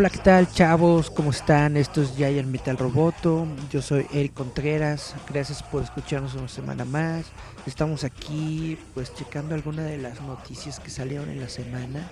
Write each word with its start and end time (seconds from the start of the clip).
Hola, 0.00 0.08
¿qué 0.08 0.18
tal 0.20 0.50
chavos? 0.50 1.10
¿Cómo 1.10 1.30
están? 1.30 1.76
Esto 1.76 2.00
es 2.00 2.16
Giant 2.16 2.48
Metal 2.48 2.78
Roboto. 2.78 3.46
Yo 3.70 3.82
soy 3.82 4.06
Eric 4.14 4.32
Contreras. 4.32 5.14
Gracias 5.28 5.62
por 5.62 5.82
escucharnos 5.82 6.32
una 6.32 6.48
semana 6.48 6.86
más. 6.86 7.26
Estamos 7.66 8.02
aquí 8.02 8.78
pues 8.94 9.14
checando 9.14 9.54
algunas 9.54 9.84
de 9.84 9.98
las 9.98 10.18
noticias 10.22 10.80
que 10.80 10.88
salieron 10.88 11.28
en 11.28 11.38
la 11.38 11.50
semana. 11.50 12.10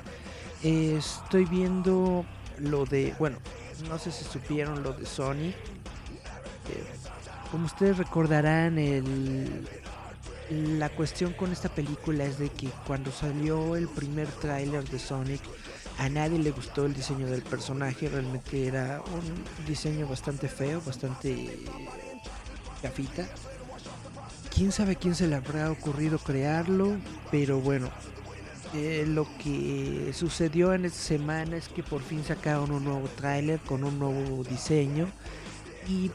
estoy 0.62 1.46
viendo 1.46 2.26
lo 2.58 2.84
de, 2.84 3.14
bueno, 3.18 3.38
no 3.88 3.98
sé 3.98 4.12
si 4.12 4.22
supieron 4.22 4.82
lo 4.82 4.92
de 4.92 5.06
Sony. 5.06 5.48
Eh, 5.48 5.54
como 7.50 7.64
ustedes 7.64 7.96
recordarán, 7.96 8.78
el, 8.78 9.66
la 10.50 10.90
cuestión 10.90 11.32
con 11.32 11.52
esta 11.52 11.70
película 11.70 12.24
es 12.24 12.38
de 12.38 12.50
que 12.50 12.68
cuando 12.86 13.10
salió 13.10 13.76
el 13.76 13.88
primer 13.88 14.28
tráiler 14.28 14.84
de 14.84 14.98
Sonic, 14.98 15.40
a 15.98 16.08
nadie 16.08 16.38
le 16.38 16.52
gustó 16.52 16.86
el 16.86 16.94
diseño 16.94 17.26
del 17.26 17.42
personaje, 17.42 18.08
realmente 18.08 18.66
era 18.66 19.02
un 19.12 19.66
diseño 19.66 20.06
bastante 20.06 20.48
feo, 20.48 20.80
bastante 20.84 21.64
gafita. 22.82 23.26
Quién 24.54 24.70
sabe 24.70 24.96
quién 24.96 25.14
se 25.16 25.26
le 25.26 25.34
habrá 25.34 25.70
ocurrido 25.70 26.18
crearlo, 26.18 26.96
pero 27.32 27.60
bueno, 27.60 27.90
eh, 28.74 29.04
lo 29.08 29.26
que 29.42 30.12
sucedió 30.14 30.72
en 30.72 30.84
esta 30.84 31.00
semana 31.00 31.56
es 31.56 31.68
que 31.68 31.82
por 31.82 32.00
fin 32.00 32.22
sacaron 32.24 32.70
un 32.70 32.84
nuevo 32.84 33.08
tráiler 33.08 33.58
con 33.60 33.82
un 33.82 33.98
nuevo 33.98 34.44
diseño 34.44 35.08
y 35.88 36.12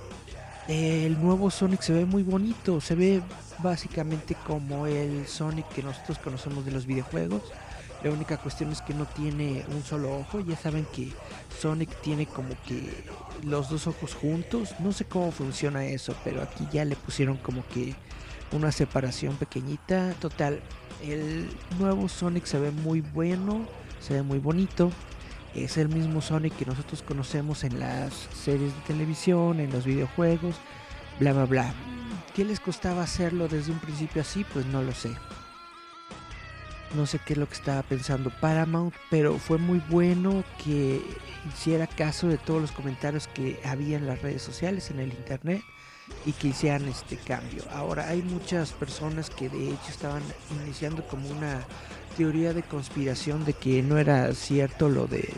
eh, 0.70 1.06
el 1.06 1.22
nuevo 1.22 1.52
Sonic 1.52 1.82
se 1.82 1.92
ve 1.92 2.06
muy 2.06 2.24
bonito, 2.24 2.80
se 2.80 2.96
ve 2.96 3.22
básicamente 3.60 4.36
como 4.48 4.88
el 4.88 5.28
Sonic 5.28 5.68
que 5.70 5.84
nosotros 5.84 6.20
conocemos 6.20 6.64
de 6.64 6.72
los 6.72 6.86
videojuegos 6.86 7.42
la 8.04 8.12
única 8.12 8.38
cuestión 8.38 8.72
es 8.72 8.82
que 8.82 8.94
no 8.94 9.06
tiene 9.06 9.66
un 9.70 9.84
solo 9.84 10.18
ojo. 10.18 10.42
Ya 10.42 10.58
saben 10.58 10.86
que 10.94 11.12
Sonic 11.60 11.90
tiene 12.02 12.26
como 12.26 12.56
que 12.68 13.06
los 13.44 13.70
dos 13.70 13.88
ojos 13.88 14.14
juntos. 14.14 14.76
No 14.80 14.92
sé 14.92 15.06
cómo 15.06 15.32
funciona 15.32 15.86
eso, 15.86 16.14
pero 16.24 16.42
aquí 16.42 16.68
ya 16.72 16.84
le 16.84 16.96
pusieron 16.96 17.38
como 17.38 17.66
que 17.68 17.96
una 18.52 18.72
separación 18.72 19.38
pequeñita. 19.38 20.14
Total, 20.20 20.62
el 21.02 21.50
nuevo 21.80 22.10
Sonic 22.10 22.46
se 22.46 22.60
ve 22.60 22.72
muy 22.72 23.02
bueno, 23.02 23.66
se 24.02 24.16
ve 24.16 24.22
muy 24.22 24.40
bonito. 24.40 24.92
Es 25.56 25.78
el 25.78 25.88
mismo 25.88 26.22
Sonic 26.22 26.58
que 26.58 26.66
nosotros 26.66 27.04
conocemos 27.04 27.64
en 27.64 27.80
las 27.80 28.14
series 28.34 28.76
de 28.76 28.82
televisión, 28.82 29.60
en 29.60 29.72
los 29.72 29.86
videojuegos, 29.86 30.56
bla 31.20 31.32
bla 31.32 31.46
bla. 31.46 31.74
¿Qué 32.36 32.44
les 32.44 32.60
costaba 32.60 33.04
hacerlo 33.04 33.48
desde 33.48 33.72
un 33.72 33.80
principio 33.80 34.24
así? 34.24 34.44
Pues 34.52 34.66
no 34.66 34.82
lo 34.82 34.92
sé. 34.92 35.12
No 36.94 37.06
sé 37.06 37.20
qué 37.20 37.34
es 37.34 37.40
lo 37.40 37.48
que 37.48 37.56
estaba 37.56 37.82
pensando 37.82 38.32
Paramount, 38.40 38.94
pero 39.10 39.40
fue 39.40 39.58
muy 39.58 39.82
bueno 39.90 40.44
que 40.64 41.02
hiciera 41.52 41.88
caso 41.88 42.28
de 42.28 42.38
todos 42.38 42.62
los 42.62 42.72
comentarios 42.72 43.28
que 43.28 43.60
había 43.66 43.98
en 43.98 44.08
las 44.08 44.22
redes 44.22 44.42
sociales, 44.42 44.92
en 44.92 45.00
el 45.00 45.10
internet, 45.10 45.64
y 46.26 46.34
que 46.34 46.50
hicieran 46.50 46.88
este 46.88 47.18
cambio. 47.18 47.64
Ahora 47.72 48.08
hay 48.10 48.22
muchas 48.22 48.72
personas 48.74 49.30
que 49.30 49.50
de 49.50 49.70
hecho 49.70 49.90
estaban 49.90 50.22
iniciando 50.64 51.06
como 51.08 51.30
una 51.30 51.62
teoría 52.18 52.54
de 52.54 52.64
conspiración 52.64 53.44
de 53.46 53.54
que 53.54 53.82
no 53.82 53.98
era 53.98 54.34
cierto 54.34 54.90
lo 54.90 55.08
de 55.08 55.34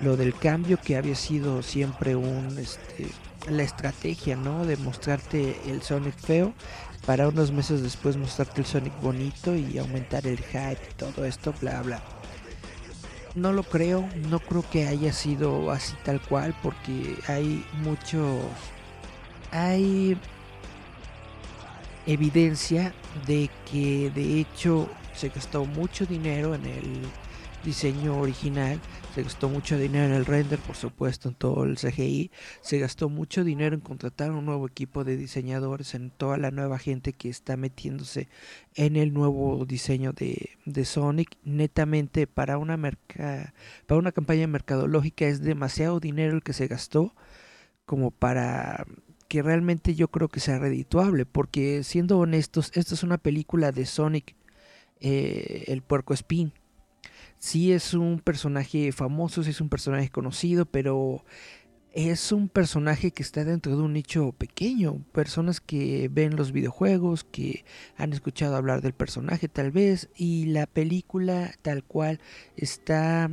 lo 0.00 0.16
del 0.16 0.34
cambio 0.34 0.78
que 0.78 0.96
había 0.96 1.14
sido 1.14 1.62
siempre 1.62 2.16
un 2.16 2.58
este 2.58 3.06
la 3.48 3.62
estrategia, 3.62 4.36
¿no? 4.36 4.64
De 4.64 4.76
mostrarte 4.76 5.56
el 5.66 5.82
Sonic 5.82 6.16
feo 6.16 6.52
para 7.06 7.28
unos 7.28 7.52
meses 7.52 7.82
después 7.82 8.16
mostrarte 8.16 8.60
el 8.60 8.66
Sonic 8.66 9.00
bonito 9.00 9.54
y 9.54 9.78
aumentar 9.78 10.26
el 10.26 10.38
hype 10.38 10.72
y 10.90 10.94
todo 10.96 11.24
esto, 11.24 11.54
bla 11.60 11.80
bla. 11.82 12.02
No 13.36 13.52
lo 13.52 13.62
creo, 13.62 14.08
no 14.28 14.40
creo 14.40 14.64
que 14.68 14.86
haya 14.86 15.12
sido 15.12 15.70
así 15.70 15.94
tal 16.04 16.20
cual 16.20 16.54
porque 16.62 17.16
hay 17.28 17.64
mucho 17.82 18.40
hay 19.52 20.18
evidencia 22.06 22.92
de 23.26 23.50
que 23.70 24.10
de 24.14 24.40
hecho 24.40 24.88
se 25.14 25.28
gastó 25.28 25.64
mucho 25.64 26.06
dinero 26.06 26.54
en 26.54 26.66
el 26.66 27.02
diseño 27.64 28.18
original 28.18 28.80
se 29.16 29.22
gastó 29.22 29.48
mucho 29.48 29.78
dinero 29.78 30.04
en 30.04 30.12
el 30.12 30.26
render, 30.26 30.58
por 30.58 30.76
supuesto, 30.76 31.30
en 31.30 31.36
todo 31.36 31.64
el 31.64 31.78
CGI. 31.78 32.30
Se 32.60 32.78
gastó 32.78 33.08
mucho 33.08 33.44
dinero 33.44 33.74
en 33.74 33.80
contratar 33.80 34.30
un 34.30 34.44
nuevo 34.44 34.66
equipo 34.66 35.04
de 35.04 35.16
diseñadores, 35.16 35.94
en 35.94 36.10
toda 36.10 36.36
la 36.36 36.50
nueva 36.50 36.78
gente 36.78 37.14
que 37.14 37.30
está 37.30 37.56
metiéndose 37.56 38.28
en 38.74 38.94
el 38.96 39.14
nuevo 39.14 39.64
diseño 39.64 40.12
de, 40.12 40.84
Sonic. 40.84 41.38
Netamente, 41.44 42.26
para 42.26 42.58
una, 42.58 42.78
una 43.88 44.12
campaña 44.12 44.46
mercadológica 44.48 45.24
es 45.24 45.40
demasiado 45.40 45.98
dinero 45.98 46.34
el 46.34 46.42
que 46.42 46.52
se 46.52 46.66
gastó 46.66 47.14
como 47.86 48.10
para 48.10 48.84
que 49.28 49.40
realmente 49.40 49.94
yo 49.94 50.08
creo 50.08 50.28
que 50.28 50.40
sea 50.40 50.58
redituable. 50.58 51.24
Porque 51.24 51.84
siendo 51.84 52.18
honestos, 52.18 52.70
esta 52.74 52.92
es 52.92 53.02
una 53.02 53.16
película 53.16 53.72
de 53.72 53.86
Sonic, 53.86 54.36
eh, 55.00 55.64
el 55.68 55.80
puerco 55.80 56.12
spin 56.12 56.52
sí 57.38 57.72
es 57.72 57.94
un 57.94 58.20
personaje 58.20 58.92
famoso, 58.92 59.42
sí 59.42 59.50
es 59.50 59.60
un 59.60 59.68
personaje 59.68 60.10
conocido, 60.10 60.66
pero 60.66 61.24
es 61.92 62.30
un 62.30 62.48
personaje 62.48 63.10
que 63.10 63.22
está 63.22 63.44
dentro 63.44 63.76
de 63.76 63.82
un 63.82 63.94
nicho 63.94 64.32
pequeño. 64.32 65.02
Personas 65.12 65.60
que 65.60 66.10
ven 66.12 66.36
los 66.36 66.52
videojuegos, 66.52 67.24
que 67.24 67.64
han 67.96 68.12
escuchado 68.12 68.56
hablar 68.56 68.82
del 68.82 68.92
personaje 68.92 69.48
tal 69.48 69.70
vez, 69.70 70.10
y 70.14 70.46
la 70.46 70.66
película 70.66 71.54
tal 71.62 71.84
cual 71.84 72.20
está 72.56 73.30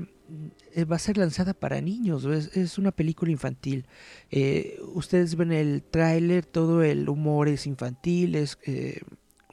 eh, 0.75 0.85
va 0.85 0.95
a 0.95 0.99
ser 0.99 1.17
lanzada 1.17 1.53
para 1.53 1.81
niños, 1.81 2.25
es, 2.25 2.77
una 2.77 2.91
película 2.91 3.31
infantil. 3.31 3.85
Eh, 4.31 4.79
ustedes 4.93 5.35
ven 5.35 5.51
el 5.51 5.83
tráiler, 5.83 6.45
todo 6.45 6.83
el 6.83 7.09
humor 7.09 7.47
es 7.49 7.67
infantil, 7.67 8.35
es 8.35 8.57
eh, 8.65 9.01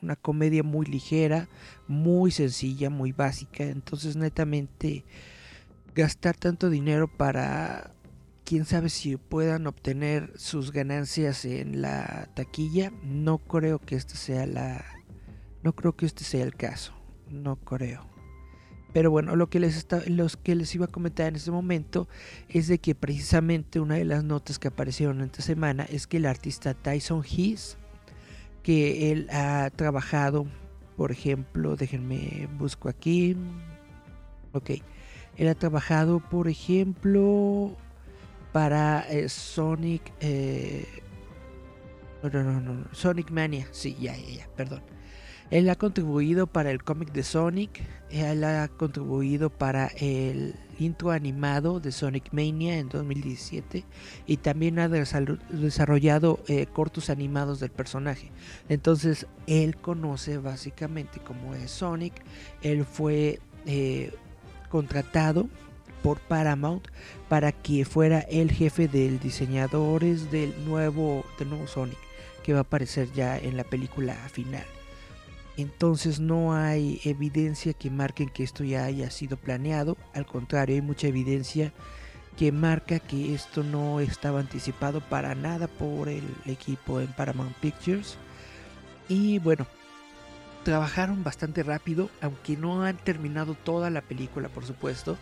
una 0.03 0.17
comedia 0.17 0.63
muy 0.63 0.87
ligera, 0.87 1.49
muy 1.89 2.31
sencilla, 2.31 2.91
muy 2.91 3.13
básica. 3.13 3.65
Entonces 3.65 4.17
netamente 4.17 5.05
gastar 5.95 6.37
tanto 6.37 6.71
dinero 6.71 7.09
para 7.09 7.93
quién 8.45 8.65
sabe 8.65 8.89
si 8.89 9.17
puedan 9.17 9.67
obtener 9.67 10.33
sus 10.37 10.73
ganancias 10.73 11.45
en 11.45 11.83
la 11.83 12.29
taquilla, 12.35 12.93
no 13.05 13.39
creo 13.39 13.79
que 13.79 13.97
este 13.97 14.17
sea 14.17 14.47
la 14.47 14.85
no 15.63 15.75
creo 15.75 15.95
que 15.95 16.07
este 16.07 16.25
sea 16.25 16.43
el 16.43 16.55
caso, 16.55 16.93
no 17.29 17.57
creo. 17.57 18.09
Pero 18.93 19.11
bueno, 19.11 19.37
lo 19.37 19.49
que 19.49 19.61
les 19.61 19.77
está, 19.77 20.03
los 20.07 20.37
que 20.37 20.55
les 20.55 20.75
iba 20.75 20.87
a 20.87 20.89
comentar 20.89 21.29
en 21.29 21.37
este 21.37 21.51
momento 21.51 22.09
es 22.49 22.67
de 22.67 22.79
que 22.79 22.95
precisamente 22.95 23.79
una 23.79 23.95
de 23.95 24.05
las 24.05 24.25
notas 24.25 24.59
que 24.59 24.69
aparecieron 24.69 25.21
esta 25.21 25.43
semana 25.43 25.85
es 25.85 26.07
que 26.07 26.17
el 26.17 26.27
artista 26.27 26.75
Tyson 26.75 27.23
Hees 27.23 27.79
él 28.73 29.29
ha 29.31 29.71
trabajado, 29.75 30.47
por 30.97 31.13
ejemplo, 31.13 31.77
déjenme 31.77 32.49
busco 32.59 32.89
aquí. 32.89 33.37
Ok, 34.53 34.71
él 35.37 35.49
ha 35.49 35.55
trabajado, 35.55 36.21
por 36.21 36.49
ejemplo, 36.49 37.77
para 38.53 39.01
eh, 39.11 39.29
Sonic. 39.29 40.13
Eh, 40.21 40.87
no, 42.23 42.31
no, 42.31 42.43
no, 42.43 42.61
no, 42.61 42.85
Sonic 42.93 43.31
Mania. 43.31 43.67
Sí, 43.71 43.97
ya, 44.01 44.17
ya, 44.17 44.29
ya, 44.29 44.49
perdón. 44.57 44.83
Él 45.51 45.69
ha 45.69 45.75
contribuido 45.75 46.47
para 46.47 46.71
el 46.71 46.83
cómic 46.85 47.13
de 47.13 47.23
Sonic, 47.25 47.83
él 48.11 48.45
ha 48.45 48.69
contribuido 48.69 49.51
para 49.51 49.89
el 49.89 50.55
intro 50.79 51.11
animado 51.11 51.81
de 51.81 51.93
Sonic 51.93 52.33
Mania 52.33 52.79
en 52.79 52.89
2017 52.89 53.85
y 54.27 54.37
también 54.39 54.79
ha 54.79 54.89
desarrollado 54.89 56.41
eh, 56.47 56.67
cortos 56.67 57.11
animados 57.11 57.61
del 57.61 57.71
personaje. 57.71 58.31
Entonces 58.69 59.27
él 59.47 59.77
conoce 59.77 60.39
básicamente 60.39 61.21
cómo 61.21 61.55
es 61.55 61.71
Sonic, 61.71 62.15
él 62.63 62.85
fue 62.85 63.41
eh, 63.67 64.13
contratado 64.69 65.49
por 66.03 66.21
Paramount 66.21 66.87
para 67.29 67.53
que 67.53 67.85
fuera 67.85 68.21
el 68.21 68.51
jefe 68.51 68.89
de 68.89 69.19
diseñadores 69.19 70.31
del 70.31 70.55
nuevo, 70.65 71.25
del 71.39 71.51
nuevo 71.51 71.67
Sonic 71.67 71.99
que 72.43 72.53
va 72.53 72.61
a 72.61 72.63
aparecer 72.63 73.13
ya 73.13 73.39
en 73.39 73.57
la 73.57 73.65
película 73.65 74.15
final. 74.33 74.65
Entonces 75.61 76.21
no 76.21 76.55
hay 76.55 77.01
evidencia 77.05 77.75
que 77.75 77.91
marquen 77.91 78.31
que 78.31 78.43
esto 78.43 78.65
ya 78.65 78.85
haya 78.85 79.11
sido 79.11 79.37
planeado, 79.37 79.99
al 80.15 80.25
contrario 80.25 80.77
hay 80.77 80.81
mucha 80.81 81.07
evidencia 81.07 81.73
que 82.39 82.51
marca 82.51 82.99
que 82.99 83.35
esto 83.35 83.63
no 83.63 84.01
estaba 84.01 84.41
anticipado 84.41 85.03
para 85.03 85.35
nada 85.35 85.67
por 85.67 86.09
el 86.09 86.25
equipo 86.47 87.01
en 87.01 87.09
Paramount 87.09 87.55
Pictures. 87.57 88.17
Y 89.09 89.39
bueno, 89.41 89.67
trabajaron 90.63 91.23
bastante 91.23 91.63
rápido, 91.63 92.09
aunque 92.23 92.57
no 92.57 92.83
han 92.83 92.97
terminado 92.97 93.53
toda 93.53 93.91
la 93.91 94.01
película, 94.01 94.49
por 94.49 94.65
supuesto. 94.65 95.19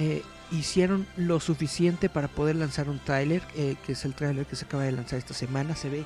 Eh, 0.00 0.24
hicieron 0.50 1.06
lo 1.16 1.38
suficiente 1.38 2.08
para 2.08 2.26
poder 2.26 2.56
lanzar 2.56 2.88
un 2.88 2.98
tráiler, 2.98 3.42
eh, 3.54 3.76
que 3.86 3.92
es 3.92 4.04
el 4.04 4.14
tráiler 4.14 4.46
que 4.46 4.56
se 4.56 4.64
acaba 4.64 4.82
de 4.82 4.90
lanzar 4.90 5.20
esta 5.20 5.34
semana. 5.34 5.76
Se 5.76 5.88
ve 5.88 6.04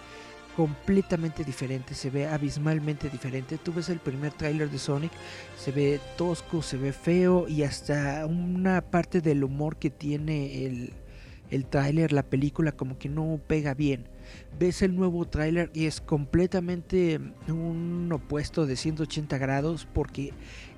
completamente 0.57 1.45
diferente, 1.45 1.95
se 1.95 2.11
ve 2.11 2.27
abismalmente 2.27 3.11
diferente. 3.11 3.59
Tú 3.59 3.73
ves 3.73 3.89
el 3.89 3.99
primer 3.99 4.33
tráiler 4.33 4.71
de 4.71 4.79
Sonic, 4.79 5.13
se 5.59 5.73
ve 5.73 6.01
tosco, 6.17 6.63
se 6.63 6.77
ve 6.77 6.93
feo 6.93 7.47
y 7.49 7.63
hasta 7.63 8.27
una 8.27 8.81
parte 8.81 9.21
del 9.21 9.45
humor 9.45 9.77
que 9.77 9.91
tiene 9.91 10.67
el, 10.67 10.93
el 11.51 11.67
tráiler, 11.67 12.13
la 12.13 12.23
película 12.23 12.73
como 12.73 12.99
que 12.99 13.09
no 13.09 13.41
pega 13.47 13.75
bien. 13.75 14.09
Ves 14.59 14.83
el 14.83 14.97
nuevo 14.97 15.27
tráiler 15.27 15.71
y 15.75 15.87
es 15.87 16.01
completamente 16.01 17.21
un 17.49 18.11
opuesto 18.13 18.67
de 18.67 18.77
180 18.77 19.39
grados 19.39 19.87
porque 19.93 20.33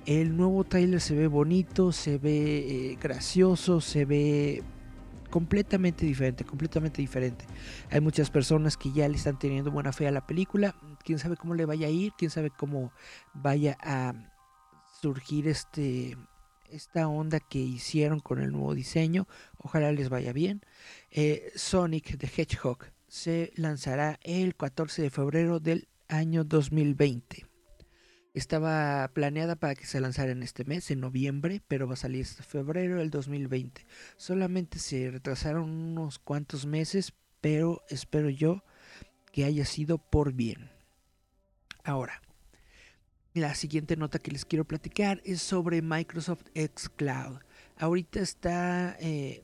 el 0.05 0.35
nuevo 0.35 0.63
tráiler 0.63 1.01
se 1.01 1.15
ve 1.15 1.27
bonito, 1.27 1.91
se 1.91 2.17
ve 2.17 2.91
eh, 2.91 2.97
gracioso, 3.01 3.81
se 3.81 4.05
ve 4.05 4.63
completamente 5.29 6.05
diferente, 6.05 6.43
completamente 6.43 7.01
diferente. 7.01 7.45
Hay 7.91 8.01
muchas 8.01 8.29
personas 8.29 8.77
que 8.77 8.91
ya 8.91 9.07
le 9.07 9.15
están 9.15 9.39
teniendo 9.39 9.71
buena 9.71 9.91
fe 9.91 10.07
a 10.07 10.11
la 10.11 10.25
película. 10.25 10.75
Quién 11.03 11.19
sabe 11.19 11.37
cómo 11.37 11.55
le 11.55 11.65
vaya 11.65 11.87
a 11.87 11.89
ir, 11.89 12.13
quién 12.17 12.31
sabe 12.31 12.49
cómo 12.49 12.91
vaya 13.33 13.77
a 13.81 14.13
surgir 15.01 15.47
este 15.47 16.17
esta 16.69 17.07
onda 17.07 17.39
que 17.39 17.59
hicieron 17.59 18.19
con 18.19 18.41
el 18.41 18.51
nuevo 18.51 18.75
diseño. 18.75 19.27
Ojalá 19.57 19.91
les 19.91 20.09
vaya 20.09 20.33
bien. 20.33 20.61
Eh, 21.11 21.51
Sonic 21.55 22.17
the 22.17 22.27
Hedgehog 22.27 22.79
se 23.07 23.53
lanzará 23.55 24.19
el 24.23 24.55
14 24.55 25.01
de 25.01 25.09
febrero 25.09 25.59
del 25.59 25.87
año 26.09 26.43
2020. 26.43 27.46
Estaba 28.33 29.07
planeada 29.13 29.55
para 29.55 29.75
que 29.75 29.85
se 29.85 29.99
lanzara 29.99 30.31
en 30.31 30.43
este 30.43 30.63
mes, 30.63 30.91
en 30.91 30.99
noviembre, 30.99 31.61
pero 31.67 31.87
va 31.87 31.93
a 31.93 31.97
salir 31.97 32.21
este 32.21 32.43
febrero 32.43 32.97
del 32.97 33.09
2020. 33.09 33.85
Solamente 34.15 34.79
se 34.79 35.09
retrasaron 35.09 35.69
unos 35.69 36.19
cuantos 36.19 36.65
meses, 36.65 37.13
pero 37.41 37.83
espero 37.89 38.29
yo 38.29 38.63
que 39.31 39.45
haya 39.45 39.65
sido 39.65 39.97
por 39.97 40.33
bien. 40.33 40.69
Ahora, 41.83 42.21
la 43.33 43.55
siguiente 43.55 43.95
nota 43.97 44.19
que 44.19 44.31
les 44.31 44.45
quiero 44.45 44.65
platicar 44.65 45.21
es 45.23 45.41
sobre 45.41 45.81
Microsoft 45.81 46.45
Xcloud. 46.55 47.39
Ahorita 47.77 48.19
está 48.19 48.97
eh, 48.99 49.43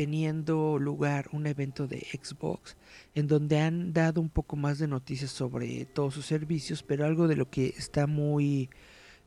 teniendo 0.00 0.78
lugar 0.78 1.28
un 1.30 1.46
evento 1.46 1.86
de 1.86 1.98
Xbox 1.98 2.78
en 3.14 3.26
donde 3.26 3.60
han 3.60 3.92
dado 3.92 4.22
un 4.22 4.30
poco 4.30 4.56
más 4.56 4.78
de 4.78 4.88
noticias 4.88 5.30
sobre 5.30 5.84
todos 5.84 6.14
sus 6.14 6.24
servicios, 6.24 6.82
pero 6.82 7.04
algo 7.04 7.28
de 7.28 7.36
lo 7.36 7.50
que 7.50 7.74
está 7.76 8.06
muy 8.06 8.70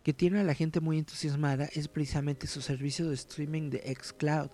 que 0.02 0.14
tiene 0.14 0.40
a 0.40 0.44
la 0.44 0.56
gente 0.56 0.80
muy 0.80 0.98
entusiasmada 0.98 1.70
es 1.74 1.88
precisamente 1.90 2.48
su 2.48 2.64
servicio 2.64 3.08
de 3.08 3.14
streaming 3.14 3.70
de 3.70 3.96
Xcloud, 3.96 4.50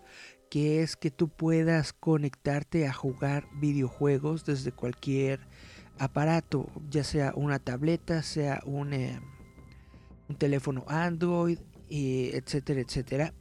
que 0.50 0.84
es 0.84 0.98
que 0.98 1.10
tú 1.10 1.30
puedas 1.30 1.94
conectarte 1.94 2.86
a 2.86 2.92
jugar 2.92 3.48
videojuegos 3.54 4.44
desde 4.44 4.74
cualquier 4.74 5.40
aparato, 6.00 6.70
ya 6.90 7.06
sea 7.06 7.32
una 7.34 7.60
tableta, 7.60 8.24
sea 8.24 8.62
un, 8.66 8.92
eh, 8.92 9.22
teléfono 10.38 10.84
Android, 10.90 11.60
etcétera, 11.90 12.82
etcétera 12.82 13.34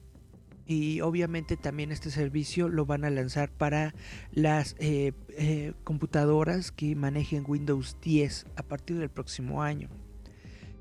y 0.69 1.01
obviamente 1.01 1.57
también 1.57 1.91
este 1.91 2.11
servicio 2.11 2.69
lo 2.69 2.85
van 2.85 3.07
a 3.07 3.11
lanzar 3.11 3.51
para 3.51 3.95
las 4.33 4.77
eh, 4.79 5.15
eh, 5.31 5.73
computadoras 5.83 6.71
que 6.71 6.95
manejen 6.95 7.45
Windows 7.47 7.97
10 8.03 8.47
a 8.55 8.63
partir 8.63 8.99
del 8.99 9.09
próximo 9.09 9.63
año. 9.63 9.89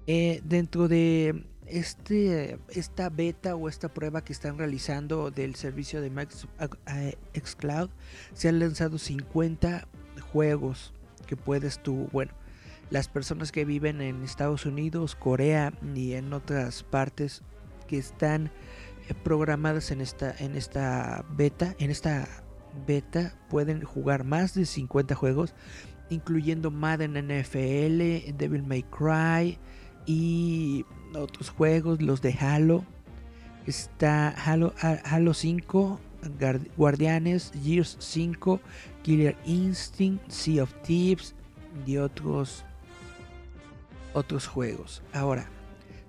Eh, 0.06 0.42
dentro 0.44 0.90
de 0.90 1.46
este, 1.68 2.60
esta 2.68 3.10
beta 3.10 3.56
o 3.56 3.70
esta 3.70 3.94
prueba 3.94 4.26
que 4.26 4.34
están 4.34 4.58
realizando 4.58 5.32
del 5.32 5.56
servicio 5.56 6.02
de 6.02 6.10
Microsoft 6.10 6.52
Xcloud, 7.34 7.90
se 8.34 8.50
han 8.50 8.60
lanzado 8.60 8.98
50 8.98 9.88
juegos 10.34 10.94
que 11.28 11.38
puedes 11.38 11.82
tú, 11.82 12.10
bueno, 12.12 12.34
las 12.90 13.08
personas 13.08 13.54
que 13.54 13.64
viven 13.64 14.02
en 14.02 14.22
Estados 14.24 14.66
Unidos, 14.66 15.16
Corea 15.16 15.72
y 15.96 16.14
en 16.14 16.34
otras 16.34 16.84
partes 16.84 17.42
que 17.88 17.98
están 17.98 18.52
programadas 19.14 19.92
en 19.92 20.02
esta, 20.02 20.36
en 20.38 20.56
esta 20.56 21.26
beta. 21.30 21.76
En 21.80 21.92
esta 21.92 22.28
beta 22.86 23.36
pueden 23.50 23.84
jugar 23.84 24.24
más 24.24 24.54
de 24.54 24.66
50 24.66 25.16
juegos, 25.16 25.54
incluyendo 26.10 26.72
Madden 26.72 27.14
NFL, 27.14 28.36
Devil 28.38 28.64
May 28.64 28.84
Cry 28.84 29.58
y 30.06 30.86
otros 31.16 31.50
juegos, 31.50 32.02
los 32.02 32.22
de 32.22 32.34
Halo. 32.34 32.86
Está 33.66 34.30
Halo, 34.30 34.74
Halo 34.82 35.34
5, 35.34 36.00
Guardianes, 36.78 37.52
Gears 37.64 37.98
5, 38.00 38.62
Killer 39.04 39.36
Instinct, 39.46 40.30
Sea 40.30 40.64
of 40.64 40.74
Thieves 40.84 41.36
y 41.86 41.98
otros 41.98 42.64
otros 44.14 44.48
juegos. 44.48 45.04
Ahora, 45.14 45.48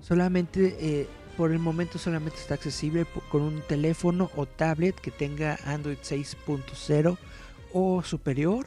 solamente 0.01 0.77
eh, 0.81 1.09
por 1.39 1.53
el 1.53 1.61
momento 1.61 2.01
solamente 2.01 2.37
está 2.41 2.55
accesible 2.55 3.07
con 3.31 3.43
un 3.43 3.63
teléfono 3.63 4.29
o 4.35 4.45
tablet 4.45 4.97
que 4.97 5.13
tenga 5.13 5.57
Android 5.65 5.99
6.0 5.99 7.17
o 7.73 8.03
superior. 8.03 8.67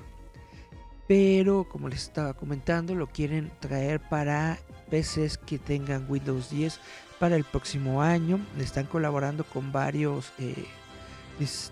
Pero 1.06 1.68
como 1.68 1.90
les 1.90 2.04
estaba 2.04 2.34
comentando, 2.34 2.96
lo 2.96 3.08
quieren 3.08 3.52
traer 3.60 4.00
para 4.00 4.58
PCs 4.90 5.38
que 5.38 5.60
tengan 5.60 6.06
Windows 6.08 6.50
10 6.50 6.80
para 7.20 7.36
el 7.36 7.44
próximo 7.44 8.02
año. 8.02 8.40
Están 8.58 8.86
colaborando 8.86 9.44
con 9.44 9.74
varios 9.74 10.32
eh, 10.40 10.66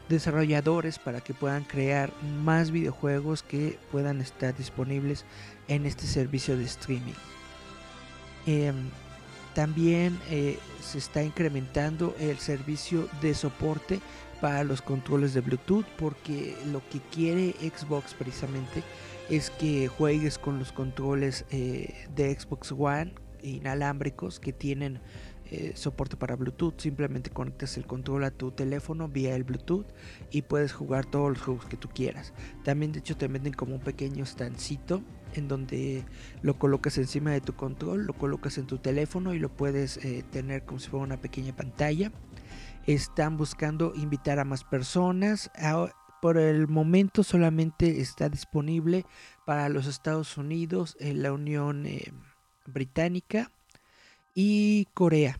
desarrolladores 0.09 0.99
para 0.99 1.21
que 1.21 1.33
puedan 1.33 1.63
crear 1.63 2.11
más 2.43 2.71
videojuegos 2.71 3.41
que 3.41 3.79
puedan 3.89 4.19
estar 4.19 4.53
disponibles 4.53 5.23
en 5.69 5.85
este 5.85 6.05
servicio 6.07 6.57
de 6.57 6.65
streaming. 6.65 7.15
Em, 8.45 8.89
también 9.59 10.17
eh, 10.29 10.57
se 10.79 10.99
está 10.99 11.21
incrementando 11.21 12.15
el 12.17 12.37
servicio 12.37 13.09
de 13.21 13.33
soporte 13.33 13.99
para 14.39 14.63
los 14.63 14.81
controles 14.81 15.33
de 15.33 15.41
Bluetooth 15.41 15.85
porque 15.97 16.55
lo 16.71 16.81
que 16.87 17.01
quiere 17.13 17.53
Xbox 17.59 18.13
precisamente 18.13 18.83
es 19.29 19.49
que 19.49 19.89
juegues 19.89 20.37
con 20.37 20.59
los 20.59 20.71
controles 20.71 21.43
eh, 21.51 21.93
de 22.15 22.39
Xbox 22.39 22.71
One 22.71 23.13
inalámbricos 23.43 24.39
que 24.39 24.53
tienen 24.53 25.01
eh, 25.51 25.73
soporte 25.75 26.15
para 26.15 26.37
Bluetooth. 26.37 26.79
Simplemente 26.79 27.29
conectas 27.29 27.75
el 27.75 27.85
control 27.85 28.23
a 28.23 28.31
tu 28.31 28.51
teléfono 28.51 29.09
vía 29.09 29.35
el 29.35 29.43
Bluetooth 29.43 29.87
y 30.31 30.43
puedes 30.43 30.71
jugar 30.71 31.05
todos 31.05 31.31
los 31.31 31.41
juegos 31.41 31.65
que 31.65 31.75
tú 31.75 31.89
quieras. 31.89 32.31
También 32.63 32.93
de 32.93 32.99
hecho 32.99 33.17
te 33.17 33.27
venden 33.27 33.51
como 33.51 33.75
un 33.75 33.81
pequeño 33.81 34.25
stancito 34.25 35.03
en 35.33 35.47
donde 35.47 36.03
lo 36.41 36.57
colocas 36.57 36.97
encima 36.97 37.31
de 37.31 37.41
tu 37.41 37.53
control, 37.53 38.05
lo 38.05 38.13
colocas 38.13 38.57
en 38.57 38.67
tu 38.67 38.77
teléfono 38.77 39.33
y 39.33 39.39
lo 39.39 39.49
puedes 39.49 39.97
eh, 39.97 40.23
tener 40.31 40.63
como 40.65 40.79
si 40.79 40.89
fuera 40.89 41.05
una 41.05 41.21
pequeña 41.21 41.55
pantalla. 41.55 42.11
Están 42.85 43.37
buscando 43.37 43.93
invitar 43.95 44.39
a 44.39 44.45
más 44.45 44.63
personas. 44.63 45.51
Por 46.21 46.37
el 46.37 46.67
momento 46.67 47.23
solamente 47.23 48.01
está 48.01 48.27
disponible 48.29 49.05
para 49.45 49.69
los 49.69 49.87
Estados 49.87 50.37
Unidos, 50.37 50.97
la 50.99 51.31
Unión 51.31 51.85
eh, 51.85 52.11
Británica 52.65 53.51
y 54.33 54.87
Corea. 54.93 55.39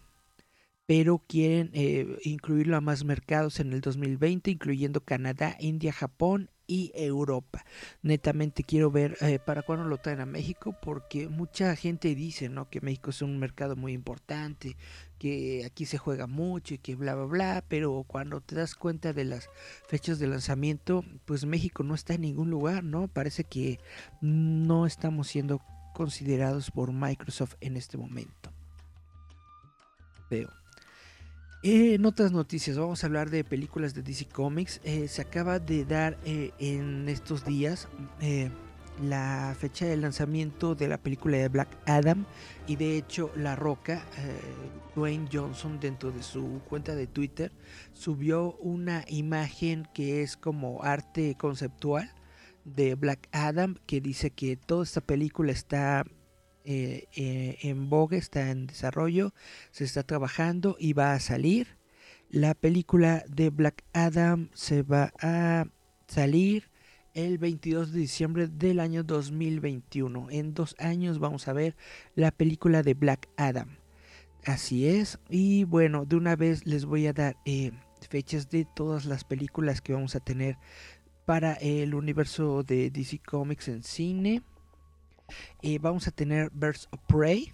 Pero 0.85 1.21
quieren 1.27 1.69
eh, 1.73 2.17
incluirlo 2.23 2.77
a 2.77 2.81
más 2.81 3.03
mercados 3.03 3.59
en 3.59 3.73
el 3.73 3.81
2020, 3.81 4.51
incluyendo 4.51 5.01
Canadá, 5.01 5.55
India, 5.59 5.91
Japón 5.91 6.49
y 6.69 6.91
Europa. 6.93 7.65
Netamente 8.03 8.63
quiero 8.63 8.91
ver 8.91 9.17
eh, 9.21 9.39
para 9.39 9.63
cuándo 9.63 9.85
lo 9.85 9.97
traen 9.97 10.21
a 10.21 10.27
México 10.27 10.75
porque 10.79 11.27
mucha 11.27 11.75
gente 11.75 12.13
dice 12.13 12.47
¿no? 12.47 12.69
que 12.69 12.79
México 12.79 13.09
es 13.09 13.23
un 13.23 13.39
mercado 13.39 13.75
muy 13.75 13.91
importante, 13.91 14.77
que 15.17 15.65
aquí 15.65 15.87
se 15.87 15.97
juega 15.97 16.27
mucho 16.27 16.75
y 16.75 16.77
que 16.77 16.95
bla 16.95 17.15
bla 17.15 17.25
bla, 17.25 17.65
pero 17.67 18.05
cuando 18.07 18.39
te 18.39 18.53
das 18.53 18.75
cuenta 18.75 19.13
de 19.13 19.25
las 19.25 19.49
fechas 19.87 20.19
de 20.19 20.27
lanzamiento, 20.27 21.03
pues 21.25 21.43
México 21.45 21.81
no 21.81 21.95
está 21.95 22.13
en 22.13 22.21
ningún 22.21 22.51
lugar, 22.51 22.83
¿no? 22.83 23.07
Parece 23.07 23.43
que 23.43 23.79
no 24.21 24.85
estamos 24.85 25.27
siendo 25.27 25.61
considerados 25.95 26.69
por 26.69 26.93
Microsoft 26.93 27.55
en 27.61 27.77
este 27.77 27.97
momento. 27.97 28.51
Veo. 30.29 30.58
En 31.61 32.05
otras 32.05 32.31
noticias, 32.31 32.77
vamos 32.77 33.03
a 33.03 33.07
hablar 33.07 33.29
de 33.29 33.43
películas 33.43 33.93
de 33.93 34.01
DC 34.01 34.27
Comics. 34.27 34.79
Eh, 34.83 35.07
se 35.07 35.21
acaba 35.21 35.59
de 35.59 35.83
dar 35.83 36.17
eh, 36.23 36.51
en 36.59 37.09
estos 37.09 37.43
días 37.43 37.89
eh, 38.21 38.49
la 39.03 39.55
fecha 39.59 39.85
de 39.85 39.97
lanzamiento 39.97 40.75
de 40.75 40.87
la 40.87 40.97
película 40.97 41.37
de 41.37 41.49
Black 41.49 41.77
Adam 41.85 42.25
y 42.67 42.75
de 42.77 42.97
hecho 42.97 43.31
La 43.35 43.55
Roca, 43.55 44.03
Dwayne 44.95 45.29
Johnson 45.31 45.79
dentro 45.79 46.11
de 46.11 46.21
su 46.21 46.61
cuenta 46.67 46.95
de 46.95 47.07
Twitter 47.07 47.53
subió 47.93 48.55
una 48.55 49.05
imagen 49.07 49.87
que 49.93 50.21
es 50.21 50.35
como 50.35 50.83
arte 50.83 51.35
conceptual 51.37 52.13
de 52.65 52.95
Black 52.95 53.29
Adam 53.31 53.75
que 53.85 54.01
dice 54.01 54.31
que 54.31 54.57
toda 54.57 54.83
esta 54.83 54.99
película 54.99 55.53
está 55.53 56.05
eh, 56.71 57.07
eh, 57.15 57.57
en 57.63 57.89
vogue, 57.89 58.17
está 58.17 58.51
en 58.51 58.67
desarrollo, 58.67 59.33
se 59.71 59.85
está 59.85 60.03
trabajando 60.03 60.75
y 60.77 60.93
va 60.93 61.13
a 61.13 61.19
salir. 61.19 61.79
La 62.29 62.53
película 62.53 63.23
de 63.27 63.49
Black 63.49 63.83
Adam 63.91 64.51
se 64.53 64.83
va 64.83 65.11
a 65.19 65.65
salir 66.07 66.69
el 67.15 67.39
22 67.39 67.91
de 67.91 68.01
diciembre 68.01 68.47
del 68.47 68.79
año 68.79 69.01
2021. 69.01 70.27
En 70.29 70.53
dos 70.53 70.75
años 70.77 71.17
vamos 71.17 71.47
a 71.47 71.53
ver 71.53 71.75
la 72.13 72.29
película 72.29 72.83
de 72.83 72.93
Black 72.93 73.29
Adam. 73.35 73.77
Así 74.45 74.85
es. 74.85 75.17
Y 75.27 75.63
bueno, 75.63 76.05
de 76.05 76.17
una 76.17 76.35
vez 76.35 76.67
les 76.67 76.85
voy 76.85 77.07
a 77.07 77.13
dar 77.13 77.35
eh, 77.45 77.71
fechas 78.11 78.47
de 78.51 78.67
todas 78.75 79.05
las 79.05 79.23
películas 79.23 79.81
que 79.81 79.93
vamos 79.93 80.15
a 80.15 80.19
tener 80.19 80.59
para 81.25 81.53
el 81.53 81.95
universo 81.95 82.61
de 82.61 82.91
DC 82.91 83.21
Comics 83.25 83.69
en 83.69 83.81
cine. 83.81 84.43
Eh, 85.61 85.79
vamos 85.79 86.07
a 86.07 86.11
tener 86.11 86.49
Birds 86.51 86.87
of 86.91 86.99
Prey 87.07 87.51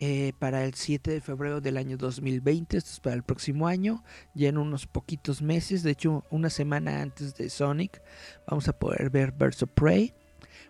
eh, 0.00 0.32
para 0.38 0.64
el 0.64 0.74
7 0.74 1.10
de 1.10 1.20
febrero 1.20 1.60
del 1.60 1.76
año 1.76 1.96
2020. 1.96 2.76
Esto 2.76 2.90
es 2.90 3.00
para 3.00 3.16
el 3.16 3.24
próximo 3.24 3.66
año, 3.66 4.04
ya 4.34 4.48
en 4.48 4.58
unos 4.58 4.86
poquitos 4.86 5.42
meses. 5.42 5.82
De 5.82 5.90
hecho, 5.90 6.24
una 6.30 6.50
semana 6.50 7.02
antes 7.02 7.34
de 7.34 7.50
Sonic, 7.50 8.00
vamos 8.46 8.68
a 8.68 8.78
poder 8.78 9.10
ver 9.10 9.32
Birds 9.32 9.62
of 9.62 9.70
Prey. 9.74 10.14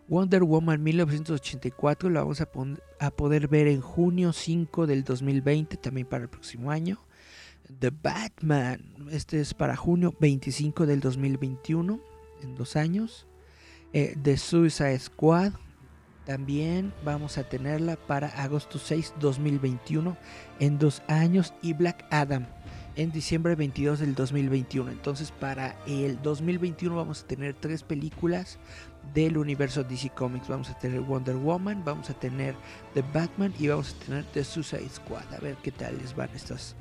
Wonder 0.08 0.42
Woman 0.42 0.82
1984 0.82 2.08
lo 2.08 2.20
vamos 2.20 2.40
a, 2.40 2.48
a 3.00 3.10
poder 3.10 3.48
ver 3.48 3.68
en 3.68 3.82
junio 3.82 4.32
5 4.32 4.86
del 4.86 5.04
2020, 5.04 5.76
también 5.76 6.06
para 6.06 6.24
el 6.24 6.30
próximo 6.30 6.70
año. 6.70 6.98
The 7.80 7.90
Batman, 7.90 8.80
este 9.10 9.40
es 9.40 9.52
para 9.52 9.76
junio 9.76 10.14
25 10.18 10.86
del 10.86 11.00
2021, 11.00 12.00
en 12.42 12.54
dos 12.54 12.76
años. 12.76 13.26
Eh, 13.92 14.16
The 14.22 14.38
Suicide 14.38 14.98
Squad 14.98 15.52
también 16.28 16.92
vamos 17.06 17.38
a 17.38 17.44
tenerla 17.44 17.96
para 17.96 18.28
agosto 18.28 18.78
6, 18.78 19.14
2021, 19.18 20.14
en 20.60 20.78
dos 20.78 21.02
años. 21.08 21.54
Y 21.62 21.72
Black 21.72 22.04
Adam 22.10 22.44
en 22.96 23.10
diciembre 23.10 23.54
22 23.54 24.00
del 24.00 24.14
2021. 24.14 24.90
Entonces 24.90 25.32
para 25.32 25.74
el 25.86 26.20
2021 26.20 26.94
vamos 26.94 27.22
a 27.22 27.26
tener 27.26 27.54
tres 27.54 27.82
películas 27.82 28.58
del 29.14 29.38
universo 29.38 29.84
DC 29.84 30.10
Comics. 30.10 30.48
Vamos 30.48 30.68
a 30.68 30.78
tener 30.78 31.00
Wonder 31.00 31.36
Woman, 31.36 31.82
vamos 31.82 32.10
a 32.10 32.14
tener 32.14 32.54
The 32.92 33.02
Batman 33.14 33.54
y 33.58 33.68
vamos 33.68 33.94
a 33.94 34.04
tener 34.04 34.24
The 34.26 34.44
Suicide 34.44 34.90
Squad. 34.90 35.32
A 35.32 35.38
ver 35.38 35.56
qué 35.62 35.72
tal 35.72 35.96
les 35.96 36.14
van 36.14 36.28
estas, 36.34 36.76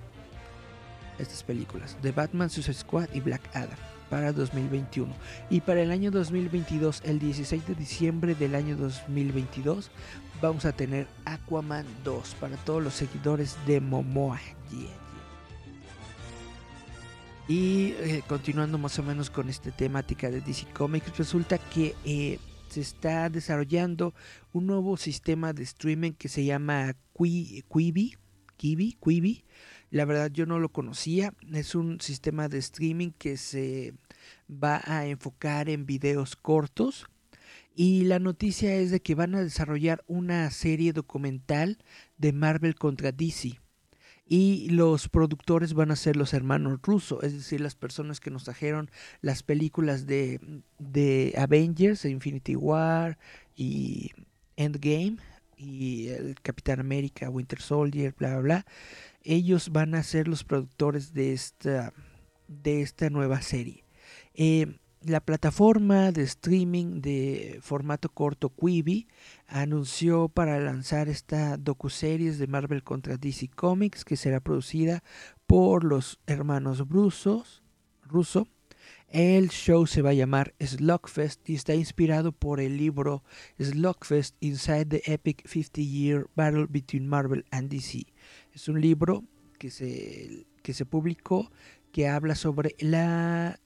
estas 1.20 1.42
películas. 1.42 1.98
The 2.01 2.12
Batman, 2.12 2.50
Suicide 2.50 2.74
Squad 2.74 3.08
y 3.13 3.22
Black 3.22 3.50
Adam 3.54 3.97
para 4.10 4.34
2021. 4.34 5.14
Y 5.50 5.62
para 5.62 5.82
el 5.82 5.92
año 5.92 6.12
2022, 6.12 7.02
el 7.06 7.20
16 7.20 7.68
de 7.68 7.76
diciembre 7.76 8.36
del 8.36 8.56
año 8.56 8.76
2022, 8.78 9.92
vamos 10.42 10.66
a 10.66 10.72
tener 10.72 11.08
Aquaman 11.26 11.86
2 12.04 12.36
para 12.40 12.58
todos 12.58 12.84
los 12.84 12.94
seguidores 12.94 13.58
de 13.66 13.82
Momoa. 13.82 14.40
Y 17.48 17.94
eh, 18.00 18.24
continuando 18.28 18.78
más 18.78 19.00
o 19.00 19.04
menos 19.04 19.30
con 19.30 19.50
esta 19.50 19.72
temática 19.72 20.30
de 20.30 20.42
DC 20.42 20.68
Comics, 20.74 21.18
resulta 21.18 21.58
que 21.58 21.96
eh, 22.04 22.40
se 22.68 22.82
está 22.82 23.30
desarrollando 23.30 24.14
un 24.52 24.68
nuevo 24.68 24.98
sistema 24.98 25.54
de 25.54 25.64
streaming 25.64 26.12
que 26.12 26.28
se 26.28 26.44
llama 26.44 26.94
Quibi, 27.18 27.64
Quibi, 28.58 28.98
Quibi, 29.02 29.46
la 29.89 30.06
verdad 30.06 30.32
yo 30.32 30.46
no 30.46 30.60
lo 30.60 30.70
conocía. 30.70 31.34
Es 31.53 31.75
un 31.75 32.01
sistema 32.01 32.50
de 32.50 32.58
streaming 32.60 33.12
que 33.17 33.38
se 33.38 33.94
va 34.51 34.82
a 34.86 35.06
enfocar 35.06 35.70
en 35.70 35.86
videos 35.86 36.36
cortos. 36.36 37.08
Y 37.75 38.06
la 38.06 38.20
noticia 38.20 38.74
es 38.75 38.91
de 38.91 39.01
que 39.01 39.15
van 39.15 39.36
a 39.36 39.44
desarrollar 39.44 40.03
una 40.08 40.50
serie 40.50 40.94
documental 40.94 41.77
de 42.17 42.34
Marvel 42.34 42.75
contra 42.75 43.12
DC. 43.12 43.60
Y 44.29 44.70
los 44.70 45.08
productores 45.08 45.74
van 45.74 45.91
a 45.91 45.96
ser 45.96 46.17
los 46.17 46.34
hermanos 46.34 46.79
rusos, 46.82 47.24
es 47.24 47.34
decir, 47.34 47.62
las 47.62 47.75
personas 47.75 48.20
que 48.20 48.29
nos 48.29 48.44
trajeron 48.44 48.91
las 49.22 49.41
películas 49.41 50.06
de, 50.06 50.41
de 50.79 51.34
Avengers, 51.38 52.03
Infinity 52.03 52.58
War 52.58 53.17
y 53.56 54.12
Endgame, 54.58 55.17
y 55.56 56.10
el 56.10 56.36
Capitán 56.41 56.79
América, 56.79 57.29
Winter 57.29 57.62
Soldier, 57.62 58.13
bla, 58.17 58.32
bla, 58.32 58.41
bla 58.41 58.65
ellos 59.27 59.69
van 59.72 59.93
a 59.93 60.03
ser 60.03 60.27
los 60.27 60.43
productores 60.43 61.13
de 61.13 61.34
esta, 61.34 61.93
de 62.48 62.81
esta 62.81 63.10
nueva 63.10 63.41
serie. 63.41 63.84
Eh, 64.34 64.79
la 65.01 65.19
plataforma 65.19 66.12
de 66.12 66.24
streaming 66.24 67.01
de 67.01 67.60
formato 67.62 68.10
corto 68.10 68.50
Quibi 68.50 69.07
anunció 69.48 70.29
para 70.29 70.60
lanzar 70.60 71.07
esta 71.07 71.57
docuseries 71.57 72.39
de 72.39 72.48
Marvel 72.48 72.84
contra 72.84 73.17
DC 73.17 73.50
Comics 73.50 74.05
que 74.05 74.15
será 74.15 74.39
producida 74.39 75.03
por 75.46 75.84
los 75.84 76.19
hermanos 76.25 76.88
Rusos, 76.89 77.63
Russo. 78.03 78.48
El 79.10 79.50
show 79.50 79.88
se 79.88 80.01
va 80.01 80.10
a 80.10 80.13
llamar 80.13 80.53
Slugfest 80.60 81.50
y 81.50 81.55
está 81.55 81.75
inspirado 81.75 82.31
por 82.31 82.60
el 82.60 82.77
libro 82.77 83.24
Slugfest 83.57 84.36
Inside 84.41 84.86
the 84.86 85.01
Epic 85.05 85.48
50 85.48 85.81
Year 85.81 86.29
Battle 86.36 86.67
Between 86.67 87.07
Marvel 87.07 87.46
and 87.51 87.69
DC 87.69 88.05
es 88.58 88.68
un 88.68 88.82
libro 88.82 89.24
que 89.60 89.70
se, 89.70 90.48
que 90.64 90.74
se 90.74 90.84
publicó 90.84 91.52
que 91.92 92.08
habla 92.08 92.34
sobre 92.34 92.76
la, 92.80 93.60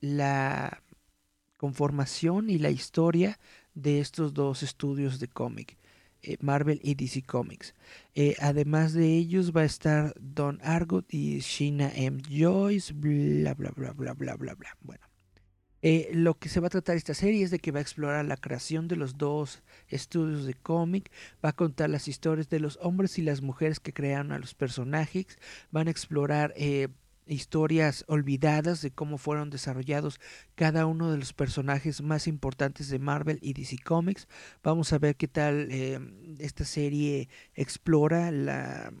la 0.00 0.82
conformación 1.58 2.48
y 2.48 2.56
la 2.56 2.70
historia 2.70 3.38
de 3.74 4.00
estos 4.00 4.32
dos 4.32 4.62
estudios 4.62 5.20
de 5.20 5.28
cómic. 5.28 5.76
Eh, 6.22 6.38
Marvel 6.40 6.80
y 6.82 6.94
DC 6.94 7.24
Comics. 7.24 7.74
Eh, 8.14 8.36
además 8.40 8.94
de 8.94 9.18
ellos 9.18 9.52
va 9.54 9.60
a 9.60 9.66
estar 9.66 10.14
Don 10.18 10.58
Argot 10.62 11.12
y 11.12 11.40
Sheena 11.40 11.92
M. 11.94 12.22
Joyce, 12.26 12.94
bla 12.94 13.52
bla 13.52 13.70
bla 13.70 13.92
bla 13.92 14.14
bla 14.14 14.34
bla 14.34 14.54
bla. 14.54 14.76
Bueno, 14.80 15.06
eh, 15.82 16.10
lo 16.12 16.34
que 16.38 16.48
se 16.48 16.60
va 16.60 16.66
a 16.66 16.70
tratar 16.70 16.96
esta 16.96 17.14
serie 17.14 17.44
es 17.44 17.50
de 17.50 17.58
que 17.58 17.70
va 17.70 17.78
a 17.78 17.82
explorar 17.82 18.24
la 18.24 18.36
creación 18.36 18.88
de 18.88 18.96
los 18.96 19.16
dos 19.16 19.62
estudios 19.88 20.44
de 20.44 20.54
cómic, 20.54 21.10
va 21.44 21.50
a 21.50 21.56
contar 21.56 21.90
las 21.90 22.08
historias 22.08 22.48
de 22.48 22.60
los 22.60 22.78
hombres 22.82 23.18
y 23.18 23.22
las 23.22 23.42
mujeres 23.42 23.80
que 23.80 23.92
crearon 23.92 24.32
a 24.32 24.38
los 24.38 24.54
personajes, 24.54 25.38
van 25.70 25.88
a 25.88 25.90
explorar 25.90 26.52
eh, 26.56 26.88
historias 27.26 28.04
olvidadas 28.08 28.82
de 28.82 28.90
cómo 28.90 29.18
fueron 29.18 29.50
desarrollados 29.50 30.20
cada 30.54 30.86
uno 30.86 31.10
de 31.10 31.18
los 31.18 31.32
personajes 31.32 32.02
más 32.02 32.26
importantes 32.26 32.88
de 32.88 32.98
Marvel 32.98 33.38
y 33.42 33.52
DC 33.52 33.78
Comics. 33.84 34.26
Vamos 34.62 34.92
a 34.92 34.98
ver 34.98 35.16
qué 35.16 35.28
tal 35.28 35.68
eh, 35.70 36.00
esta 36.38 36.64
serie 36.64 37.28
explora 37.54 38.30
la 38.30 38.92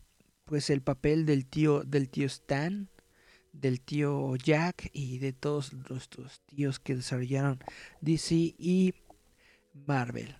pues 0.44 0.70
el 0.70 0.80
papel 0.80 1.26
del 1.26 1.44
tío 1.46 1.82
del 1.82 2.08
tío 2.08 2.26
Stan 2.26 2.88
del 3.60 3.80
tío 3.80 4.36
Jack 4.36 4.90
y 4.92 5.18
de 5.18 5.32
todos 5.32 5.72
nuestros 5.72 6.40
tíos 6.46 6.78
que 6.78 6.96
desarrollaron 6.96 7.58
DC 8.00 8.34
y 8.34 8.94
Marvel. 9.86 10.36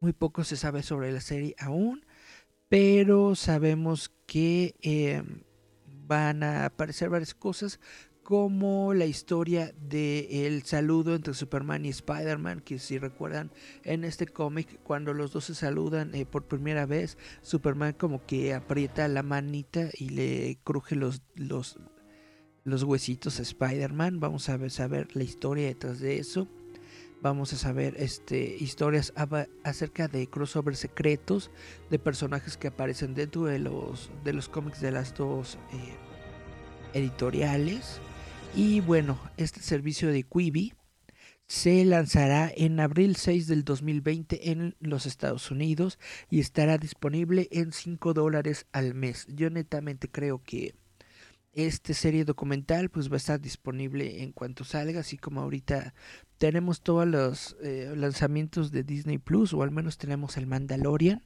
Muy 0.00 0.12
poco 0.12 0.44
se 0.44 0.56
sabe 0.56 0.82
sobre 0.82 1.12
la 1.12 1.20
serie 1.20 1.54
aún, 1.58 2.04
pero 2.68 3.34
sabemos 3.34 4.12
que 4.26 4.74
em, 4.82 5.42
van 6.06 6.42
a 6.42 6.66
aparecer 6.66 7.08
varias 7.08 7.34
cosas 7.34 7.80
como 8.22 8.92
la 8.92 9.06
historia 9.06 9.72
de 9.78 10.48
el 10.48 10.64
saludo 10.64 11.14
entre 11.14 11.32
Superman 11.32 11.86
y 11.86 11.90
Spider-Man, 11.90 12.60
que 12.60 12.80
si 12.80 12.98
recuerdan 12.98 13.52
en 13.84 14.02
este 14.02 14.26
cómic 14.26 14.80
cuando 14.82 15.14
los 15.14 15.30
dos 15.30 15.44
se 15.44 15.54
saludan 15.54 16.12
eh, 16.12 16.26
por 16.26 16.48
primera 16.48 16.86
vez, 16.86 17.18
Superman 17.42 17.92
como 17.92 18.26
que 18.26 18.52
aprieta 18.52 19.06
la 19.06 19.22
manita 19.22 19.90
y 19.94 20.08
le 20.08 20.58
cruje 20.64 20.96
los, 20.96 21.22
los 21.36 21.78
los 22.66 22.82
huesitos 22.82 23.40
Spider-Man. 23.40 24.20
Vamos 24.20 24.48
a 24.48 24.68
saber 24.68 25.08
la 25.14 25.22
historia 25.22 25.68
detrás 25.68 26.00
de 26.00 26.18
eso. 26.18 26.48
Vamos 27.22 27.52
a 27.52 27.56
saber 27.56 27.94
este, 27.96 28.56
historias 28.60 29.12
acerca 29.64 30.08
de 30.08 30.26
crossovers 30.26 30.80
secretos 30.80 31.50
de 31.90 31.98
personajes 31.98 32.56
que 32.56 32.68
aparecen 32.68 33.14
dentro 33.14 33.44
de 33.44 33.58
los, 33.58 34.10
de 34.24 34.32
los 34.32 34.48
cómics 34.48 34.80
de 34.80 34.90
las 34.90 35.14
dos 35.14 35.58
eh, 35.72 35.94
editoriales. 36.92 38.00
Y 38.54 38.80
bueno, 38.80 39.18
este 39.36 39.60
servicio 39.60 40.10
de 40.10 40.24
Quibi 40.24 40.74
se 41.46 41.84
lanzará 41.84 42.52
en 42.54 42.80
abril 42.80 43.14
6 43.14 43.46
del 43.46 43.64
2020 43.64 44.50
en 44.50 44.74
los 44.80 45.06
Estados 45.06 45.50
Unidos 45.52 45.98
y 46.28 46.40
estará 46.40 46.78
disponible 46.78 47.48
en 47.52 47.72
5 47.72 48.12
dólares 48.12 48.66
al 48.72 48.94
mes. 48.94 49.26
Yo 49.28 49.50
netamente 49.50 50.08
creo 50.10 50.42
que 50.42 50.74
esta 51.56 51.94
serie 51.94 52.26
documental 52.26 52.90
pues 52.90 53.10
va 53.10 53.14
a 53.14 53.16
estar 53.16 53.40
disponible 53.40 54.22
en 54.22 54.32
cuanto 54.32 54.62
salga, 54.62 55.00
así 55.00 55.16
como 55.16 55.40
ahorita 55.40 55.94
tenemos 56.36 56.82
todos 56.82 57.06
los 57.08 57.56
eh, 57.62 57.94
lanzamientos 57.96 58.70
de 58.70 58.82
Disney 58.82 59.16
Plus 59.16 59.54
o 59.54 59.62
al 59.62 59.70
menos 59.70 59.96
tenemos 59.96 60.36
el 60.36 60.46
Mandalorian 60.46 61.24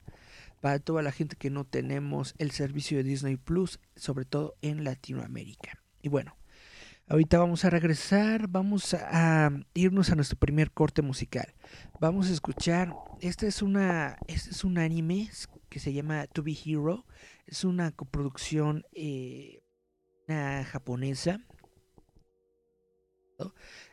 para 0.61 0.79
toda 0.79 1.03
la 1.03 1.11
gente 1.11 1.35
que 1.35 1.51
no 1.51 1.65
tenemos 1.65 2.35
el 2.39 2.53
servicio 2.53 2.99
de 2.99 3.05
Disney 3.05 3.37
Plus, 3.37 3.81
sobre 3.97 4.25
todo 4.25 4.55
en 4.63 4.85
Latinoamérica. 4.85 5.83
Y 6.01 6.09
bueno, 6.09 6.37
Ahorita 7.09 7.41
vamos 7.41 7.65
a 7.65 7.71
regresar, 7.71 8.47
vamos 8.47 8.95
a 8.95 9.51
irnos 9.75 10.11
a 10.11 10.15
nuestro 10.15 10.39
primer 10.39 10.71
corte 10.71 11.03
musical. 11.03 11.55
Vamos 11.99 12.31
a 12.31 12.33
escuchar, 12.33 12.95
este 13.21 13.49
es 13.49 13.63
una, 13.63 14.17
este 14.29 14.51
es 14.51 14.63
un 14.63 14.79
anime 14.79 15.29
que 15.69 15.81
se 15.81 15.93
llama 15.93 16.29
To 16.29 16.45
Be 16.45 16.57
Hero. 16.65 17.05
Es 17.47 17.65
una 17.65 17.91
coproducción 17.91 18.85
eh, 18.93 19.60
japonesa 20.65 21.41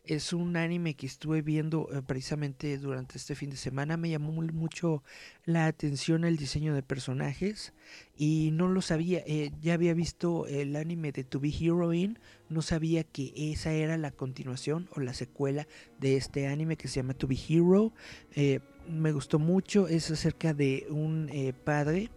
es 0.03 0.31
un 0.31 0.55
anime 0.55 0.95
que 0.95 1.05
estuve 1.05 1.41
viendo 1.41 1.89
eh, 1.91 2.01
precisamente 2.01 2.77
durante 2.77 3.17
este 3.17 3.35
fin 3.35 3.49
de 3.49 3.57
semana. 3.57 3.97
Me 3.97 4.09
llamó 4.09 4.31
mucho 4.31 5.03
la 5.45 5.67
atención 5.67 6.23
el 6.23 6.37
diseño 6.37 6.73
de 6.73 6.81
personajes 6.81 7.73
y 8.15 8.51
no 8.53 8.67
lo 8.67 8.81
sabía. 8.81 9.21
Eh, 9.27 9.51
ya 9.61 9.73
había 9.73 9.93
visto 9.93 10.47
el 10.47 10.75
anime 10.75 11.11
de 11.11 11.23
To 11.23 11.39
Be 11.39 11.49
Heroine. 11.49 12.19
No 12.49 12.61
sabía 12.61 13.03
que 13.03 13.33
esa 13.35 13.73
era 13.73 13.97
la 13.97 14.11
continuación 14.11 14.89
o 14.95 15.01
la 15.01 15.13
secuela 15.13 15.67
de 15.99 16.15
este 16.15 16.47
anime 16.47 16.77
que 16.77 16.87
se 16.87 17.01
llama 17.01 17.13
To 17.13 17.27
Be 17.27 17.37
Hero. 17.49 17.93
Eh, 18.35 18.61
me 18.89 19.11
gustó 19.11 19.39
mucho. 19.39 19.87
Es 19.87 20.09
acerca 20.09 20.53
de 20.53 20.87
un 20.89 21.29
padre 21.65 22.09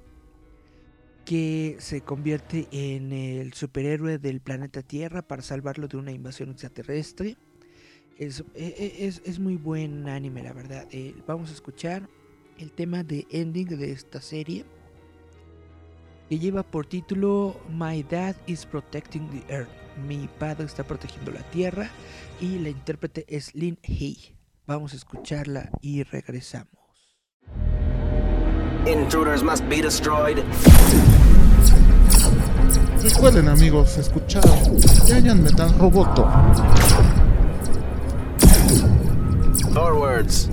que 1.25 1.77
se 1.79 2.00
convierte 2.00 2.69
en 2.73 3.12
el 3.12 3.53
superhéroe 3.53 4.19
del 4.19 4.41
planeta 4.41 4.83
Tierra 4.83 5.23
para 5.23 5.43
salvarlo 5.43 5.89
de 5.89 5.97
una 5.97 6.12
invasión 6.12 6.50
extraterrestre. 6.50 7.37
Es, 8.19 8.45
e, 8.55 8.67
e, 8.67 9.07
es, 9.07 9.23
es 9.25 9.39
muy 9.39 9.57
buen 9.57 10.09
anime, 10.09 10.43
la 10.43 10.53
verdad. 10.53 10.87
Eh, 10.91 11.15
vamos 11.27 11.50
a 11.50 11.55
escuchar 11.55 12.09
el 12.59 12.73
tema 12.73 13.03
de 13.03 13.27
ending 13.31 13.69
de 13.69 13.93
esta 13.93 14.21
serie 14.21 14.65
que 16.29 16.39
lleva 16.39 16.62
por 16.62 16.87
título 16.87 17.61
My 17.71 18.05
Dad 18.05 18.37
is 18.47 18.65
Protecting 18.65 19.29
the 19.31 19.53
Earth. 19.53 19.69
Mi 20.07 20.29
padre 20.39 20.67
está 20.67 20.85
protegiendo 20.85 21.33
la 21.33 21.43
Tierra 21.50 21.91
y 22.41 22.59
la 22.59 22.69
intérprete 22.69 23.25
es 23.29 23.55
Lin 23.55 23.79
Hei. 23.83 24.37
Vamos 24.67 24.93
a 24.93 24.97
escucharla 24.97 25.71
y 25.81 26.05
regresamos. 26.05 26.81
Intruders 28.87 29.43
must 29.43 29.69
be 29.69 29.81
destroyed. 29.81 30.43
Recuerden 33.03 33.49
amigos, 33.49 33.99
escuchar 33.99 34.43
Giant 35.07 35.43
Metal 35.43 35.73
Roboto. 35.79 36.27
Forwards. 39.75 40.51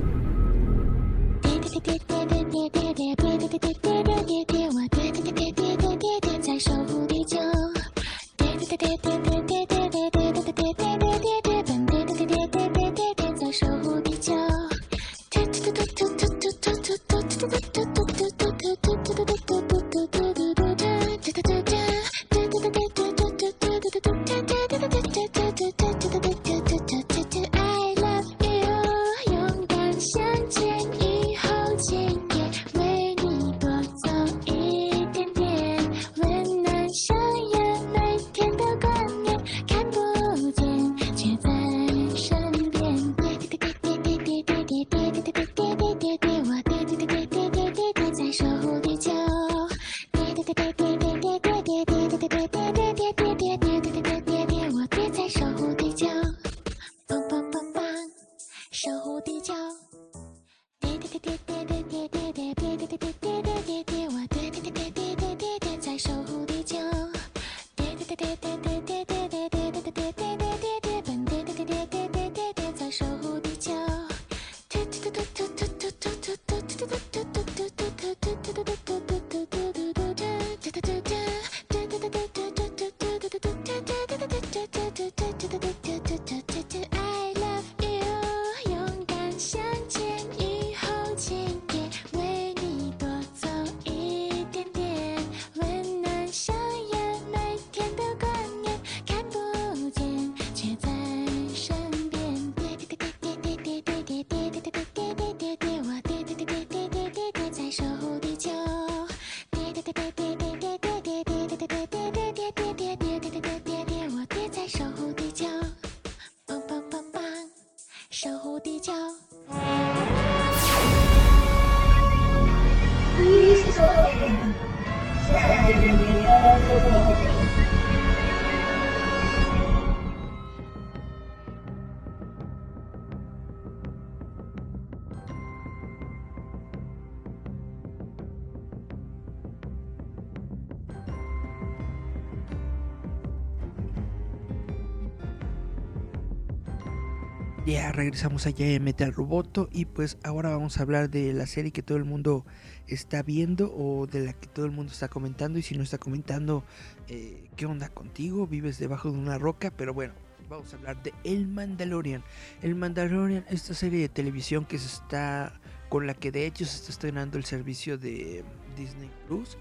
Ya 147.68 147.92
regresamos 147.92 148.46
allá 148.46 148.66
en 148.66 148.82
Metal 148.86 149.12
Roboto 149.12 149.68
y 149.74 149.84
pues 149.84 150.18
ahora 150.24 150.52
vamos 150.52 150.78
a 150.78 150.84
hablar 150.84 151.10
de 151.10 151.34
la 151.34 151.46
serie 151.46 151.74
que 151.74 151.84
todo 151.84 151.98
el 151.98 152.06
mundo 152.06 152.46
está 152.88 153.24
viendo 153.24 153.76
o 153.76 154.08
de 154.08 154.22
la 154.22 154.32
que 154.32 154.48
todo 154.48 154.66
el 154.66 154.72
mundo 154.72 154.94
está 154.94 155.10
comentando 155.10 155.60
y 155.60 155.64
si 155.64 155.76
no 155.76 155.84
está 155.84 155.98
comentando, 155.98 156.64
eh, 157.10 157.50
¿qué 157.58 157.66
onda 157.66 157.90
contigo? 157.90 158.48
Vives 158.48 158.80
debajo 158.80 159.12
de 159.12 159.18
una 159.18 159.38
roca, 159.38 159.70
pero 159.76 159.94
bueno, 159.94 160.14
vamos 160.48 160.74
a 160.74 160.78
hablar 160.78 161.04
de 161.04 161.14
El 161.26 161.46
Mandalorian. 161.50 162.24
El 162.62 162.76
Mandalorian, 162.76 163.44
esta 163.50 163.74
serie 163.74 164.00
de 164.00 164.08
televisión 164.08 164.64
que 164.64 164.78
se 164.78 164.88
está, 164.88 165.60
con 165.90 166.08
la 166.08 166.14
que 166.14 166.32
de 166.32 166.46
hecho 166.46 166.64
se 166.64 166.78
está 166.78 166.92
estrenando 166.94 167.38
el 167.38 167.44
servicio 167.44 167.98
de 167.98 168.46
Disney 168.78 169.12
Plus 169.28 169.58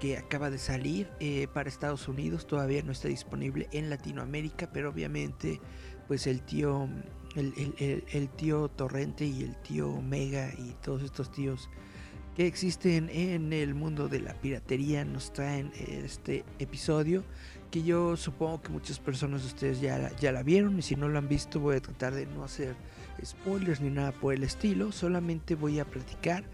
que 0.00 0.16
acaba 0.16 0.50
de 0.50 0.58
salir 0.58 1.08
eh, 1.20 1.46
para 1.52 1.68
Estados 1.68 2.08
Unidos, 2.08 2.48
todavía 2.48 2.82
no 2.82 2.90
está 2.90 3.06
disponible 3.06 3.68
en 3.70 3.88
Latinoamérica, 3.88 4.68
pero 4.72 4.90
obviamente 4.90 5.60
pues 6.08 6.26
el 6.26 6.42
tío, 6.42 6.88
el, 7.34 8.28
tío 8.36 8.68
Torrente 8.68 9.24
y 9.26 9.42
el 9.42 9.56
tío 9.56 10.00
Mega 10.02 10.50
y 10.58 10.74
todos 10.82 11.02
estos 11.02 11.30
tíos 11.32 11.68
que 12.36 12.46
existen 12.46 13.08
en 13.10 13.52
el 13.52 13.74
mundo 13.74 14.08
de 14.08 14.20
la 14.20 14.34
piratería 14.34 15.04
nos 15.04 15.32
traen 15.32 15.70
este 15.76 16.44
episodio 16.58 17.24
que 17.70 17.82
yo 17.82 18.16
supongo 18.16 18.62
que 18.62 18.68
muchas 18.70 18.98
personas 18.98 19.42
de 19.42 19.48
ustedes 19.48 19.80
ya, 19.80 19.98
la- 19.98 20.16
ya 20.16 20.32
la 20.32 20.42
vieron 20.42 20.78
y 20.78 20.82
si 20.82 20.94
no 20.96 21.08
lo 21.08 21.18
han 21.18 21.28
visto 21.28 21.58
voy 21.60 21.76
a 21.76 21.80
tratar 21.80 22.14
de 22.14 22.26
no 22.26 22.44
hacer 22.44 22.74
spoilers 23.24 23.80
ni 23.80 23.90
nada 23.90 24.12
por 24.12 24.34
el 24.34 24.42
estilo, 24.42 24.92
solamente 24.92 25.54
voy 25.54 25.78
a 25.78 25.84
platicar 25.84 26.44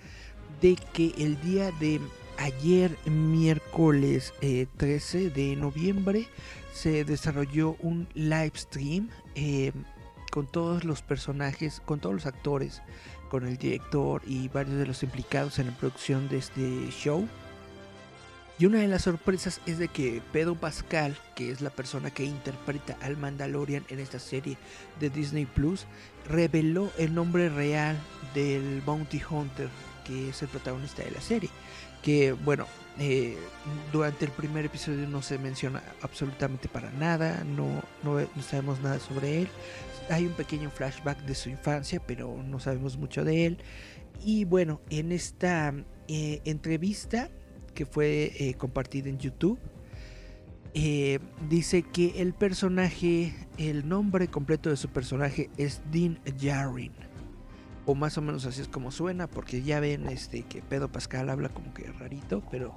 de 0.60 0.76
que 0.92 1.12
el 1.18 1.40
día 1.40 1.70
de 1.80 2.00
ayer 2.38 2.96
miércoles 3.06 4.32
eh, 4.42 4.66
13 4.76 5.30
de 5.30 5.56
noviembre 5.56 6.26
se 6.72 7.04
desarrolló 7.04 7.76
un 7.80 8.06
live 8.14 8.52
stream 8.54 9.08
eh, 9.34 9.72
con 10.30 10.46
todos 10.46 10.84
los 10.84 11.02
personajes, 11.02 11.80
con 11.84 12.00
todos 12.00 12.14
los 12.14 12.26
actores, 12.26 12.82
con 13.28 13.46
el 13.46 13.56
director 13.56 14.22
y 14.26 14.48
varios 14.48 14.76
de 14.76 14.86
los 14.86 15.02
implicados 15.02 15.58
en 15.58 15.68
la 15.68 15.76
producción 15.76 16.28
de 16.28 16.38
este 16.38 16.88
show. 16.90 17.28
Y 18.58 18.66
una 18.66 18.78
de 18.78 18.88
las 18.88 19.02
sorpresas 19.02 19.60
es 19.66 19.78
de 19.78 19.86
que 19.86 20.20
Pedro 20.32 20.56
Pascal, 20.56 21.16
que 21.36 21.52
es 21.52 21.60
la 21.60 21.70
persona 21.70 22.10
que 22.10 22.24
interpreta 22.24 22.96
al 23.00 23.16
Mandalorian 23.16 23.84
en 23.88 24.00
esta 24.00 24.18
serie 24.18 24.56
de 24.98 25.10
Disney 25.10 25.46
Plus, 25.46 25.86
reveló 26.28 26.90
el 26.98 27.14
nombre 27.14 27.48
real 27.50 27.96
del 28.34 28.82
Bounty 28.84 29.22
Hunter, 29.30 29.68
que 30.04 30.30
es 30.30 30.42
el 30.42 30.48
protagonista 30.48 31.04
de 31.04 31.12
la 31.12 31.20
serie. 31.20 31.50
Que 32.02 32.32
bueno, 32.32 32.66
eh, 32.98 33.36
durante 33.92 34.24
el 34.24 34.32
primer 34.32 34.64
episodio 34.64 35.06
no 35.06 35.22
se 35.22 35.38
menciona 35.38 35.80
absolutamente 36.02 36.68
para 36.68 36.90
nada, 36.90 37.44
no, 37.44 37.80
no, 38.02 38.18
no 38.20 38.42
sabemos 38.42 38.80
nada 38.80 38.98
sobre 38.98 39.42
él. 39.42 39.48
Hay 40.10 40.26
un 40.26 40.32
pequeño 40.32 40.70
flashback 40.70 41.20
de 41.24 41.34
su 41.34 41.50
infancia, 41.50 42.00
pero 42.04 42.42
no 42.42 42.60
sabemos 42.60 42.96
mucho 42.96 43.24
de 43.24 43.46
él. 43.46 43.58
Y 44.24 44.44
bueno, 44.44 44.80
en 44.90 45.12
esta 45.12 45.74
eh, 46.08 46.40
entrevista 46.44 47.30
que 47.74 47.86
fue 47.86 48.32
eh, 48.38 48.54
compartida 48.54 49.08
en 49.08 49.18
YouTube, 49.18 49.58
eh, 50.74 51.18
dice 51.48 51.82
que 51.82 52.20
el 52.20 52.34
personaje, 52.34 53.34
el 53.56 53.88
nombre 53.88 54.28
completo 54.28 54.70
de 54.70 54.76
su 54.76 54.88
personaje 54.88 55.50
es 55.56 55.82
Dean 55.90 56.18
Jarin. 56.40 56.92
O 57.86 57.94
más 57.94 58.18
o 58.18 58.22
menos 58.22 58.44
así 58.44 58.60
es 58.60 58.68
como 58.68 58.90
suena, 58.90 59.28
porque 59.28 59.62
ya 59.62 59.80
ven 59.80 60.08
este, 60.08 60.42
que 60.42 60.60
Pedro 60.62 60.90
Pascal 60.90 61.30
habla 61.30 61.48
como 61.48 61.72
que 61.72 61.90
rarito, 61.92 62.42
pero 62.50 62.74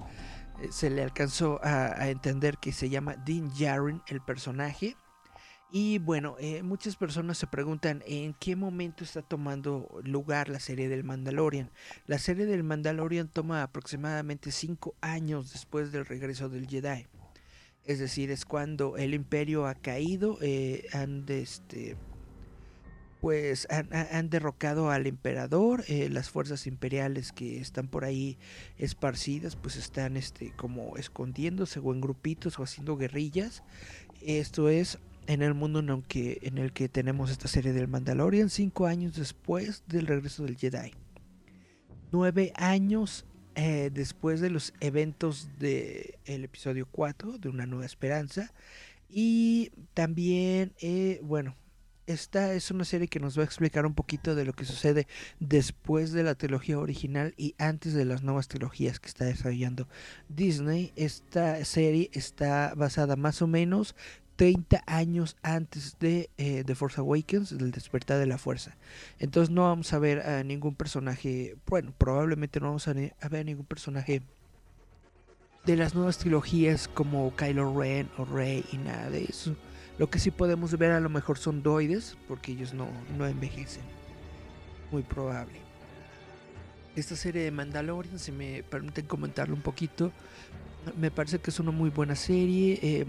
se 0.70 0.90
le 0.90 1.04
alcanzó 1.04 1.60
a, 1.64 2.02
a 2.02 2.10
entender 2.10 2.58
que 2.58 2.72
se 2.72 2.90
llama 2.90 3.16
Dean 3.26 3.52
Jarin 3.54 4.02
el 4.08 4.22
personaje. 4.22 4.96
Y 5.74 6.00
bueno, 6.00 6.36
eh, 6.38 6.64
muchas 6.64 6.98
personas 6.98 7.38
se 7.38 7.48
preguntan 7.48 8.04
en 8.06 8.34
qué 8.34 8.58
momento 8.58 9.06
está 9.06 9.22
tomando 9.22 10.02
lugar 10.04 10.50
la 10.50 10.60
serie 10.60 10.90
del 10.90 11.06
Mandalorian. 11.06 11.72
La 12.08 12.20
serie 12.20 12.46
del 12.46 12.64
Mandalorian 12.64 13.30
toma 13.30 13.64
aproximadamente 13.64 14.52
5 14.52 14.96
años 15.00 15.54
después 15.54 15.94
del 15.94 16.06
regreso 16.06 16.50
del 16.50 16.68
Jedi. 16.68 17.08
Es 17.86 18.00
decir, 18.00 18.32
es 18.32 18.44
cuando 18.44 18.98
el 18.98 19.14
imperio 19.14 19.66
ha 19.66 19.76
caído, 19.76 20.38
eh, 20.42 20.88
han, 20.92 21.24
este, 21.30 21.96
pues, 23.22 23.66
han 23.70 24.30
derrocado 24.30 24.92
al 24.92 25.08
emperador, 25.08 25.86
eh, 25.88 26.10
las 26.10 26.30
fuerzas 26.30 26.68
imperiales 26.68 27.32
que 27.32 27.62
están 27.62 27.88
por 27.88 28.04
ahí 28.04 28.38
esparcidas, 28.78 29.56
pues 29.56 29.78
están 29.78 30.18
este, 30.18 30.52
como 30.58 30.98
escondiéndose 30.98 31.80
o 31.80 31.94
en 31.94 32.02
grupitos 32.02 32.60
o 32.60 32.64
haciendo 32.64 32.98
guerrillas. 32.98 33.64
Esto 34.22 34.70
es 34.70 35.00
en 35.28 35.42
el 35.42 35.54
mundo 35.54 35.80
en 35.80 35.90
el 35.90 36.04
que, 36.04 36.40
en 36.42 36.58
el 36.58 36.74
que 36.74 36.90
tenemos 36.90 37.32
esta 37.32 37.48
serie 37.48 37.74
del 37.74 37.88
Mandalorian, 37.88 38.50
cinco 38.50 38.86
años 38.86 39.16
después 39.16 39.84
del 39.88 40.08
regreso 40.08 40.44
del 40.44 40.58
Jedi. 40.58 40.94
Nueve 42.12 42.52
años 42.56 43.26
eh, 43.56 43.90
después 43.94 44.40
de 44.40 44.50
los 44.50 44.74
eventos 44.80 45.50
del 45.60 46.16
el 46.26 46.44
episodio 46.46 46.88
4 46.90 47.38
de 47.38 47.50
Una 47.50 47.66
Nueva 47.66 47.86
Esperanza. 47.86 48.54
Y 49.10 49.72
también, 49.94 50.74
eh, 50.80 51.20
bueno, 51.22 51.56
esta 52.08 52.54
es 52.54 52.72
una 52.72 52.86
serie 52.86 53.08
que 53.08 53.20
nos 53.20 53.38
va 53.38 53.42
a 53.42 53.46
explicar 53.46 53.86
un 53.86 53.94
poquito 53.94 54.36
de 54.36 54.46
lo 54.46 54.54
que 54.54 54.66
sucede 54.66 55.08
después 55.40 56.12
de 56.12 56.24
la 56.24 56.36
trilogía 56.36 56.80
original 56.80 57.34
y 57.38 57.56
antes 57.58 57.94
de 57.94 58.06
las 58.06 58.24
nuevas 58.24 58.48
trilogías 58.48 59.00
que 59.00 59.08
está 59.08 59.26
desarrollando 59.26 59.88
Disney. 60.30 60.94
Esta 60.96 61.64
serie 61.66 62.10
está 62.14 62.74
basada 62.76 63.16
más 63.16 63.42
o 63.42 63.48
menos 63.48 63.96
30 64.42 64.82
años 64.88 65.38
antes 65.44 65.98
de 66.00 66.32
eh, 66.40 66.64
The 66.66 66.74
Force 66.74 67.00
Awakens, 67.00 67.56
del 67.56 67.70
despertar 67.70 68.18
de 68.18 68.26
la 68.26 68.40
fuerza. 68.40 68.76
Entonces 69.20 69.54
no 69.54 69.66
vamos 69.66 69.94
a 69.94 70.00
ver 70.00 70.22
a 70.22 70.44
ningún 70.44 70.74
personaje, 70.74 71.58
bueno, 71.68 71.94
probablemente 71.96 72.60
no 72.60 72.66
vamos 72.66 72.88
a, 72.88 72.96
a 73.22 73.30
ver 73.30 73.46
ningún 73.46 73.68
personaje 73.68 74.24
de 75.64 75.76
las 75.76 75.94
nuevas 75.94 76.18
trilogías 76.18 76.88
como 76.88 77.36
Kylo 77.36 77.80
Ren 77.80 78.10
o 78.18 78.26
Rey 78.26 78.66
y 78.72 78.78
nada 78.78 79.12
de 79.12 79.26
eso. 79.26 79.56
Lo 80.00 80.10
que 80.10 80.18
sí 80.18 80.32
podemos 80.32 80.76
ver 80.76 80.90
a 80.90 81.00
lo 81.00 81.10
mejor 81.10 81.38
son 81.38 81.62
droides, 81.62 82.18
porque 82.28 82.54
ellos 82.54 82.74
no, 82.74 82.88
no 83.20 83.28
envejecen. 83.28 83.84
Muy 84.90 85.04
probable. 85.04 85.60
Esta 86.96 87.16
serie 87.16 87.44
de 87.44 87.52
Mandalorian, 87.52 88.18
si 88.18 88.32
me 88.32 88.64
permiten 88.64 89.06
comentarlo 89.06 89.54
un 89.54 89.62
poquito, 89.62 90.12
me 90.98 91.12
parece 91.12 91.38
que 91.38 91.52
es 91.52 91.60
una 91.60 91.70
muy 91.70 91.92
buena 91.92 92.16
serie. 92.16 92.80
eh, 92.82 93.06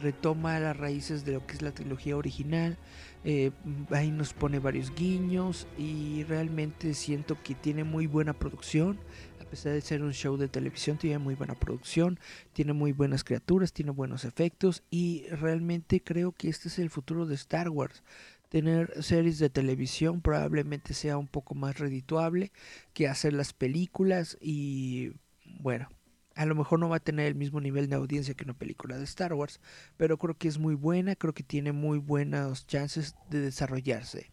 retoma 0.00 0.58
las 0.58 0.76
raíces 0.76 1.24
de 1.24 1.32
lo 1.32 1.46
que 1.46 1.54
es 1.54 1.62
la 1.62 1.72
trilogía 1.72 2.16
original. 2.16 2.78
eh, 3.24 3.52
ahí 3.90 4.10
nos 4.10 4.34
pone 4.34 4.58
varios 4.58 4.92
guiños 4.94 5.68
y 5.78 6.24
realmente 6.24 6.94
siento 6.94 7.40
que 7.42 7.54
tiene 7.54 7.84
muy 7.84 8.06
buena 8.06 8.32
producción. 8.32 8.98
A 9.40 9.44
pesar 9.44 9.72
de 9.72 9.80
ser 9.82 10.02
un 10.02 10.12
show 10.12 10.36
de 10.38 10.48
televisión, 10.48 10.96
tiene 10.96 11.18
muy 11.18 11.34
buena 11.34 11.54
producción, 11.54 12.18
tiene 12.54 12.72
muy 12.72 12.92
buenas 12.92 13.22
criaturas, 13.22 13.72
tiene 13.72 13.90
buenos 13.90 14.24
efectos 14.24 14.82
y 14.90 15.26
realmente 15.30 16.02
creo 16.02 16.32
que 16.32 16.48
este 16.48 16.68
es 16.68 16.78
el 16.78 16.90
futuro 16.90 17.26
de 17.26 17.34
Star 17.34 17.68
Wars. 17.68 18.02
Tener 18.48 19.02
series 19.02 19.38
de 19.38 19.50
televisión 19.50 20.20
probablemente 20.20 20.94
sea 20.94 21.16
un 21.18 21.28
poco 21.28 21.54
más 21.54 21.78
redituable 21.78 22.50
que 22.92 23.08
hacer 23.08 23.34
las 23.34 23.52
películas 23.52 24.36
y 24.40 25.12
bueno, 25.60 25.88
a 26.34 26.46
lo 26.46 26.54
mejor 26.54 26.78
no 26.78 26.88
va 26.88 26.96
a 26.96 27.00
tener 27.00 27.26
el 27.26 27.34
mismo 27.34 27.60
nivel 27.60 27.88
de 27.88 27.96
audiencia 27.96 28.34
que 28.34 28.44
una 28.44 28.54
película 28.54 28.96
de 28.96 29.04
Star 29.04 29.34
Wars, 29.34 29.60
pero 29.96 30.18
creo 30.18 30.36
que 30.36 30.48
es 30.48 30.58
muy 30.58 30.74
buena, 30.74 31.16
creo 31.16 31.34
que 31.34 31.42
tiene 31.42 31.72
muy 31.72 31.98
buenas 31.98 32.66
chances 32.66 33.14
de 33.30 33.40
desarrollarse. 33.40 34.30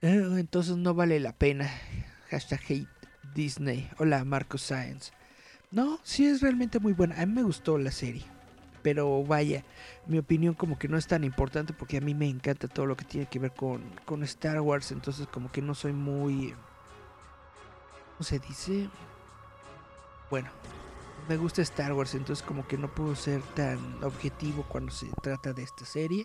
Eh, 0.00 0.36
entonces 0.38 0.76
no 0.76 0.94
vale 0.94 1.18
la 1.20 1.32
pena. 1.32 1.68
Hashtag 2.30 2.60
hate 2.68 2.88
Disney. 3.34 3.90
Hola 3.98 4.24
Marcos 4.24 4.62
Science. 4.62 5.12
No, 5.70 5.98
sí 6.02 6.26
es 6.26 6.40
realmente 6.40 6.78
muy 6.78 6.92
buena. 6.92 7.20
A 7.20 7.26
mí 7.26 7.32
me 7.34 7.42
gustó 7.42 7.78
la 7.78 7.90
serie. 7.90 8.24
Pero 8.82 9.24
vaya, 9.24 9.64
mi 10.06 10.18
opinión 10.18 10.54
como 10.54 10.78
que 10.78 10.88
no 10.88 10.96
es 10.96 11.08
tan 11.08 11.24
importante 11.24 11.72
porque 11.72 11.96
a 11.96 12.00
mí 12.00 12.14
me 12.14 12.28
encanta 12.28 12.68
todo 12.68 12.86
lo 12.86 12.96
que 12.96 13.04
tiene 13.04 13.26
que 13.26 13.40
ver 13.40 13.52
con, 13.52 13.82
con 14.04 14.22
Star 14.22 14.60
Wars. 14.60 14.92
Entonces 14.92 15.26
como 15.26 15.50
que 15.50 15.62
no 15.62 15.74
soy 15.74 15.92
muy... 15.92 16.54
¿Cómo 18.12 18.24
se 18.24 18.38
dice? 18.38 18.88
Bueno, 20.30 20.50
me 21.28 21.36
gusta 21.36 21.62
Star 21.62 21.92
Wars, 21.92 22.14
entonces 22.14 22.44
como 22.44 22.66
que 22.66 22.76
no 22.78 22.94
puedo 22.94 23.14
ser 23.16 23.42
tan 23.54 24.02
objetivo 24.04 24.64
cuando 24.68 24.92
se 24.92 25.08
trata 25.22 25.52
de 25.52 25.62
esta 25.62 25.84
serie. 25.84 26.24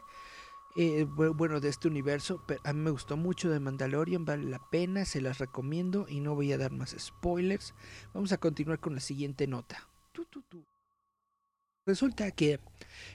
Eh, 0.76 1.06
bu- 1.06 1.36
bueno, 1.36 1.60
de 1.60 1.70
este 1.70 1.88
universo, 1.88 2.44
pero 2.48 2.60
a 2.63 2.74
mí 2.74 2.82
me 2.82 2.92
gustó 2.92 3.18
mucho 3.18 3.50
de 3.52 3.60
Mandalorian, 3.60 4.26
vale 4.26 4.46
la 4.46 4.60
pena, 4.72 5.06
se 5.06 5.22
las 5.22 5.38
recomiendo 5.39 6.08
y 6.10 6.20
no 6.20 6.36
voy 6.36 6.52
a 6.54 6.58
dar 6.58 6.72
más 6.72 6.96
spoilers. 7.00 7.74
Vamos 8.13 8.32
a 8.32 8.39
continuar 8.39 8.80
con 8.80 8.96
la 8.96 9.02
siguiente 9.02 9.48
nota. 9.48 9.88
Resulta 11.86 12.32
que 12.32 12.60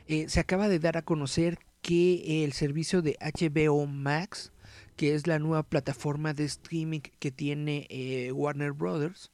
eh, 0.07 0.29
se 0.29 0.41
acaba 0.41 0.69
de 0.69 0.79
dar 0.79 0.97
a 0.97 1.03
conocer 1.03 1.59
que 1.83 2.45
el 2.45 2.53
servicio 2.53 3.03
de 3.03 3.17
HBO 3.21 3.87
Max, 3.87 4.53
que 4.97 5.15
es 5.15 5.27
la 5.27 5.39
nueva 5.39 5.63
plataforma 5.63 6.35
de 6.35 6.45
streaming 6.45 7.01
que 7.01 7.31
tiene 7.31 7.87
eh, 7.89 8.33
Warner 8.33 8.73
Brothers, 8.73 9.31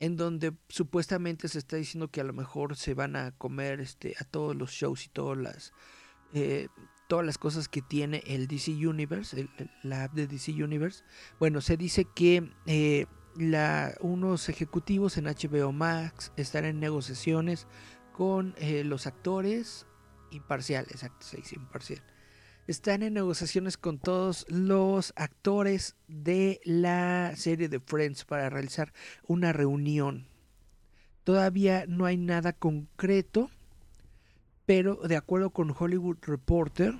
en 0.00 0.16
donde 0.16 0.52
supuestamente 0.68 1.48
se 1.48 1.58
está 1.58 1.76
diciendo 1.76 2.08
que 2.10 2.20
a 2.20 2.24
lo 2.24 2.32
mejor 2.32 2.76
se 2.76 2.94
van 2.94 3.16
a 3.16 3.32
comer 3.32 3.80
este 3.80 4.14
a 4.20 4.24
todos 4.24 4.54
los 4.56 4.70
shows 4.70 5.06
y 5.06 5.08
todas 5.08 5.38
las 5.38 5.72
eh, 6.34 6.68
todas 7.08 7.24
las 7.24 7.38
cosas 7.38 7.68
que 7.68 7.82
tiene 7.82 8.22
el 8.26 8.48
DC 8.48 8.72
Universe, 8.86 9.40
el- 9.58 9.70
la 9.82 10.04
app 10.04 10.12
de 10.14 10.26
DC 10.26 10.52
Universe. 10.52 11.04
Bueno, 11.38 11.60
se 11.60 11.76
dice 11.76 12.04
que 12.16 12.50
eh, 12.66 13.06
la, 13.36 13.94
unos 14.00 14.48
ejecutivos 14.48 15.16
en 15.16 15.26
HBO 15.26 15.72
Max 15.72 16.32
están 16.36 16.64
en 16.64 16.80
negociaciones 16.80 17.66
con 18.12 18.54
eh, 18.58 18.82
los 18.84 19.06
actores 19.06 19.86
imparcial, 20.32 20.86
exacto, 20.90 21.24
se 21.24 21.36
dice 21.36 21.54
imparcial. 21.56 22.02
Están 22.66 23.04
en 23.04 23.14
negociaciones 23.14 23.76
con 23.76 23.98
todos 23.98 24.44
los 24.48 25.12
actores 25.14 25.94
de 26.08 26.60
la 26.64 27.32
serie 27.36 27.68
de 27.68 27.78
Friends 27.78 28.24
para 28.24 28.50
realizar 28.50 28.92
una 29.28 29.52
reunión. 29.52 30.26
Todavía 31.22 31.84
no 31.86 32.06
hay 32.06 32.16
nada 32.16 32.52
concreto, 32.52 33.50
pero 34.64 34.96
de 34.96 35.16
acuerdo 35.16 35.50
con 35.50 35.72
Hollywood 35.78 36.18
Reporter, 36.22 36.94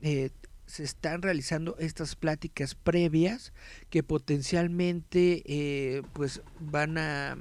eh, 0.00 0.30
se 0.66 0.82
están 0.82 1.22
realizando 1.22 1.76
estas 1.78 2.16
pláticas 2.16 2.74
previas 2.74 3.52
que 3.90 4.02
potencialmente 4.02 5.44
eh, 5.46 6.02
pues 6.14 6.42
van 6.58 6.98
a 6.98 7.38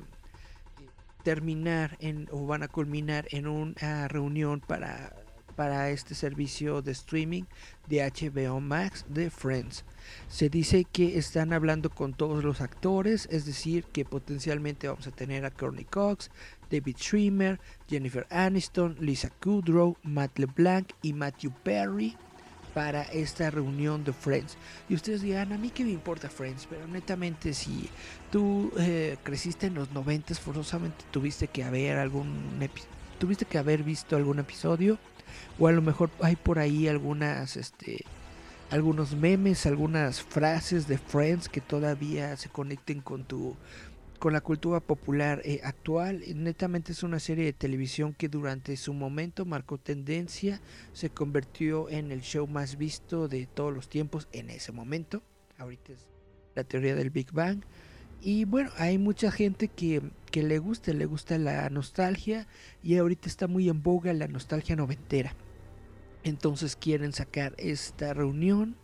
terminar 1.24 1.98
en 2.00 2.28
o 2.32 2.46
van 2.46 2.62
a 2.62 2.67
culminar 2.67 3.26
en 3.32 3.48
una 3.48 4.08
reunión 4.08 4.60
para 4.60 5.15
para 5.52 5.90
este 5.90 6.16
servicio 6.16 6.82
de 6.82 6.92
streaming 6.92 7.44
de 7.88 8.10
HBO 8.10 8.60
Max 8.60 9.06
de 9.10 9.30
Friends. 9.30 9.86
Se 10.28 10.50
dice 10.50 10.86
que 10.92 11.18
están 11.18 11.54
hablando 11.54 11.90
con 11.90 12.14
todos 12.14 12.44
los 12.44 12.62
actores, 12.62 13.28
es 13.32 13.46
decir, 13.46 13.84
que 13.86 14.06
potencialmente 14.06 14.88
vamos 14.88 15.08
a 15.08 15.12
tener 15.12 15.46
a 15.46 15.52
Courtney 15.52 15.86
Cox, 15.86 16.32
David 16.70 16.98
Schwimmer, 16.98 17.60
Jennifer 17.88 18.26
Aniston, 18.30 18.96
Lisa 19.00 19.30
Kudrow, 19.30 19.98
Matt 20.04 20.40
LeBlanc 20.40 20.92
y 21.02 21.14
Matthew 21.14 21.52
Perry 21.64 22.18
para 22.74 23.04
esta 23.04 23.50
reunión 23.50 24.04
de 24.04 24.14
Friends. 24.14 24.58
Y 24.90 24.96
ustedes 24.96 25.22
dirán, 25.22 25.52
a 25.54 25.58
mí 25.58 25.70
que 25.70 25.84
me 25.84 25.92
importa 25.92 26.30
Friends, 26.30 26.68
pero 26.70 26.88
netamente 26.88 27.54
si 27.54 27.90
tú 28.32 28.72
eh, 28.78 29.18
creciste 29.24 29.68
en 29.68 29.76
los 29.76 29.92
90, 29.92 30.36
forzosamente 30.36 31.06
tuviste 31.12 31.48
que 31.48 31.64
haber 31.64 31.98
algún 31.98 32.32
tuviste 33.20 33.46
que 33.46 33.60
haber 33.60 33.84
visto 33.84 34.16
algún 34.16 34.40
episodio 34.40 34.98
o 35.60 35.67
a 35.67 35.72
lo 35.72 35.82
mejor 35.82 36.10
hay 36.22 36.36
por 36.36 36.60
ahí 36.60 36.88
algunas 36.88 37.58
este 37.58 38.06
algunos 38.70 39.15
memes, 39.15 39.65
algunas 39.65 40.22
frases 40.22 40.88
de 40.88 40.98
Friends 40.98 41.50
que 41.50 41.60
todavía 41.60 42.38
se 42.38 42.50
conecten 42.50 43.02
con 43.02 43.26
tu 43.26 43.58
con 44.22 44.34
la 44.34 44.41
cultura 44.41 44.80
popular 44.80 45.41
eh, 45.44 45.62
actual. 45.63 46.22
Netamente 46.36 46.91
es 46.91 47.02
una 47.02 47.20
serie 47.20 47.44
de 47.46 47.54
televisión 47.54 48.13
que 48.13 48.30
durante 48.30 48.78
su 48.78 48.94
momento 48.94 49.46
marcó 49.46 49.80
tendencia, 49.80 50.62
se 50.94 51.10
convirtió 51.10 51.89
en 51.89 52.12
el 52.12 52.22
show 52.22 52.48
más 52.48 52.78
visto 52.78 53.28
de 53.28 53.48
todos 53.48 53.74
los 53.74 53.89
tiempos 53.89 54.28
en 54.32 54.52
ese 54.52 54.72
momento. 54.72 55.24
Ahorita 55.58 55.94
es 55.94 56.08
la 56.54 56.63
teoría 56.63 56.94
del 56.94 57.10
Big 57.10 57.32
Bang. 57.32 57.63
Y 58.22 58.46
bueno, 58.46 58.70
hay 58.78 58.98
mucha 58.98 59.32
gente 59.32 59.68
que, 59.68 60.02
que 60.30 60.44
le 60.44 60.60
gusta, 60.60 60.94
le 60.94 61.06
gusta 61.06 61.38
la 61.38 61.70
nostalgia 61.70 62.48
y 62.84 62.98
ahorita 62.98 63.28
está 63.28 63.48
muy 63.48 63.68
en 63.68 63.82
boga 63.82 64.14
la 64.14 64.28
nostalgia 64.28 64.76
noventera. 64.76 65.36
Entonces 66.24 66.76
quieren 66.76 67.14
sacar 67.14 67.56
esta 67.58 68.14
reunión 68.14 68.76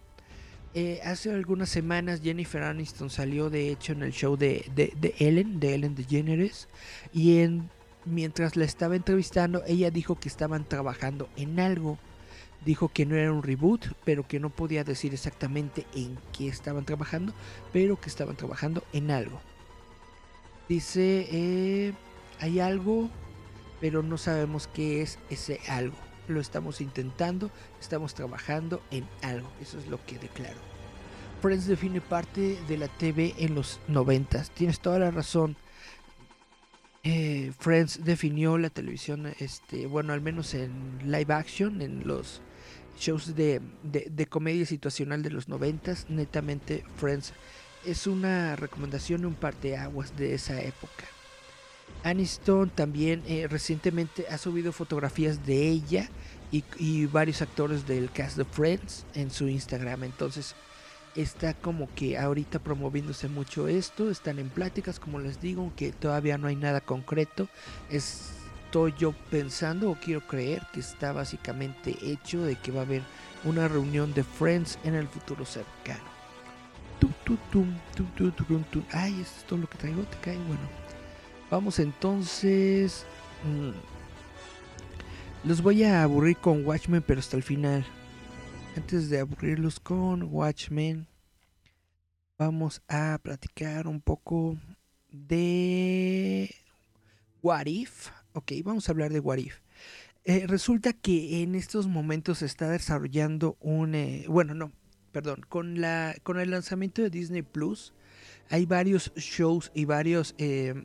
eh, 0.79 0.99
hace 1.03 1.31
algunas 1.31 1.69
semanas 1.69 2.21
Jennifer 2.21 2.61
Aniston 2.61 3.09
salió 3.09 3.49
de 3.49 3.71
hecho 3.71 3.93
en 3.93 4.03
el 4.03 4.11
show 4.11 4.37
de, 4.37 4.69
de, 4.75 5.15
Ellen, 5.17 5.59
de 5.59 5.73
Ellen 5.73 5.95
DeGeneres, 5.95 6.67
y 7.11 7.39
en, 7.39 7.69
mientras 8.05 8.55
la 8.55 8.65
estaba 8.65 8.95
entrevistando 8.95 9.63
ella 9.65 9.89
dijo 9.89 10.19
que 10.19 10.29
estaban 10.29 10.65
trabajando 10.65 11.29
en 11.35 11.59
algo. 11.59 11.97
Dijo 12.67 12.89
que 12.89 13.05
no 13.07 13.15
era 13.15 13.31
un 13.31 13.41
reboot, 13.41 13.87
pero 14.03 14.27
que 14.27 14.39
no 14.39 14.49
podía 14.51 14.83
decir 14.83 15.13
exactamente 15.13 15.87
en 15.95 16.19
qué 16.37 16.49
estaban 16.49 16.85
trabajando, 16.85 17.33
pero 17.73 17.99
que 17.99 18.09
estaban 18.09 18.35
trabajando 18.35 18.83
en 18.91 19.09
algo. 19.09 19.39
Dice, 20.67 21.27
eh, 21.31 21.93
hay 22.39 22.59
algo, 22.59 23.09
pero 23.81 24.03
no 24.03 24.17
sabemos 24.17 24.67
qué 24.67 25.01
es 25.01 25.17
ese 25.29 25.61
algo 25.69 25.95
lo 26.27 26.41
estamos 26.41 26.81
intentando, 26.81 27.51
estamos 27.79 28.13
trabajando 28.13 28.81
en 28.91 29.07
algo. 29.21 29.49
Eso 29.61 29.79
es 29.79 29.87
lo 29.87 30.03
que 30.05 30.19
declaro. 30.19 30.57
Friends 31.41 31.67
define 31.67 32.01
parte 32.01 32.57
de 32.67 32.77
la 32.77 32.87
TV 32.87 33.33
en 33.37 33.55
los 33.55 33.79
90. 33.87 34.43
Tienes 34.53 34.79
toda 34.79 34.99
la 34.99 35.11
razón. 35.11 35.55
Eh, 37.03 37.53
Friends 37.57 38.03
definió 38.03 38.57
la 38.57 38.69
televisión, 38.69 39.31
este, 39.39 39.87
bueno, 39.87 40.11
al 40.11 40.19
menos 40.19 40.53
en 40.53 40.99
live 41.05 41.33
action, 41.33 41.81
en 41.81 42.05
los 42.05 42.41
shows 42.97 43.35
de, 43.35 43.61
de, 43.83 44.25
comedia 44.27 44.65
situacional 44.65 45.23
de 45.23 45.29
los 45.29 45.47
90. 45.47 45.93
Netamente, 46.09 46.83
Friends 46.97 47.33
es 47.85 48.07
una 48.07 48.55
recomendación 48.55 49.25
un 49.25 49.35
parteaguas 49.35 50.15
de 50.17 50.33
esa 50.33 50.61
época. 50.61 51.05
Aniston 52.03 52.69
también 52.69 53.23
eh, 53.27 53.47
recientemente 53.49 54.25
ha 54.29 54.37
subido 54.37 54.71
fotografías 54.71 55.45
de 55.45 55.67
ella 55.69 56.09
y, 56.51 57.05
varios 57.07 57.41
actores 57.41 57.87
del 57.87 58.09
cast 58.11 58.37
de 58.37 58.45
Friends 58.45 59.05
en 59.13 59.31
su 59.31 59.47
Instagram. 59.47 60.03
Entonces 60.03 60.55
está 61.15 61.53
como 61.53 61.93
que 61.93 62.17
ahorita 62.17 62.59
promoviéndose 62.59 63.27
mucho 63.27 63.67
esto. 63.67 64.09
Están 64.09 64.39
en 64.39 64.49
pláticas, 64.49 64.99
como 64.99 65.19
les 65.19 65.41
digo, 65.41 65.61
aunque 65.61 65.91
todavía 65.91 66.37
no 66.37 66.47
hay 66.47 66.55
nada 66.55 66.81
concreto. 66.81 67.49
Estoy 68.67 68.93
yo 68.97 69.13
pensando 69.31 69.89
o 69.89 69.95
quiero 69.95 70.27
creer 70.27 70.61
que 70.73 70.81
está 70.81 71.13
básicamente 71.13 71.95
hecho 72.01 72.43
de 72.43 72.57
que 72.57 72.73
va 72.73 72.81
a 72.81 72.83
haber 72.83 73.01
una 73.45 73.69
reunión 73.69 74.13
de 74.13 74.25
Friends 74.25 74.77
en 74.83 74.93
el 74.93 75.07
futuro 75.07 75.45
cercano. 75.45 76.03
Ay, 78.91 79.21
esto 79.21 79.39
es 79.39 79.45
todo 79.45 79.59
lo 79.59 79.69
que 79.69 79.77
traigo, 79.77 80.03
te 80.03 80.17
cae. 80.17 80.35
Bueno. 80.35 80.67
Vamos 81.49 81.79
entonces. 81.79 83.05
Mm, 83.45 83.71
los 85.47 85.61
voy 85.61 85.85
a 85.85 86.03
aburrir 86.03 86.35
con 86.35 86.65
Watchmen, 86.65 87.01
pero 87.01 87.21
hasta 87.21 87.37
el 87.37 87.43
final. 87.43 87.85
Antes 88.75 89.09
de 89.09 89.21
aburrirlos 89.21 89.79
con 89.79 90.23
Watchmen, 90.23 91.07
vamos 92.37 92.81
a 92.89 93.17
platicar 93.23 93.87
un 93.87 94.01
poco 94.01 94.57
de 95.09 96.53
What 97.41 97.67
If. 97.67 98.09
Ok, 98.37 98.51
vamos 98.63 98.87
a 98.87 98.91
hablar 98.91 99.11
de 99.11 99.19
What 99.19 99.37
If. 99.39 99.61
Eh, 100.23 100.45
resulta 100.45 100.93
que 100.93 101.41
en 101.41 101.55
estos 101.55 101.87
momentos 101.87 102.37
se 102.37 102.45
está 102.45 102.69
desarrollando 102.69 103.57
un... 103.59 103.95
Eh, 103.95 104.25
bueno, 104.29 104.53
no, 104.53 104.71
perdón. 105.11 105.41
Con, 105.49 105.81
la, 105.81 106.13
con 106.21 106.39
el 106.39 106.51
lanzamiento 106.51 107.01
de 107.01 107.09
Disney 107.09 107.41
Plus 107.41 107.95
hay 108.51 108.67
varios 108.67 109.11
shows 109.15 109.71
y 109.73 109.85
varios... 109.85 110.35
Eh, 110.37 110.75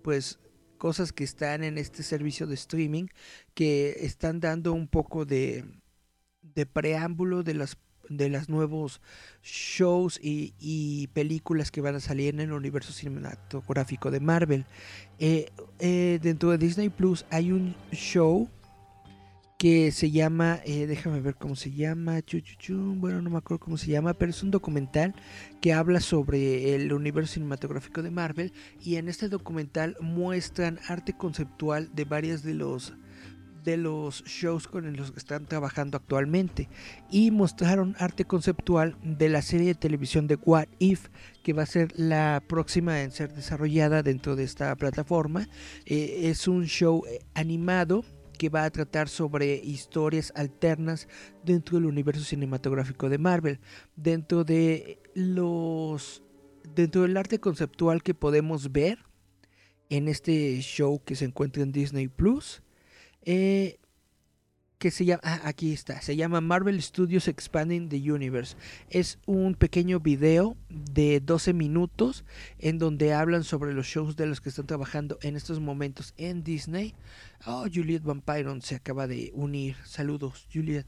pues 0.00 0.38
cosas 0.78 1.12
que 1.12 1.24
están 1.24 1.62
en 1.62 1.76
este 1.76 2.02
servicio 2.02 2.46
de 2.46 2.54
streaming 2.54 3.08
que 3.52 3.98
están 4.00 4.40
dando 4.40 4.72
un 4.72 4.88
poco 4.88 5.26
de, 5.26 5.66
de 6.40 6.64
preámbulo 6.64 7.42
de 7.42 7.52
las 7.52 7.76
de 8.08 8.28
los 8.28 8.48
nuevos 8.48 9.00
shows 9.42 10.18
y, 10.22 11.08
películas 11.12 11.70
que 11.70 11.80
van 11.80 11.94
a 11.94 12.00
salir 12.00 12.34
en 12.34 12.40
el 12.40 12.52
universo 12.52 12.92
cinematográfico 12.92 14.10
de 14.10 14.20
Marvel. 14.20 14.66
Eh, 15.18 15.50
eh, 15.78 16.18
dentro 16.22 16.50
de 16.50 16.58
Disney 16.58 16.88
Plus 16.88 17.24
hay 17.30 17.52
un 17.52 17.74
show 17.92 18.48
que 19.58 19.92
se 19.92 20.10
llama, 20.10 20.60
eh, 20.64 20.86
déjame 20.86 21.20
ver 21.20 21.36
cómo 21.36 21.56
se 21.56 21.70
llama, 21.70 22.20
bueno, 22.96 23.22
no 23.22 23.30
me 23.30 23.38
acuerdo 23.38 23.64
cómo 23.64 23.76
se 23.78 23.90
llama, 23.90 24.12
pero 24.12 24.30
es 24.30 24.42
un 24.42 24.50
documental 24.50 25.14
que 25.60 25.72
habla 25.72 26.00
sobre 26.00 26.74
el 26.74 26.92
universo 26.92 27.34
cinematográfico 27.34 28.02
de 28.02 28.10
Marvel 28.10 28.52
y 28.82 28.96
en 28.96 29.08
este 29.08 29.28
documental 29.28 29.96
muestran 30.00 30.80
arte 30.88 31.16
conceptual 31.16 31.88
de 31.94 32.04
varios 32.04 32.42
de 32.42 32.54
los 32.54 32.92
de 33.64 33.76
los 33.76 34.22
shows 34.24 34.68
con 34.68 34.94
los 34.96 35.12
que 35.12 35.18
están 35.18 35.46
trabajando 35.46 35.96
actualmente 35.96 36.68
y 37.10 37.30
mostraron 37.30 37.96
arte 37.98 38.24
conceptual 38.24 38.96
de 39.02 39.28
la 39.28 39.42
serie 39.42 39.68
de 39.68 39.74
televisión 39.74 40.26
de 40.26 40.36
What 40.36 40.68
If 40.78 41.08
que 41.42 41.52
va 41.52 41.62
a 41.62 41.66
ser 41.66 41.92
la 41.96 42.42
próxima 42.46 43.02
en 43.02 43.10
ser 43.10 43.32
desarrollada 43.32 44.02
dentro 44.02 44.36
de 44.36 44.44
esta 44.44 44.74
plataforma 44.76 45.48
eh, 45.86 46.30
es 46.30 46.46
un 46.46 46.66
show 46.66 47.02
eh, 47.08 47.20
animado 47.34 48.04
que 48.34 48.48
va 48.48 48.64
a 48.64 48.70
tratar 48.70 49.08
sobre 49.08 49.54
historias 49.54 50.32
alternas 50.36 51.08
dentro 51.44 51.76
del 51.76 51.86
universo 51.86 52.24
cinematográfico 52.24 53.08
de 53.08 53.18
Marvel, 53.18 53.60
dentro 53.96 54.44
de 54.44 54.98
los 55.14 56.22
dentro 56.74 57.02
del 57.02 57.16
arte 57.16 57.38
conceptual 57.38 58.02
que 58.02 58.14
podemos 58.14 58.72
ver 58.72 58.98
en 59.90 60.08
este 60.08 60.60
show 60.60 61.00
que 61.04 61.14
se 61.14 61.26
encuentra 61.26 61.62
en 61.62 61.72
Disney 61.72 62.08
Plus. 62.08 62.62
Eh, 63.24 63.78
que 64.84 64.90
se 64.90 65.06
llama, 65.06 65.22
ah, 65.24 65.40
aquí 65.44 65.72
está, 65.72 66.02
se 66.02 66.14
llama 66.14 66.42
Marvel 66.42 66.82
Studios 66.82 67.26
Expanding 67.26 67.88
the 67.88 68.12
Universe. 68.12 68.54
Es 68.90 69.18
un 69.24 69.54
pequeño 69.54 69.98
video 69.98 70.58
de 70.68 71.20
12 71.20 71.54
minutos 71.54 72.24
en 72.58 72.78
donde 72.78 73.14
hablan 73.14 73.44
sobre 73.44 73.72
los 73.72 73.86
shows 73.86 74.14
de 74.16 74.26
los 74.26 74.42
que 74.42 74.50
están 74.50 74.66
trabajando 74.66 75.18
en 75.22 75.36
estos 75.36 75.58
momentos 75.58 76.12
en 76.18 76.44
Disney. 76.44 76.94
Oh, 77.46 77.64
Juliet 77.72 78.02
Vampiron 78.02 78.60
se 78.60 78.74
acaba 78.74 79.06
de 79.06 79.30
unir. 79.32 79.76
Saludos, 79.84 80.46
Juliet. 80.52 80.84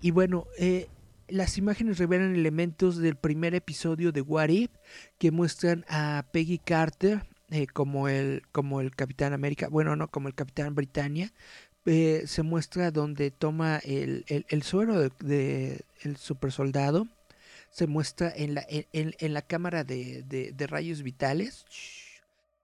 Y 0.00 0.12
bueno, 0.12 0.46
eh, 0.58 0.88
las 1.28 1.58
imágenes 1.58 1.98
revelan 1.98 2.34
elementos 2.34 2.96
del 2.96 3.16
primer 3.16 3.54
episodio 3.54 4.12
de 4.12 4.22
What 4.22 4.48
If 4.48 4.70
que 5.18 5.30
muestran 5.30 5.84
a 5.88 6.24
Peggy 6.32 6.58
Carter 6.58 7.26
eh, 7.50 7.68
como 7.68 8.08
el 8.08 8.42
como 8.50 8.80
el 8.80 8.96
Capitán 8.96 9.32
América, 9.32 9.68
bueno, 9.68 9.94
no, 9.94 10.08
como 10.08 10.26
el 10.26 10.34
Capitán 10.34 10.74
Britannia 10.74 11.32
eh, 11.86 12.24
se 12.26 12.42
muestra 12.42 12.90
donde 12.90 13.30
toma 13.30 13.78
el, 13.78 14.24
el, 14.26 14.62
suero 14.62 15.00
del 15.00 15.12
de, 15.20 15.84
super 16.18 16.50
soldado. 16.50 17.06
Se 17.70 17.86
muestra 17.86 18.32
en 18.34 18.54
la, 18.54 18.66
en, 18.68 19.34
la 19.34 19.42
cámara 19.42 19.84
de, 19.84 20.22
de, 20.22 20.66
rayos 20.66 21.02
vitales. 21.02 21.64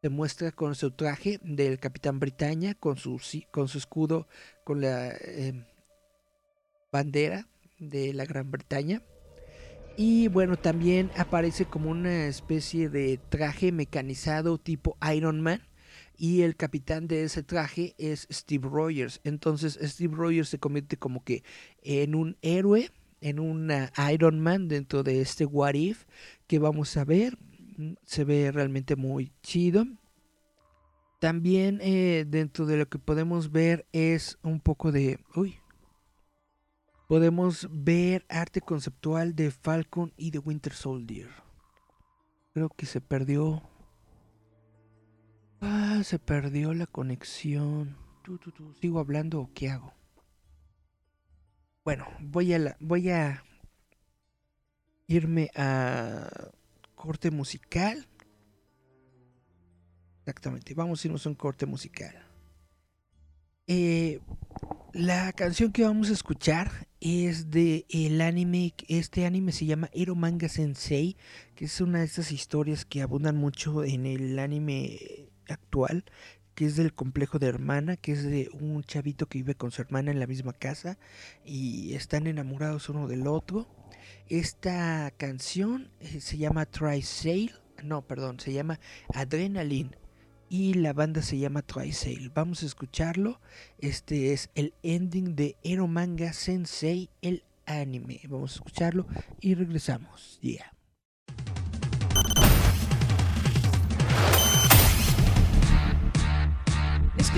Se 0.01 0.09
muestra 0.09 0.51
con 0.51 0.75
su 0.75 0.91
traje 0.91 1.39
del 1.43 1.79
Capitán 1.79 2.19
Britannia, 2.19 2.75
con 2.75 2.97
su, 2.97 3.21
con 3.53 3.69
su 3.69 3.79
escudo, 3.79 4.27
con 4.65 4.81
la 4.81 5.11
eh, 5.11 5.65
bandera 6.91 7.47
de 7.79 8.13
la 8.13 8.25
Gran 8.25 8.51
Bretaña. 8.51 9.03
Y 9.97 10.29
bueno, 10.29 10.57
también 10.57 11.11
aparece 11.17 11.67
como 11.67 11.91
una 11.91 12.27
especie 12.27 12.89
de 12.89 13.21
traje 13.29 13.73
mecanizado 13.73 14.59
tipo 14.59 14.97
Iron 15.15 15.41
Man. 15.41 15.63
Y 16.23 16.43
el 16.43 16.55
capitán 16.55 17.09
de 17.09 17.25
ese 17.25 17.43
traje 17.43 17.97
es 17.99 18.29
Steve 18.31 18.69
Rogers. 18.71 19.21
Entonces 19.25 19.77
Steve 19.83 20.15
Rogers 20.15 20.51
se 20.51 20.61
convierte 20.61 20.97
como 20.97 21.25
que 21.25 21.43
en 21.83 22.15
un 22.15 22.37
héroe, 22.43 22.93
en 23.21 23.41
una 23.41 23.93
Iron 24.13 24.39
Man 24.39 24.69
dentro 24.69 25.03
de 25.03 25.21
este 25.21 25.45
What 25.45 25.75
If 25.75 26.05
que 26.47 26.61
vamos 26.61 26.97
a 26.97 27.05
ver. 27.05 27.37
Se 28.05 28.23
ve 28.23 28.53
realmente 28.53 28.95
muy 28.95 29.33
chido. 29.43 29.85
También 31.19 31.81
eh, 31.83 32.25
dentro 32.25 32.67
de 32.67 32.77
lo 32.77 32.89
que 32.89 33.01
podemos 33.01 33.51
ver 33.51 33.85
es 33.91 34.39
un 34.45 34.61
poco 34.61 34.93
de... 34.93 35.19
Uy. 35.35 35.57
Podemos 37.09 37.67
ver 37.69 38.25
arte 38.29 38.61
conceptual 38.61 39.35
de 39.35 39.51
Falcon 39.51 40.13
y 40.17 40.31
de 40.31 40.39
Winter 40.39 40.73
Soldier. 40.73 41.31
Creo 42.55 42.69
que 42.69 42.87
se 42.87 43.01
perdió. 43.01 43.72
Ah, 45.65 46.03
se 46.03 46.19
perdió 46.19 46.75
la 46.75 46.87
conexión. 46.87 47.97
Tu, 48.25 48.37
tu, 48.37 48.51
tu. 48.51 48.75
¿Sigo 48.81 48.99
hablando 48.99 49.41
o 49.41 49.51
qué 49.55 49.71
hago? 49.71 49.95
Bueno, 51.85 52.09
voy 52.19 52.53
a 52.53 52.59
la, 52.59 52.77
voy 52.81 53.11
a 53.11 53.45
irme 55.07 55.51
a 55.55 56.29
corte 56.97 57.31
musical. 57.31 58.09
Exactamente, 60.21 60.75
vamos 60.75 61.05
a 61.05 61.07
irnos 61.07 61.27
a 61.27 61.29
un 61.29 61.37
corte 61.37 61.65
musical. 61.65 62.27
Eh, 63.69 64.21
la 64.93 65.33
canción 65.33 65.71
que 65.71 65.85
vamos 65.85 66.11
a 66.11 66.13
escuchar 66.13 66.89
es 67.01 67.51
de 67.51 67.87
el 67.89 68.21
anime, 68.21 68.75
este 68.89 69.27
anime 69.27 69.53
se 69.53 69.67
llama 69.67 69.91
Ero 69.93 70.17
Manga 70.17 70.49
Sensei, 70.49 71.17
que 71.55 71.67
es 71.67 71.81
una 71.81 72.01
de 72.01 72.07
estas 72.07 72.33
historias 72.33 72.85
que 72.85 73.01
abundan 73.01 73.37
mucho 73.37 73.85
en 73.85 74.07
el 74.07 74.39
anime 74.41 75.32
actual, 75.53 76.05
que 76.55 76.67
es 76.67 76.77
del 76.77 76.93
complejo 76.93 77.39
de 77.39 77.47
hermana, 77.47 77.97
que 77.97 78.13
es 78.13 78.25
de 78.25 78.51
un 78.53 78.83
chavito 78.85 79.27
que 79.27 79.39
vive 79.39 79.55
con 79.55 79.71
su 79.71 79.83
hermana 79.83 80.11
en 80.11 80.21
la 80.21 80.27
misma 80.27 80.53
casa 80.53 80.99
y 81.45 81.95
están 81.95 82.27
enamorados 82.27 82.89
uno 82.89 83.09
del 83.09 83.27
otro. 83.27 83.67
Esta 84.29 85.11
canción 85.17 85.91
eh, 86.01 86.21
se 86.21 86.37
llama 86.39 86.67
Try 86.67 87.03
Sail, 87.03 87.53
no, 87.83 88.03
perdón, 88.03 88.41
se 88.41 88.53
llama 88.53 88.81
Adrenaline 89.15 89.97
y 90.49 90.75
la 90.75 90.93
banda 90.93 91.23
se 91.23 91.39
llama 91.39 91.63
Try 91.63 91.93
Sail. 91.93 92.31
Vamos 92.31 92.63
a 92.63 92.67
escucharlo. 92.67 93.41
Este 93.79 94.35
es 94.35 94.51
el 94.55 94.75
ending 94.83 95.35
de 95.35 95.57
Ero 95.63 95.89
Manga 95.89 96.35
Sensei, 96.35 97.09
el 97.23 97.43
anime. 97.65 98.21
Vamos 98.29 98.53
a 98.53 98.55
escucharlo 98.57 99.07
y 99.41 99.55
regresamos. 99.55 100.39
Yeah. 100.43 100.73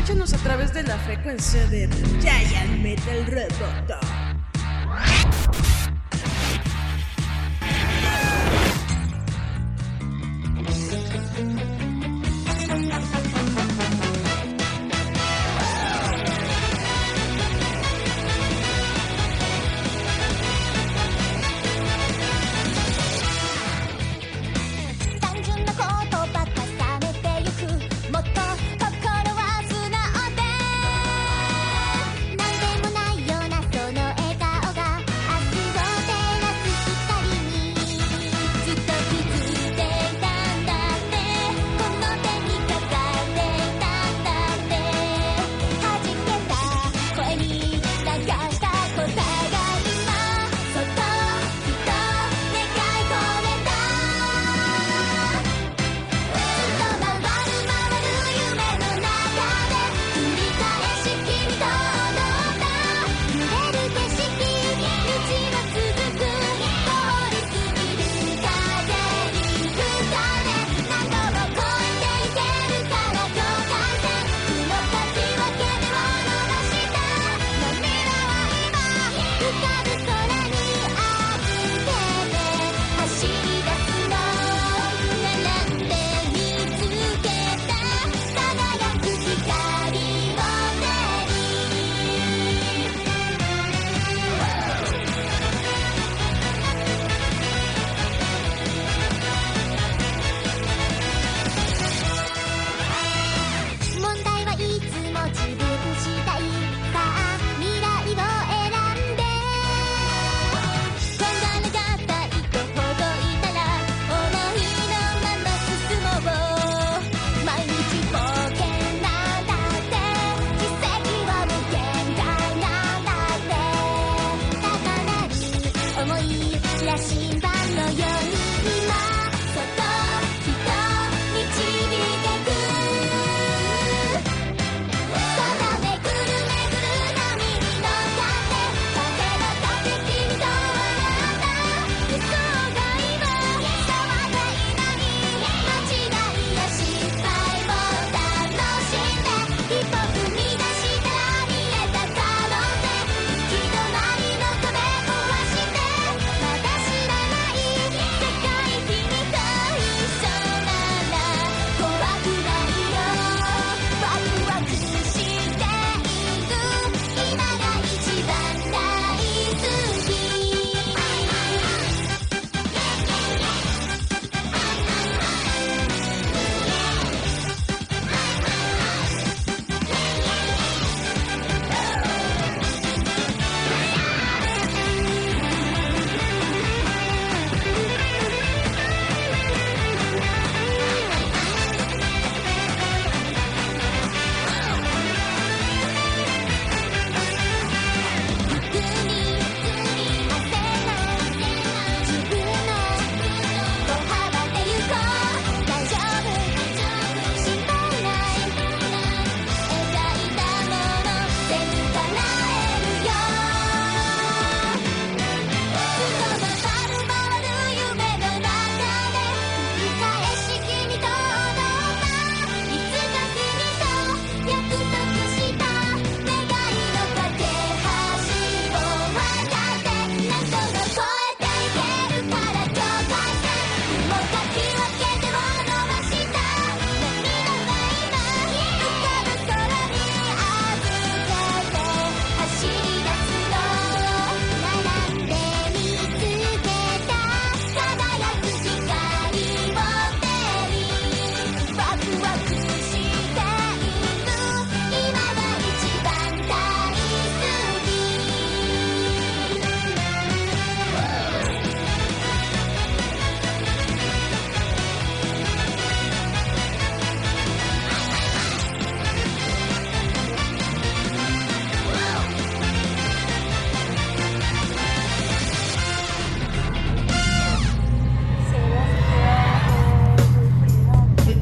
Escúchanos 0.04 0.34
a 0.34 0.36
través 0.36 0.74
de 0.74 0.82
la 0.82 0.98
frecuencia 0.98 1.66
de 1.68 1.88
Giant 2.20 2.78
Metal 2.82 3.24
Roboto. 3.24 3.98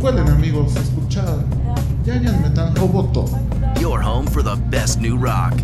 Amigos, 0.09 0.75
escuchad 0.75 1.45
Giant 2.05 2.41
Metal 2.41 2.75
Roboto. 2.75 3.25
Your 3.81 4.03
home 4.03 4.27
for 4.27 4.43
the 4.43 4.57
best 4.69 5.01
new 5.01 5.17
rock. 5.17 5.55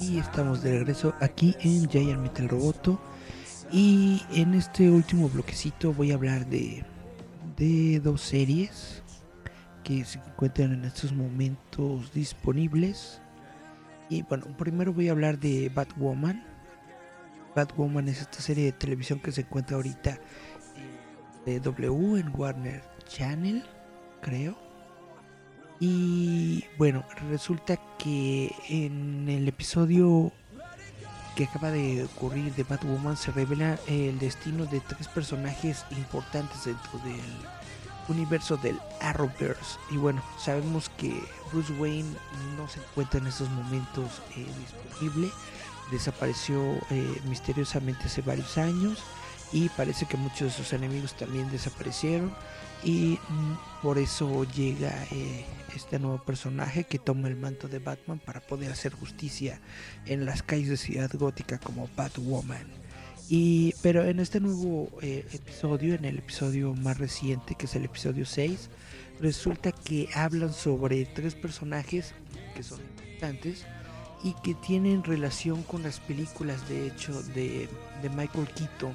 Y 0.00 0.18
estamos 0.18 0.62
de 0.62 0.78
regreso 0.78 1.12
aquí 1.20 1.54
en 1.60 1.86
Giant 1.88 2.22
Metal 2.22 2.48
Roboto. 2.48 2.98
Y 3.74 4.22
en 4.30 4.54
este 4.54 4.88
último 4.88 5.28
bloquecito 5.28 5.92
voy 5.92 6.12
a 6.12 6.14
hablar 6.14 6.46
de, 6.46 6.84
de 7.56 7.98
dos 7.98 8.20
series 8.20 9.02
que 9.82 10.04
se 10.04 10.20
encuentran 10.20 10.74
en 10.74 10.84
estos 10.84 11.12
momentos 11.12 12.12
disponibles. 12.12 13.20
Y 14.08 14.22
bueno, 14.22 14.46
primero 14.56 14.92
voy 14.92 15.08
a 15.08 15.10
hablar 15.10 15.40
de 15.40 15.72
Batwoman. 15.74 16.44
Batwoman 17.56 18.06
es 18.06 18.20
esta 18.20 18.38
serie 18.40 18.66
de 18.66 18.72
televisión 18.72 19.18
que 19.18 19.32
se 19.32 19.40
encuentra 19.40 19.74
ahorita 19.74 20.20
en 21.44 21.60
W 21.60 22.20
en 22.20 22.32
Warner 22.32 22.80
Channel, 23.08 23.64
creo. 24.22 24.56
Y 25.80 26.62
bueno, 26.78 27.04
resulta 27.28 27.76
que 27.98 28.54
en 28.68 29.28
el 29.28 29.48
episodio 29.48 30.30
que 31.34 31.44
acaba 31.44 31.70
de 31.70 32.04
ocurrir 32.04 32.54
de 32.54 32.62
Batwoman 32.62 33.16
se 33.16 33.32
revela 33.32 33.78
el 33.86 34.18
destino 34.18 34.66
de 34.66 34.80
tres 34.80 35.08
personajes 35.08 35.84
importantes 35.90 36.64
dentro 36.64 36.98
del 37.00 37.20
universo 38.08 38.56
del 38.56 38.78
Arrowverse. 39.00 39.78
Y 39.90 39.96
bueno, 39.96 40.22
sabemos 40.38 40.90
que 40.96 41.22
Bruce 41.52 41.72
Wayne 41.74 42.14
no 42.56 42.68
se 42.68 42.80
encuentra 42.80 43.20
en 43.20 43.26
estos 43.26 43.50
momentos 43.50 44.22
eh, 44.36 44.46
disponible. 44.58 45.30
Desapareció 45.90 46.60
eh, 46.90 47.20
misteriosamente 47.28 48.04
hace 48.04 48.22
varios 48.22 48.56
años 48.56 49.02
y 49.52 49.68
parece 49.70 50.06
que 50.06 50.16
muchos 50.16 50.40
de 50.40 50.50
sus 50.50 50.72
enemigos 50.72 51.14
también 51.14 51.50
desaparecieron 51.50 52.32
y 52.84 53.18
por 53.82 53.98
eso 53.98 54.44
llega 54.44 54.92
eh, 55.10 55.44
este 55.74 55.98
nuevo 55.98 56.18
personaje 56.18 56.84
que 56.84 56.98
toma 56.98 57.28
el 57.28 57.36
manto 57.36 57.68
de 57.68 57.78
Batman 57.78 58.18
para 58.18 58.40
poder 58.40 58.70
hacer 58.70 58.92
justicia 58.92 59.60
en 60.06 60.24
las 60.26 60.42
calles 60.42 60.68
de 60.68 60.76
Ciudad 60.76 61.10
Gótica 61.12 61.58
como 61.58 61.88
Batwoman. 61.96 62.66
Y, 63.28 63.74
pero 63.82 64.04
en 64.04 64.20
este 64.20 64.38
nuevo 64.38 64.90
eh, 65.00 65.26
episodio, 65.32 65.94
en 65.94 66.04
el 66.04 66.18
episodio 66.18 66.74
más 66.74 66.98
reciente, 66.98 67.54
que 67.54 67.64
es 67.64 67.74
el 67.74 67.86
episodio 67.86 68.26
6, 68.26 68.68
resulta 69.20 69.72
que 69.72 70.08
hablan 70.14 70.52
sobre 70.52 71.06
tres 71.06 71.34
personajes 71.34 72.12
que 72.54 72.62
son 72.62 72.80
importantes 72.80 73.64
y 74.22 74.34
que 74.42 74.54
tienen 74.54 75.04
relación 75.04 75.62
con 75.62 75.82
las 75.82 76.00
películas, 76.00 76.68
de 76.68 76.86
hecho, 76.86 77.22
de, 77.22 77.68
de 78.02 78.10
Michael 78.10 78.48
Keaton, 78.48 78.94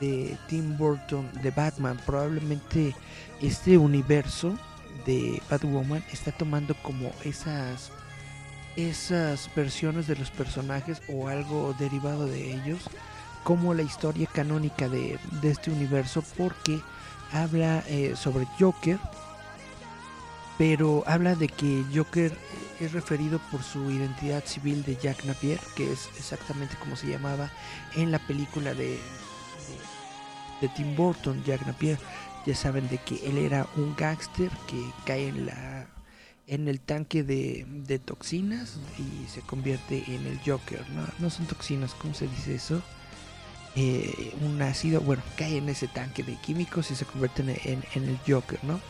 de 0.00 0.36
Tim 0.48 0.76
Burton, 0.76 1.28
de 1.42 1.50
Batman. 1.50 1.98
Probablemente 2.04 2.94
este 3.40 3.78
universo 3.78 4.56
de 5.04 5.40
Batwoman 5.50 6.04
está 6.12 6.32
tomando 6.32 6.74
como 6.82 7.12
esas 7.24 7.90
esas 8.76 9.50
versiones 9.54 10.06
de 10.06 10.16
los 10.16 10.30
personajes 10.30 11.00
o 11.08 11.28
algo 11.28 11.74
derivado 11.78 12.26
de 12.26 12.52
ellos 12.52 12.80
como 13.42 13.72
la 13.72 13.82
historia 13.82 14.28
canónica 14.30 14.88
de, 14.88 15.18
de 15.40 15.50
este 15.50 15.70
universo 15.70 16.22
porque 16.36 16.80
habla 17.32 17.82
eh, 17.88 18.14
sobre 18.16 18.46
Joker 18.58 18.98
pero 20.58 21.04
habla 21.06 21.34
de 21.36 21.48
que 21.48 21.84
Joker 21.94 22.36
es 22.78 22.92
referido 22.92 23.40
por 23.50 23.62
su 23.62 23.90
identidad 23.90 24.44
civil 24.44 24.82
de 24.84 24.96
Jack 24.96 25.24
Napier 25.24 25.58
que 25.74 25.90
es 25.90 26.10
exactamente 26.18 26.76
como 26.76 26.96
se 26.96 27.06
llamaba 27.06 27.50
en 27.94 28.12
la 28.12 28.18
película 28.18 28.74
de, 28.74 28.98
de, 30.60 30.68
Tim 30.68 30.94
Burton 30.96 31.42
Jack 31.44 31.66
Napier 31.66 31.98
ya 32.46 32.54
saben 32.54 32.88
de 32.88 32.98
que 32.98 33.16
él 33.26 33.38
era 33.38 33.66
un 33.76 33.94
gángster 33.96 34.50
que 34.68 34.80
cae 35.04 35.28
en 35.28 35.46
la 35.46 35.88
en 36.48 36.68
el 36.68 36.78
tanque 36.78 37.24
de, 37.24 38.00
toxinas 38.04 38.78
y 38.98 39.28
se 39.28 39.40
convierte 39.40 40.04
en 40.06 40.26
el 40.28 40.38
Joker. 40.46 40.88
No, 40.90 41.04
no 41.18 41.28
son 41.28 41.46
toxinas, 41.46 41.92
¿cómo 41.94 42.14
se 42.14 42.28
dice 42.28 42.54
eso? 42.54 42.82
Eh, 43.74 44.32
un 44.40 44.62
ácido, 44.62 45.00
bueno, 45.00 45.24
cae 45.36 45.56
en 45.56 45.68
ese 45.68 45.88
tanque 45.88 46.22
de 46.22 46.36
químicos 46.36 46.92
y 46.92 46.94
se 46.94 47.04
convierte 47.04 47.42
en 47.42 47.84
el 47.94 48.18
Joker, 48.24 48.62
¿no? 48.62 48.80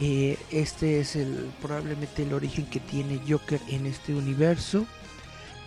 Eh, 0.00 0.38
este 0.52 1.00
es 1.00 1.16
el 1.16 1.50
probablemente 1.60 2.22
el 2.22 2.32
origen 2.32 2.66
que 2.66 2.78
tiene 2.78 3.20
Joker 3.28 3.60
en 3.68 3.86
este 3.86 4.14
universo. 4.14 4.86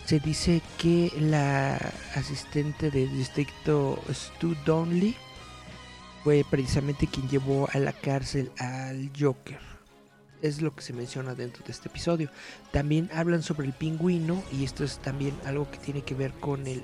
Se 0.06 0.18
dice 0.20 0.60
que 0.78 1.12
la 1.18 1.76
asistente 2.14 2.90
del 2.90 3.10
distrito 3.16 3.98
Stu 4.12 4.54
Donnelly 4.66 5.16
fue 6.24 6.44
precisamente 6.48 7.06
quien 7.06 7.28
llevó 7.28 7.68
a 7.72 7.78
la 7.78 7.92
cárcel 7.92 8.50
al 8.58 9.10
Joker. 9.18 9.58
Es 10.42 10.60
lo 10.60 10.74
que 10.74 10.82
se 10.82 10.92
menciona 10.92 11.34
dentro 11.34 11.64
de 11.64 11.72
este 11.72 11.88
episodio. 11.88 12.30
También 12.72 13.08
hablan 13.14 13.42
sobre 13.42 13.66
el 13.66 13.72
pingüino 13.72 14.42
y 14.52 14.64
esto 14.64 14.84
es 14.84 14.98
también 14.98 15.34
algo 15.44 15.70
que 15.70 15.78
tiene 15.78 16.02
que 16.02 16.14
ver 16.14 16.32
con 16.32 16.66
el 16.66 16.82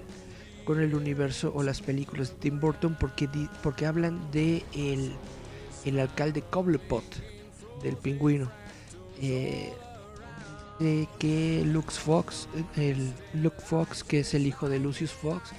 con 0.64 0.82
el 0.82 0.94
universo 0.94 1.50
o 1.56 1.62
las 1.62 1.80
películas 1.80 2.28
de 2.28 2.36
Tim 2.36 2.60
Burton 2.60 2.94
porque 3.00 3.26
di, 3.26 3.48
porque 3.62 3.86
hablan 3.86 4.30
de 4.32 4.62
el, 4.74 5.14
el 5.86 5.98
alcalde 5.98 6.42
Cobblepot 6.42 7.04
del 7.82 7.96
pingüino. 7.96 8.50
Eh, 9.18 9.72
de 10.79 11.09
que 11.18 11.62
Lux 11.64 11.99
Fox, 11.99 12.49
el 12.76 13.12
Luke 13.35 13.61
Fox, 13.61 14.05
que 14.05 14.20
es 14.20 14.35
el 14.35 14.47
hijo 14.47 14.68
de 14.68 14.79
Lucius 14.79 15.12
Fox, 15.12 15.51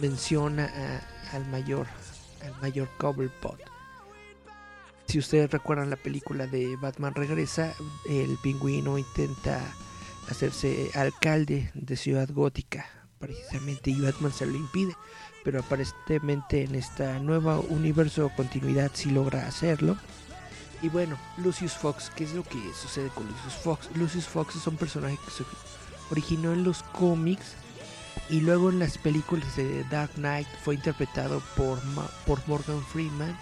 menciona 0.00 0.66
a, 0.66 1.36
al 1.36 1.46
mayor 1.48 1.86
al 2.44 2.54
mayor 2.60 2.88
Cobblepot. 2.98 3.58
Si 5.06 5.18
ustedes 5.18 5.50
recuerdan 5.50 5.90
la 5.90 5.96
película 5.96 6.46
de 6.46 6.76
Batman 6.76 7.14
Regresa, 7.14 7.74
el 8.08 8.36
pingüino 8.42 8.98
intenta 8.98 9.60
hacerse 10.28 10.90
alcalde 10.94 11.70
de 11.74 11.96
Ciudad 11.96 12.28
Gótica, 12.30 12.86
precisamente, 13.18 13.90
y 13.90 14.00
Batman 14.00 14.32
se 14.32 14.46
lo 14.46 14.54
impide, 14.54 14.94
pero 15.44 15.60
aparentemente 15.60 16.64
en 16.64 16.74
esta 16.74 17.18
nueva 17.20 17.58
universo 17.58 18.26
o 18.26 18.36
continuidad 18.36 18.90
sí 18.92 19.10
logra 19.10 19.46
hacerlo. 19.46 19.96
Y 20.80 20.88
bueno, 20.88 21.18
Lucius 21.38 21.72
Fox, 21.72 22.10
¿qué 22.14 22.24
es 22.24 22.34
lo 22.34 22.44
que 22.44 22.58
sucede 22.72 23.08
con 23.08 23.26
Lucius 23.26 23.54
Fox? 23.54 23.88
Lucius 23.94 24.26
Fox 24.26 24.56
es 24.56 24.66
un 24.66 24.76
personaje 24.76 25.18
que 25.24 25.30
se 25.30 25.44
originó 26.10 26.52
en 26.52 26.62
los 26.64 26.82
cómics 26.82 27.54
y 28.30 28.40
luego 28.40 28.70
en 28.70 28.78
las 28.78 28.98
películas 28.98 29.56
de 29.56 29.84
Dark 29.84 30.12
Knight 30.14 30.46
fue 30.62 30.76
interpretado 30.76 31.42
por, 31.56 31.80
por 32.26 32.46
Morgan 32.46 32.82
Freeman 32.86 33.36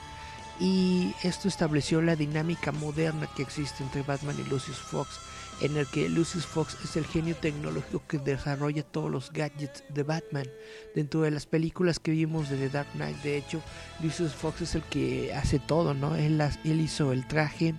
y 0.61 1.15
esto 1.23 1.49
estableció 1.49 2.01
la 2.03 2.17
dinámica 2.17 2.73
moderna 2.73 3.29
que 3.37 3.43
existe 3.43 3.83
entre 3.83 4.03
Batman 4.03 4.37
y 4.39 4.49
Lucius 4.49 4.79
Fox 4.79 5.21
en 5.61 5.77
el 5.77 5.87
que 5.87 6.09
Lucius 6.09 6.47
Fox 6.47 6.77
es 6.85 6.97
el 6.97 7.07
genio 7.07 7.35
tecnológico 7.35 8.03
que 8.07 8.19
desarrolla 8.19 8.83
todos 8.83 9.11
los 9.11 9.33
gadgets 9.33 9.85
de 9.89 10.03
Batman 10.03 10.47
dentro 10.95 11.23
de 11.23 11.31
las 11.31 11.47
películas 11.47 11.99
que 11.99 12.11
vimos 12.11 12.51
de 12.51 12.57
The 12.57 12.69
Dark 12.69 12.89
Knight 12.93 13.23
de 13.23 13.37
hecho 13.39 13.63
Lucius 14.03 14.35
Fox 14.35 14.63
es 14.63 14.75
el 14.75 14.83
que 14.83 15.33
hace 15.35 15.59
todo 15.59 15.95
no 15.95 16.17
él, 16.17 16.41
hizo 16.65 17.13
el 17.13 17.27
traje 17.27 17.75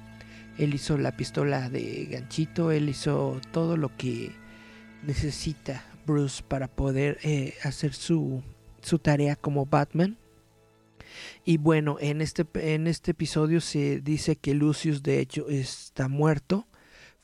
él 0.57 0.73
hizo 0.73 0.97
la 0.97 1.15
pistola 1.15 1.69
de 1.69 2.05
ganchito 2.05 2.71
él 2.71 2.89
hizo 2.89 3.39
todo 3.51 3.77
lo 3.77 3.95
que 3.95 4.31
necesita 5.03 5.83
Bruce 6.07 6.41
para 6.47 6.67
poder 6.67 7.19
eh, 7.21 7.53
hacer 7.63 7.93
su, 7.93 8.41
su 8.81 8.97
tarea 8.97 9.35
como 9.35 9.65
Batman. 9.65 10.17
Y 11.45 11.57
bueno, 11.57 11.97
en 11.99 12.21
este, 12.21 12.45
en 12.55 12.87
este 12.87 13.11
episodio 13.11 13.61
se 13.61 14.01
dice 14.01 14.35
que 14.35 14.53
Lucius 14.53 15.03
de 15.03 15.19
hecho 15.19 15.49
está 15.49 16.07
muerto. 16.07 16.67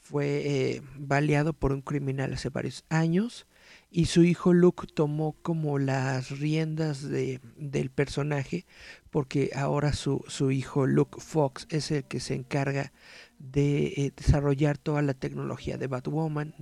Fue 0.01 0.25
eh, 0.45 0.81
baleado 0.97 1.53
por 1.53 1.71
un 1.71 1.81
criminal 1.81 2.33
hace 2.33 2.49
varios 2.49 2.83
años. 2.89 3.47
Y 3.89 4.05
su 4.05 4.23
hijo 4.23 4.53
Luke 4.53 4.87
tomó 4.93 5.35
como 5.41 5.79
las 5.79 6.39
riendas 6.39 7.07
de, 7.07 7.39
del 7.57 7.89
personaje. 7.89 8.65
Porque 9.09 9.51
ahora 9.55 9.93
su, 9.93 10.23
su 10.27 10.51
hijo 10.51 10.87
Luke 10.87 11.19
Fox 11.19 11.67
es 11.69 11.91
el 11.91 12.03
que 12.03 12.19
se 12.19 12.33
encarga 12.33 12.91
de 13.43 13.87
eh, 13.97 14.13
desarrollar 14.15 14.77
toda 14.77 15.01
la 15.01 15.13
tecnología 15.13 15.77
de 15.77 15.87
Batwoman. 15.87 16.53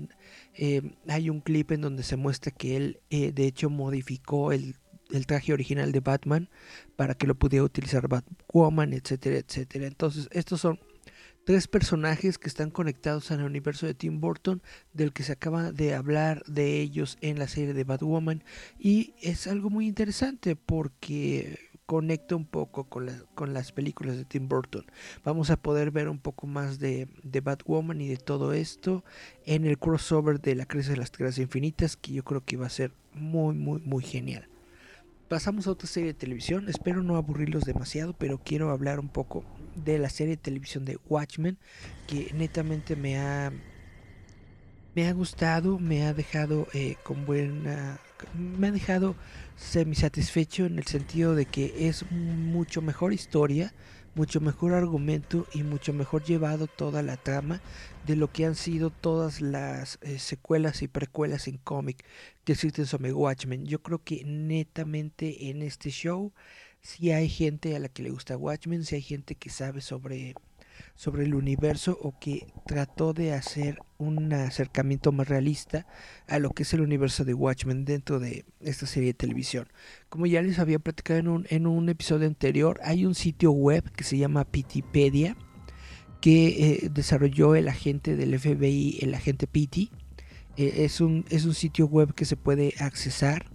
Eh, 0.56 0.82
hay 1.08 1.30
un 1.30 1.42
clip 1.42 1.72
en 1.72 1.82
donde 1.82 2.04
se 2.04 2.18
muestra 2.18 2.52
que 2.52 2.76
él 2.76 3.00
eh, 3.10 3.32
de 3.32 3.46
hecho 3.46 3.70
modificó 3.70 4.52
el, 4.52 4.76
el, 5.12 5.26
traje 5.26 5.54
original 5.54 5.92
de 5.92 6.00
Batman 6.00 6.50
para 6.96 7.16
que 7.16 7.28
lo 7.28 7.36
pudiera 7.36 7.64
utilizar 7.64 8.08
Batwoman, 8.08 8.94
etcétera, 8.94 9.38
etcétera. 9.38 9.88
Entonces 9.88 10.28
estos 10.32 10.62
son 10.62 10.80
tres 11.46 11.68
personajes 11.68 12.38
que 12.38 12.48
están 12.48 12.70
conectados 12.70 13.32
al 13.32 13.44
universo 13.44 13.86
de 13.86 13.94
Tim 13.94 14.20
Burton, 14.22 14.62
del 14.94 15.14
que 15.14 15.24
se 15.24 15.34
acaba 15.34 15.72
de 15.72 15.96
hablar 15.96 16.44
de 16.46 16.80
ellos 16.80 17.18
en 17.22 17.40
la 17.40 17.48
serie 17.48 17.74
de 17.74 17.84
Batwoman. 17.84 18.44
Y 18.80 19.14
es 19.22 19.48
algo 19.48 19.70
muy 19.70 19.88
interesante 19.88 20.56
porque 20.56 21.72
conecta 21.92 22.38
un 22.38 22.46
poco 22.46 22.86
con, 22.86 23.10
con 23.36 23.54
las 23.54 23.74
películas 23.74 24.16
de 24.16 24.24
Tim 24.24 24.48
Burton. 24.48 24.86
Vamos 25.26 25.50
a 25.50 25.58
poder 25.58 25.92
ver 25.92 26.08
un 26.08 26.20
poco 26.20 26.48
más 26.48 26.80
de, 26.80 27.10
de 27.24 27.42
Batwoman 27.42 28.00
y 28.00 28.08
de 28.08 28.16
todo 28.16 28.54
esto 28.54 29.04
en 29.46 29.66
el 29.66 29.78
crossover 29.78 30.40
de 30.40 30.56
la 30.56 30.66
crisis 30.66 30.92
de 30.92 30.98
las 30.98 31.12
tierras 31.12 31.38
infinitas, 31.38 31.98
que 31.98 32.14
yo 32.14 32.24
creo 32.24 32.46
que 32.46 32.56
va 32.56 32.68
a 32.68 32.70
ser 32.70 32.94
muy, 33.14 33.56
muy, 33.56 33.82
muy 33.82 34.04
genial. 34.04 34.48
Pasamos 35.32 35.66
a 35.66 35.72
otra 35.72 35.88
serie 35.88 36.08
de 36.08 36.14
televisión. 36.14 36.68
Espero 36.68 37.04
no 37.04 37.16
aburrirlos 37.16 37.64
demasiado, 37.64 38.12
pero 38.12 38.42
quiero 38.44 38.70
hablar 38.70 39.00
un 39.00 39.08
poco 39.08 39.46
de 39.76 39.98
la 39.98 40.10
serie 40.10 40.36
de 40.36 40.42
televisión 40.42 40.84
de 40.84 41.00
Watchmen, 41.08 41.58
que 42.06 42.34
netamente 42.34 42.98
me 42.98 43.18
ha 43.18 43.54
me 44.94 45.08
ha 45.08 45.14
gustado, 45.14 45.80
me 45.80 46.04
ha 46.06 46.14
dejado 46.14 46.68
eh, 46.74 46.98
con 47.04 47.26
buena, 47.26 47.98
me 48.36 48.68
ha 48.68 48.72
dejado 48.74 49.16
semi-satisfecho 49.56 50.66
en 50.66 50.78
el 50.78 50.86
sentido 50.86 51.34
de 51.34 51.46
que 51.46 51.88
es 51.88 52.12
mucho 52.12 52.82
mejor 52.82 53.14
historia, 53.14 53.74
mucho 54.16 54.42
mejor 54.42 54.74
argumento 54.74 55.48
y 55.54 55.64
mucho 55.64 55.94
mejor 55.94 56.24
llevado 56.24 56.68
toda 56.68 57.02
la 57.02 57.18
trama 57.18 57.62
de 58.06 58.16
lo 58.16 58.32
que 58.32 58.46
han 58.46 58.56
sido 58.56 58.90
todas 58.90 59.42
las 59.42 60.00
eh, 60.02 60.20
secuelas 60.20 60.82
y 60.82 60.88
precuelas 60.88 61.48
en 61.48 61.58
cómic 61.58 62.04
que 62.44 62.54
existen 62.54 62.86
sobre 62.86 63.14
Watchmen. 63.14 63.66
Yo 63.66 63.82
creo 63.82 64.04
que 64.04 64.24
netamente 64.26 65.50
en 65.50 65.62
este 65.62 65.90
show 65.90 66.34
si 66.82 67.12
hay 67.12 67.30
gente 67.30 67.76
a 67.76 67.80
la 67.80 67.90
que 67.90 68.04
le 68.04 68.10
gusta 68.10 68.38
Watchmen, 68.38 68.86
si 68.86 68.96
hay 68.96 69.02
gente 69.02 69.36
que 69.36 69.50
sabe 69.50 69.82
sobre 69.82 70.36
sobre 70.96 71.24
el 71.24 71.36
universo 71.36 71.98
o 72.02 72.18
que 72.20 72.48
trató 72.66 73.14
de 73.14 73.34
hacer 73.34 73.80
un 73.98 74.34
acercamiento 74.34 75.12
más 75.12 75.28
realista 75.28 75.86
a 76.28 76.40
lo 76.40 76.52
que 76.52 76.64
es 76.64 76.74
el 76.74 76.82
universo 76.82 77.24
de 77.26 77.34
Watchmen 77.34 77.86
dentro 77.86 78.20
de 78.20 78.46
esta 78.60 78.86
serie 78.86 79.10
de 79.10 79.14
televisión. 79.14 79.68
Como 80.10 80.26
ya 80.26 80.42
les 80.42 80.60
había 80.60 80.80
platicado 80.80 81.20
en 81.20 81.28
un, 81.28 81.48
en 81.50 81.68
un 81.68 81.90
episodio 81.90 82.28
anterior, 82.28 82.80
hay 82.84 83.06
un 83.06 83.16
sitio 83.16 83.52
web 83.52 83.90
que 83.92 84.04
se 84.04 84.18
llama 84.18 84.46
Pitipedia 84.46 85.36
que 86.22 86.48
eh, 86.84 86.90
desarrolló 86.94 87.56
el 87.56 87.68
agente 87.68 88.16
del 88.16 88.40
FBI, 88.40 89.00
el 89.02 89.14
agente 89.16 89.48
Pity. 89.48 89.92
Eh, 90.56 90.86
es, 90.86 91.02
un, 91.02 91.26
es 91.30 91.46
un 91.46 91.56
sitio 91.56 91.88
web 91.88 92.14
que 92.14 92.26
se 92.26 92.38
puede 92.38 92.76
accesar 92.80 93.51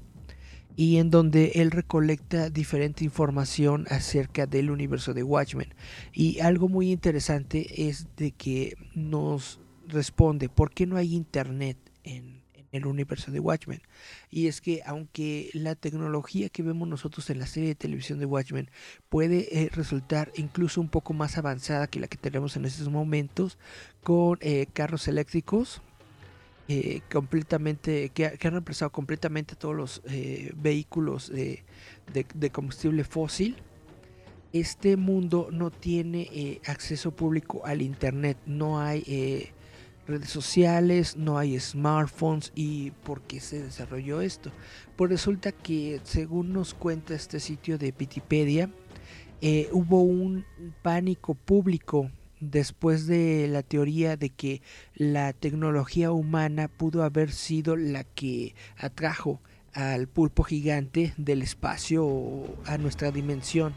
y 0.76 0.98
en 0.98 1.10
donde 1.10 1.52
él 1.56 1.70
recolecta 1.70 2.50
diferente 2.50 3.04
información 3.04 3.86
acerca 3.88 4.46
del 4.46 4.70
universo 4.70 5.14
de 5.14 5.22
Watchmen. 5.22 5.74
Y 6.12 6.40
algo 6.40 6.68
muy 6.68 6.92
interesante 6.92 7.88
es 7.88 8.06
de 8.16 8.32
que 8.32 8.76
nos 8.94 9.58
responde 9.88 10.48
por 10.48 10.70
qué 10.70 10.86
no 10.86 10.96
hay 10.96 11.14
internet 11.14 11.78
en, 12.04 12.36
el 12.72 12.84
universo 12.84 13.30
de 13.30 13.40
Watchmen. 13.40 13.80
Y 14.28 14.48
es 14.48 14.60
que 14.60 14.82
aunque 14.84 15.48
la 15.54 15.76
tecnología 15.76 16.50
que 16.50 16.62
vemos 16.62 16.86
nosotros 16.86 17.30
en 17.30 17.38
la 17.38 17.46
serie 17.46 17.70
de 17.70 17.74
televisión 17.74 18.18
de 18.18 18.26
Watchmen 18.26 18.70
puede 19.08 19.62
eh, 19.62 19.70
resultar 19.72 20.30
incluso 20.36 20.82
un 20.82 20.90
poco 20.90 21.14
más 21.14 21.38
avanzada 21.38 21.86
que 21.86 22.00
la 22.00 22.08
que 22.08 22.18
tenemos 22.18 22.54
en 22.56 22.66
estos 22.66 22.90
momentos 22.90 23.56
con 24.02 24.36
eh, 24.42 24.66
carros 24.74 25.08
eléctricos, 25.08 25.80
eh, 26.68 27.00
completamente 27.12 28.08
que, 28.10 28.26
ha- 28.26 28.36
que 28.36 28.50
reemplazado 28.50 28.90
completamente 28.90 29.54
todos 29.54 29.74
los 29.76 30.02
eh, 30.08 30.52
vehículos 30.56 31.30
de, 31.30 31.64
combustible 32.52 33.04
fósil. 33.04 33.56
Este 34.52 34.96
mundo 34.96 35.48
no 35.52 35.70
tiene 35.70 36.28
eh, 36.32 36.60
acceso 36.66 37.10
público 37.14 37.64
al 37.64 37.82
internet. 37.82 38.36
No 38.46 38.80
hay 38.80 39.52
redes 40.08 40.30
sociales 40.30 41.16
no 41.16 41.36
hay 41.36 41.58
smartphones 41.58 42.52
y 42.54 42.92
por 43.02 43.22
qué 43.22 43.40
se 43.40 43.62
desarrolló 43.62 44.20
esto. 44.20 44.52
Pues 44.94 45.10
resulta 45.10 45.50
que 45.52 46.00
según 46.04 46.52
nos 46.52 46.74
cuenta 46.74 47.14
este 47.14 47.40
sitio 47.40 47.76
de 47.76 47.92
Wikipedia 47.98 48.70
hubo 49.72 50.02
un 50.02 50.44
pánico 50.82 51.34
público 51.34 52.10
después 52.50 53.06
de 53.06 53.48
la 53.48 53.62
teoría 53.62 54.16
de 54.16 54.30
que 54.30 54.62
la 54.94 55.32
tecnología 55.32 56.12
humana 56.12 56.68
pudo 56.68 57.02
haber 57.02 57.32
sido 57.32 57.76
la 57.76 58.04
que 58.04 58.54
atrajo 58.76 59.40
al 59.72 60.08
pulpo 60.08 60.42
gigante 60.42 61.12
del 61.18 61.42
espacio 61.42 62.44
a 62.64 62.78
nuestra 62.78 63.10
dimensión. 63.10 63.74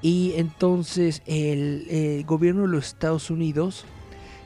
Y 0.00 0.34
entonces 0.36 1.22
el, 1.26 2.24
gobierno 2.26 2.62
de 2.62 2.68
los 2.68 2.88
Estados 2.88 3.30
Unidos 3.30 3.84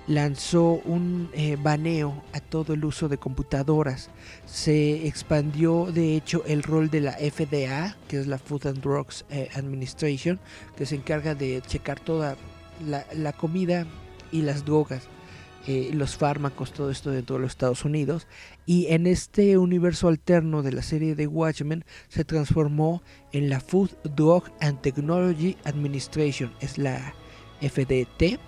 lanzó 0.06 0.80
un 0.84 1.30
eh, 1.32 1.56
baneo 1.60 2.22
a 2.32 2.40
todo 2.40 2.74
el 2.74 2.84
uso 2.84 3.08
de 3.08 3.18
computadoras. 3.18 4.10
Se 4.44 5.06
expandió 5.06 5.86
de 5.92 6.14
hecho 6.14 6.44
el 6.46 6.62
rol 6.62 6.90
de 6.90 7.00
la 7.00 7.12
FDA, 7.12 7.96
que 8.06 8.20
es 8.20 8.26
la 8.26 8.38
Food 8.38 8.66
and 8.66 8.80
Drugs 8.80 9.24
eh, 9.30 9.48
Administration, 9.54 10.38
que 10.76 10.86
se 10.86 10.94
encarga 10.94 11.34
de 11.34 11.62
checar 11.66 12.00
toda 12.00 12.36
la, 12.84 13.32
comida 13.32 13.86
y 14.32 14.42
las 14.42 14.64
drogas, 14.64 15.08
eh, 15.66 15.90
los 15.92 16.16
fármacos, 16.16 16.72
todo 16.72 16.90
esto 16.90 17.10
dentro 17.10 17.36
de 17.36 17.42
los 17.42 17.52
Estados 17.52 17.84
Unidos. 17.84 18.26
Y 18.66 18.86
en 18.88 19.06
este 19.06 19.58
universo 19.58 20.08
alterno 20.08 20.62
de 20.62 20.72
la 20.72 20.82
serie 20.82 21.14
de 21.14 21.26
Watchmen 21.26 21.84
se 22.08 22.24
transformó 22.24 23.02
en 23.32 23.50
la 23.50 23.60
Food, 23.60 23.90
Drug 24.16 24.44
and 24.60 24.80
Technology 24.80 25.56
Administration, 25.64 26.52
es 26.60 26.78
la 26.78 27.14
FDT. 27.60 28.38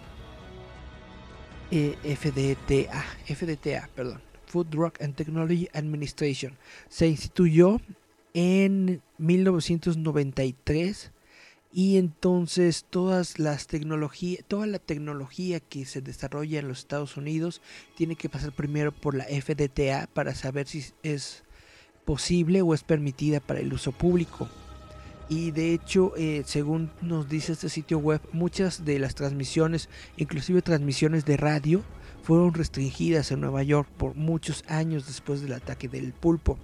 eh, 1.71 1.97
FDTA, 2.03 3.05
FDTA, 3.27 3.91
perdón, 3.95 4.23
Food, 4.47 4.69
Drug 4.69 4.93
and 5.01 5.15
Technology 5.15 5.69
Administration. 5.75 6.57
Se 6.89 7.07
instituyó 7.07 7.79
en 8.33 9.03
1993 9.19 11.13
y 11.73 11.99
entonces 11.99 12.87
todas 12.89 13.39
las 13.39 13.67
tecnologías, 13.67 14.45
toda 14.49 14.67
la 14.67 14.79
tecnología 14.79 15.61
que 15.61 15.85
se 15.85 16.01
desarrolla 16.01 16.61
en 16.61 16.69
los 16.69 16.79
Estados 16.79 17.17
Unidos 17.17 17.61
tiene 17.97 18.17
que 18.17 18.29
pasar 18.29 18.53
primero 18.53 18.93
por 18.93 19.15
la 19.15 19.25
FDTA 19.25 20.09
para 20.13 20.35
saber 20.35 20.67
si 20.67 20.85
es 21.03 21.45
posible 22.05 22.63
o 22.63 22.73
es 22.73 22.85
permitida 22.85 23.41
para 23.41 23.61
el 23.61 23.73
uso 23.73 23.93
público. 23.93 24.49
Y 25.29 25.51
de 25.51 25.75
hecho, 25.75 26.15
eh, 26.17 26.43
según 26.47 26.91
nos 27.03 27.29
dice 27.29 27.53
este 27.53 27.69
sitio 27.69 27.99
web, 27.99 28.23
muchas 28.33 28.87
de 28.87 28.99
las 28.99 29.15
transmisiones, 29.15 29.91
inclusive 30.17 30.63
transmisiones 30.63 31.27
de 31.27 31.37
radio, 31.37 31.83
fueron 32.23 32.55
restringidas 32.55 33.31
en 33.31 33.43
Nueva 33.43 33.63
York 33.63 33.89
por 33.99 34.15
muchos 34.15 34.65
años 34.69 35.07
después 35.07 35.43
del 35.43 35.53
ataque 35.53 35.87
del 35.87 36.15
pulpo. 36.15 36.59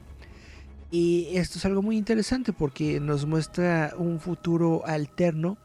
Y 0.94 1.36
esto 1.36 1.58
es 1.58 1.64
algo 1.64 1.82
muy 1.82 1.96
interesante 1.96 2.52
porque 2.52 3.00
nos 3.00 3.26
muestra 3.26 3.94
un 3.98 4.20
futuro 4.20 4.86
alterno 4.86 5.58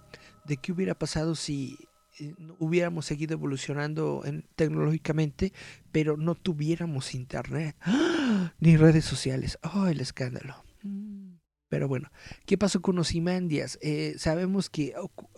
de 0.45 0.57
qué 0.57 0.71
hubiera 0.71 0.95
pasado 0.95 1.35
si 1.35 1.77
eh, 2.19 2.33
hubiéramos 2.57 3.05
seguido 3.05 3.33
evolucionando 3.33 4.23
en- 4.25 4.43
tecnológicamente, 4.55 5.53
pero 5.91 6.17
no 6.17 6.33
tuviéramos 6.33 7.13
internet 7.13 7.75
¡Ah! 7.81 8.53
ni 8.59 8.75
redes 8.75 9.05
sociales. 9.05 9.59
¡Oh, 9.75 9.85
el 9.85 9.99
escándalo! 10.01 10.63
Mm. 10.81 11.35
Pero 11.67 11.87
bueno, 11.87 12.09
¿qué 12.47 12.57
pasó 12.57 12.81
con 12.81 12.97
Osimandias? 12.97 13.77
Eh, 13.83 14.15
sabemos 14.17 14.71
que 14.71 14.95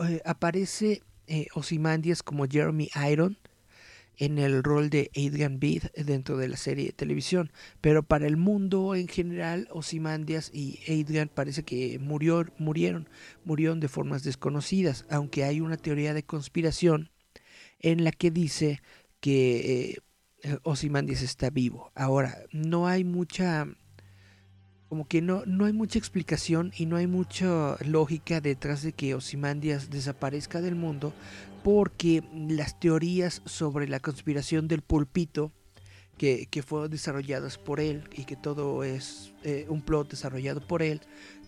eh, 0.08 0.22
aparece 0.24 1.04
eh, 1.28 1.48
Ozymandias 1.54 2.24
como 2.24 2.46
Jeremy 2.48 2.89
Iron 3.12 3.38
en 4.22 4.38
el 4.38 4.63
rol 4.63 4.91
de 4.91 5.09
Adrian 5.15 5.59
Beed 5.59 5.86
dentro 5.95 6.38
de 6.38 6.47
la 6.47 6.55
serie 6.55 6.86
de 6.86 6.91
televisión. 6.91 7.51
Pero 7.82 8.03
para 8.03 8.28
el 8.28 8.38
mundo 8.38 8.93
en 8.93 9.07
general, 9.07 9.67
Ozymandias 9.72 10.51
y 10.53 10.80
Adrian 10.88 11.28
parece 11.28 11.63
que 11.63 11.97
murió, 11.97 12.45
murieron, 12.59 13.09
murieron 13.45 13.80
de 13.80 13.88
formas 13.88 14.24
desconocidas, 14.24 15.05
aunque 15.09 15.43
hay 15.43 15.59
una 15.59 15.76
teoría 15.76 16.13
de 16.13 16.22
conspiración 16.22 17.09
en 17.80 18.03
la 18.03 18.11
que 18.11 18.30
dice 18.30 18.80
que 19.22 19.97
eh, 20.43 20.59
está 21.09 21.49
vivo. 21.49 21.91
Ahora, 21.95 22.38
no 22.51 22.88
hay 22.88 23.03
mucha 23.03 23.67
como 24.88 25.07
que 25.07 25.22
no, 25.22 25.43
no 25.45 25.65
hay 25.65 25.72
mucha 25.72 25.97
explicación 25.97 26.74
y 26.76 26.86
no 26.86 26.97
hay 26.97 27.07
mucha 27.07 27.78
lógica 27.86 28.41
detrás 28.41 28.84
de 28.84 28.91
que 28.91 29.15
Ozymandias 29.15 29.89
desaparezca 29.89 30.59
del 30.59 30.76
mundo 30.76 31.13
porque 31.64 32.24
las 32.34 32.80
teorías 32.80 33.41
sobre 33.45 33.88
la 33.88 33.99
conspiración 33.99 34.68
del 34.68 34.82
pulpito 34.82 35.51
que, 36.18 36.47
que 36.49 36.62
fueron 36.64 36.91
desarrolladas 36.91 37.57
por 37.57 37.80
él 37.80 38.03
y 38.16 38.26
que 38.26 38.36
todo 38.36 38.84
es 38.84 39.34
eh, 39.43 39.66
un 39.70 39.82
plot 39.82 40.09
desarrollado 40.09 40.66
por 40.66 40.82
él 40.84 41.01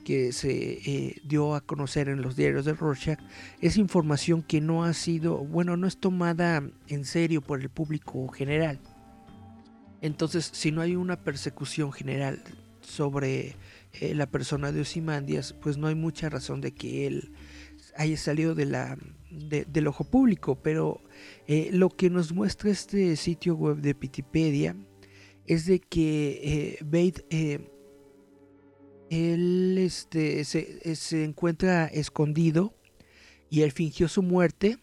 que 0.04 0.32
se 0.32 0.52
eh, 0.52 1.22
dio 1.24 1.56
a 1.56 1.62
conocer 1.62 2.10
en 2.10 2.22
los 2.22 2.36
diarios 2.36 2.66
de 2.66 2.74
Rorschach 2.74 3.20
es 3.62 3.78
información 3.78 4.44
que 4.44 4.62
no 4.62 4.84
ha 4.84 4.94
sido, 4.94 5.38
bueno, 5.38 5.78
no 5.78 5.88
es 5.88 5.98
tomada 5.98 6.64
en 6.88 7.06
serio 7.06 7.42
por 7.42 7.62
el 7.62 7.70
público 7.70 8.28
general. 8.28 8.80
Entonces, 10.02 10.50
si 10.52 10.72
no 10.72 10.82
hay 10.82 10.96
una 10.96 11.16
persecución 11.24 11.94
general 11.94 12.44
sobre 12.82 13.56
eh, 13.94 14.14
la 14.14 14.28
persona 14.28 14.72
de 14.72 14.82
Ozymandias, 14.82 15.54
pues 15.54 15.78
no 15.78 15.88
hay 15.88 15.96
mucha 15.96 16.30
razón 16.30 16.60
de 16.60 16.74
que 16.74 17.08
él 17.08 17.32
haya 17.96 18.18
salido 18.18 18.56
del 18.56 19.88
ojo 19.88 20.04
público. 20.04 20.56
Pero 20.62 21.02
eh, 21.48 21.70
lo 21.72 21.90
que 21.90 22.10
nos 22.10 22.32
muestra 22.32 22.72
este 22.72 23.16
sitio 23.16 23.56
web 23.56 23.78
de 23.78 23.96
Wikipedia 24.00 24.76
es 25.46 25.66
de 25.66 25.80
que 25.80 26.40
eh, 26.44 26.78
Bate 26.84 27.26
eh, 27.30 27.70
él 29.10 29.78
este, 29.78 30.44
se, 30.44 31.24
encuentra 31.24 31.86
escondido 31.86 32.74
y 33.50 33.62
él 33.62 33.72
fingió 33.72 34.08
su 34.08 34.24
muerte 34.24 34.80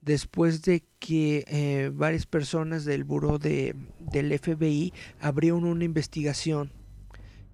después 0.00 0.62
de 0.62 0.84
que 1.00 1.44
eh, 1.48 1.90
varias 1.92 2.26
personas 2.26 2.84
del 2.84 3.04
buró 3.04 3.38
de, 3.38 3.74
del 3.98 4.38
FBI 4.38 4.92
abrieron 5.20 5.64
una 5.64 5.84
investigación 5.84 6.72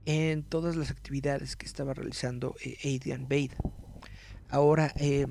en 0.05 0.43
todas 0.43 0.77
las 0.77 0.91
actividades 0.91 1.57
que 1.57 1.65
estaba 1.65 1.95
realizando 1.95 2.55
Adrian 2.85 3.23
Bade. 3.23 3.57
Ahora, 4.55 4.93
eh, 4.97 5.27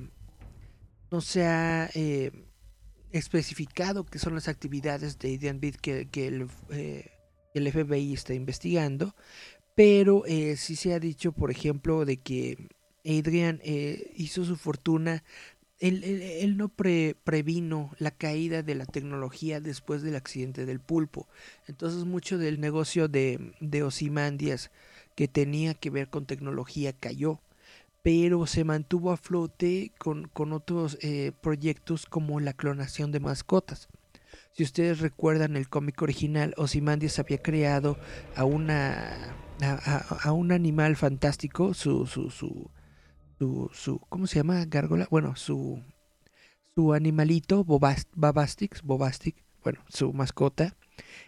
no 1.12 1.22
se 1.22 1.46
ha 1.46 1.90
eh, 1.94 2.32
especificado 3.12 4.06
qué 4.06 4.20
son 4.20 4.36
las 4.36 4.48
actividades 4.48 5.20
de 5.20 5.36
Adrian 5.36 5.62
Bade 5.62 5.78
que, 6.12 6.28
el, 6.28 6.48
eh, 6.72 7.12
FBI 7.54 8.14
está 8.14 8.34
investigando, 8.34 9.16
pero 9.76 10.26
eh, 10.28 10.58
sí 10.58 10.76
se 10.76 10.94
ha 10.94 11.00
dicho, 11.00 11.34
por 11.34 11.52
ejemplo, 11.52 12.06
de 12.06 12.18
que 12.18 12.70
Adrian 13.06 13.62
eh, 13.64 14.12
hizo 14.16 14.46
su 14.46 14.58
fortuna 14.58 15.24
él, 15.80 16.58
no 16.58 16.70
pre- 16.70 17.16
previno 17.24 17.92
la 18.00 18.12
caída 18.12 18.64
de 18.64 18.76
la 18.76 18.86
tecnología 18.86 19.62
después 19.62 20.02
del 20.02 20.16
accidente 20.16 20.66
del 20.66 20.80
pulpo. 20.80 21.28
Entonces 21.68 22.06
mucho 22.06 22.38
del 22.38 22.62
negocio 22.62 23.08
de, 23.10 23.54
de 23.62 23.84
Ozymandias 23.84 24.72
que 25.16 25.28
tenía 25.28 25.74
que 25.76 25.90
ver 25.90 26.10
con 26.10 26.26
tecnología 26.26 26.94
cayó. 26.94 27.42
Pero 28.04 28.46
se 28.48 28.66
mantuvo 28.66 29.12
a 29.12 29.18
flote 29.18 29.94
con, 29.98 30.28
con 30.28 30.52
otros 30.52 30.98
eh, 31.02 31.32
proyectos 31.42 32.06
como 32.06 32.40
la 32.42 32.54
clonación 32.54 33.12
de 33.12 33.22
mascotas. 33.22 33.88
Si 34.52 34.64
ustedes 34.64 35.00
recuerdan 35.00 35.56
el 35.56 35.70
cómic 35.70 36.02
original, 36.02 36.54
Ozymandias 36.58 37.18
había 37.18 37.38
creado 37.42 37.98
a 38.36 38.46
una 38.46 39.36
a, 39.62 40.32
un 40.34 40.52
animal 40.52 40.96
fantástico, 40.96 41.74
su, 41.74 42.06
su, 42.06 42.30
su, 42.30 42.70
su, 43.40 43.70
su- 43.74 44.00
¿cómo 44.10 44.28
se 44.28 44.36
llama? 44.40 44.66
Gárgola, 44.66 45.08
bueno, 45.10 45.36
su, 45.36 45.82
su 46.76 46.94
animalito, 46.94 47.64
Bobast, 47.64 48.10
Babastix, 48.16 48.82
Bobastic, 48.82 49.44
bueno, 49.64 49.80
su 49.88 50.12
mascota, 50.14 50.76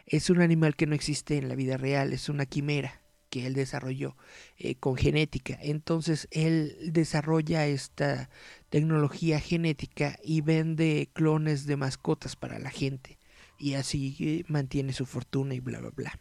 es 0.06 0.30
un 0.30 0.42
animal 0.42 0.76
que 0.76 0.88
no 0.88 0.96
existe 0.96 1.38
en 1.38 1.48
la 1.48 1.56
vida 1.56 1.78
real, 1.78 2.14
es 2.14 2.30
una 2.30 2.46
quimera 2.46 3.02
que 3.36 3.46
él 3.48 3.54
desarrolló 3.54 4.16
eh, 4.58 4.76
con 4.76 4.96
genética. 4.96 5.58
Entonces 5.62 6.28
él 6.32 6.76
desarrolla 6.92 7.68
esta 7.68 8.30
tecnología 8.70 9.40
genética 9.40 10.18
y 10.24 10.42
vende 10.42 11.10
clones 11.14 11.66
de 11.66 11.78
mascotas 11.78 12.36
para 12.36 12.60
la 12.60 12.70
gente. 12.72 13.18
Y 13.58 13.74
así 13.76 14.16
eh, 14.20 14.44
mantiene 14.48 14.94
su 14.94 15.06
fortuna 15.06 15.54
y 15.56 15.60
bla, 15.60 15.80
bla, 15.80 15.92
bla. 15.92 16.20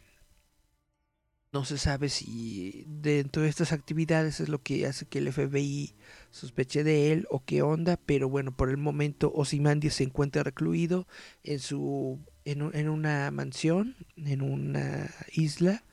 No 1.51 1.63
se 1.63 1.77
sabe 1.77 2.09
si 2.09 2.83
dentro 2.85 3.41
de 3.43 3.47
estas 3.49 3.71
actividades 3.71 4.41
es 4.41 4.49
lo 4.49 4.61
que 4.61 4.85
hace 4.87 5.05
que 5.05 5.19
el 5.19 5.29
FBI 5.29 5.95
sospeche 6.29 6.83
de 6.83 7.13
él 7.13 7.27
o 7.29 7.45
qué 7.45 7.61
onda, 7.61 7.97
pero 8.05 8.27
bueno, 8.27 8.51
por 8.55 8.69
el 8.69 8.75
momento 8.77 9.31
Ozymandias 9.33 9.93
se 9.95 10.03
encuentra 10.03 10.43
recluido 10.43 11.07
en 11.43 11.59
su 11.59 12.19
en, 12.43 12.61
un- 12.61 12.75
en 12.75 12.89
una 12.89 13.31
mansión, 13.31 13.95
en 14.17 14.41
una 14.41 15.09
isla, 15.31 15.83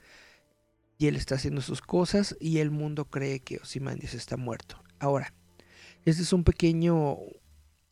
y 1.03 1.09
él 1.09 1.17
está 1.17 1.35
haciendo 1.35 1.63
sus 1.63 1.81
cosas 1.81 2.37
y 2.39 2.59
el 2.59 2.71
mundo 2.71 3.07
cree 3.07 3.41
que 3.41 3.57
Ozymandias 3.57 4.15
está 4.15 4.37
muerto. 4.37 4.81
Ahora, 5.01 5.35
este 6.05 6.23
es 6.23 6.33
un 6.33 6.45
pequeño 6.45 7.19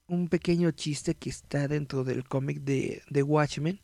un 0.07 0.29
pequeño 0.29 0.71
chiste 0.71 1.17
que 1.17 1.29
está 1.29 1.67
dentro 1.67 2.05
del 2.05 2.23
cómic 2.23 2.61
de, 2.61 3.03
Watchmen, 3.25 3.81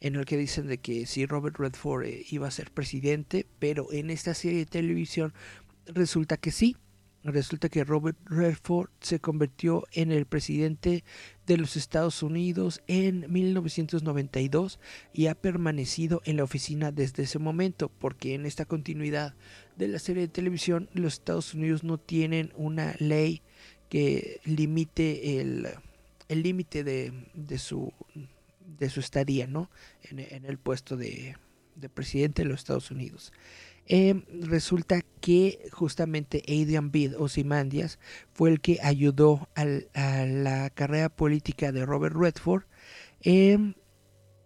en 0.00 0.16
el 0.16 0.24
que 0.24 0.38
dicen 0.38 0.66
de 0.66 0.78
que 0.78 1.04
si 1.04 1.26
Robert 1.26 1.58
Redford 1.58 2.06
eh, 2.06 2.24
iba 2.30 2.48
a 2.48 2.50
ser 2.50 2.70
presidente, 2.70 3.46
pero 3.58 3.92
en 3.92 4.08
esta 4.08 4.32
serie 4.32 4.60
de 4.60 4.66
televisión 4.66 5.34
resulta 5.84 6.38
que 6.38 6.50
sí. 6.50 6.74
Resulta 7.22 7.68
que 7.68 7.84
Robert 7.84 8.16
Redford 8.24 8.88
se 9.00 9.20
convirtió 9.20 9.84
en 9.92 10.10
el 10.10 10.24
presidente 10.24 11.04
de 11.46 11.58
los 11.58 11.76
Estados 11.76 12.22
Unidos 12.22 12.80
en 12.86 13.30
1992 13.30 14.80
y 15.12 15.26
ha 15.26 15.34
permanecido 15.34 16.22
en 16.24 16.38
la 16.38 16.44
oficina 16.44 16.92
desde 16.92 17.24
ese 17.24 17.38
momento, 17.38 17.90
porque 17.90 18.34
en 18.34 18.46
esta 18.46 18.64
continuidad 18.64 19.34
de 19.76 19.88
la 19.88 19.98
serie 19.98 20.22
de 20.22 20.28
televisión 20.28 20.88
los 20.94 21.14
Estados 21.14 21.52
Unidos 21.52 21.84
no 21.84 21.98
tienen 21.98 22.52
una 22.56 22.94
ley 22.98 23.42
que 23.90 24.40
limite 24.44 25.40
el 25.40 25.66
límite 26.28 26.84
de, 26.84 27.12
de 27.34 27.58
su 27.58 27.92
de 28.78 28.88
su 28.88 29.00
estadía 29.00 29.46
no 29.46 29.68
en, 30.02 30.20
en 30.20 30.46
el 30.46 30.56
puesto 30.56 30.96
de, 30.96 31.36
de 31.74 31.88
presidente 31.88 32.42
de 32.42 32.48
los 32.48 32.60
Estados 32.60 32.90
Unidos 32.90 33.32
Eh, 33.92 34.22
resulta 34.42 35.02
que 35.20 35.68
justamente 35.72 36.44
Adrian 36.46 36.92
Bede 36.92 37.16
Ozymandias 37.16 37.98
fue 38.32 38.50
el 38.50 38.60
que 38.60 38.78
ayudó 38.84 39.48
a 39.56 39.64
la 39.64 40.70
carrera 40.70 41.08
política 41.08 41.72
de 41.72 41.84
Robert 41.84 42.14
Redford. 42.14 42.66
Em, 43.22 43.74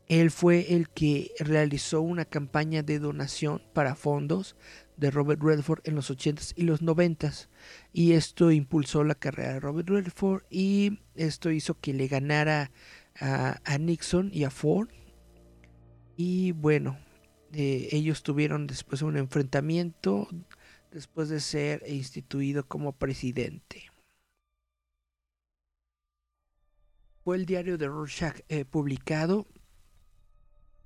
él 0.09 0.31
fue 0.31 0.75
el 0.75 0.89
que 0.89 1.33
realizó 1.41 2.01
una 2.01 2.25
campaña 2.25 2.83
de 2.83 2.99
donación 2.99 3.61
para 3.75 3.97
fondos 3.97 4.57
de 4.97 5.11
Robert 5.11 5.43
Redford 5.43 5.81
en 5.85 5.95
los 5.95 6.11
80s 6.11 6.55
y 6.57 6.63
los 6.63 6.81
90s 6.81 7.49
y 7.93 8.13
esto 8.13 8.51
impulsó 8.51 9.05
la 9.05 9.15
carrera 9.15 9.53
de 9.53 9.61
Robert 9.61 9.91
Redford 9.91 10.45
y 10.49 11.01
esto 11.17 11.51
hizo 11.51 11.79
que 11.79 11.93
le 11.93 12.09
ganara 12.09 12.71
a, 13.21 13.61
a 13.63 13.77
Nixon 13.77 14.31
y 14.33 14.45
a 14.45 14.51
Ford. 14.51 14.89
Y 16.17 16.53
bueno 16.53 16.97
eh, 17.55 17.89
ellos 17.93 18.23
tuvieron 18.23 18.67
después 18.67 19.03
un 19.03 19.17
enfrentamiento 19.17 20.29
después 20.91 21.29
de 21.29 21.41
ser 21.41 21.83
instituido 21.87 22.67
como 22.67 22.93
presidente. 22.93 23.91
Fue 27.23 27.37
el 27.37 27.47
diario 27.47 27.79
de 27.79 27.87
Rorschach 27.87 28.41
eh, 28.49 28.65
publicado 28.65 29.47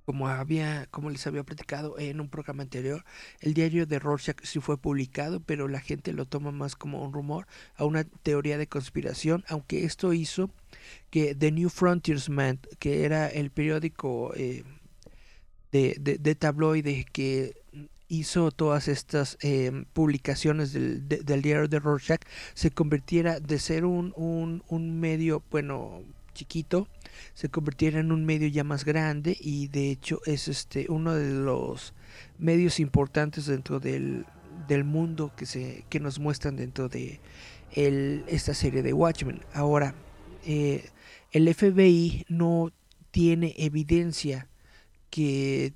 como 0.05 0.27
había 0.27 0.87
como 0.87 1.11
les 1.11 1.27
había 1.27 1.43
platicado 1.43 1.99
en 1.99 2.19
un 2.19 2.29
programa 2.29 2.63
anterior 2.63 3.05
el 3.41 3.53
diario 3.53 3.85
de 3.85 3.99
Rorschach 3.99 4.43
sí 4.43 4.59
fue 4.59 4.75
publicado 4.75 5.39
pero 5.39 5.67
la 5.67 5.81
gente 5.81 6.13
lo 6.13 6.25
toma 6.25 6.51
más 6.51 6.75
como 6.75 7.03
un 7.03 7.13
rumor 7.13 7.45
a 7.75 7.85
una 7.85 8.05
teoría 8.05 8.57
de 8.57 8.65
conspiración 8.65 9.45
aunque 9.47 9.85
esto 9.85 10.11
hizo 10.13 10.49
que 11.11 11.35
The 11.35 11.51
New 11.51 11.69
Frontiersman 11.69 12.59
que 12.79 13.05
era 13.05 13.27
el 13.27 13.51
periódico 13.51 14.33
eh, 14.35 14.63
de, 15.71 15.95
de, 15.99 16.17
de 16.17 16.35
tabloide 16.35 17.05
que 17.11 17.53
hizo 18.07 18.51
todas 18.51 18.87
estas 18.87 19.37
eh, 19.41 19.71
publicaciones 19.93 20.73
del, 20.73 21.07
de- 21.07 21.21
del 21.23 21.41
diario 21.41 21.67
de 21.67 21.79
Rorschach 21.79 22.21
se 22.55 22.71
convirtiera 22.71 23.39
de 23.39 23.59
ser 23.59 23.85
un, 23.85 24.13
un, 24.15 24.63
un 24.67 24.99
medio 24.99 25.43
bueno 25.51 26.01
chiquito 26.33 26.87
se 27.35 27.49
convirtiera 27.49 27.99
en 27.99 28.11
un 28.11 28.25
medio 28.25 28.47
ya 28.47 28.63
más 28.63 28.83
grande 28.85 29.37
y 29.39 29.67
de 29.67 29.91
hecho 29.91 30.21
es 30.25 30.47
este 30.47 30.87
uno 30.89 31.13
de 31.13 31.29
los 31.33 31.93
medios 32.39 32.79
importantes 32.79 33.45
dentro 33.45 33.79
del, 33.79 34.25
del 34.67 34.83
mundo 34.83 35.31
que 35.35 35.45
se 35.45 35.85
que 35.89 35.99
nos 35.99 36.17
muestran 36.19 36.55
dentro 36.55 36.89
de 36.89 37.19
el, 37.73 38.23
esta 38.27 38.55
serie 38.55 38.81
de 38.81 38.93
Watchmen. 38.93 39.41
Ahora 39.53 39.93
eh, 40.45 40.89
el 41.31 41.53
FBI 41.53 42.25
no 42.27 42.71
tiene 43.11 43.53
evidencia 43.57 44.47
que 45.09 45.73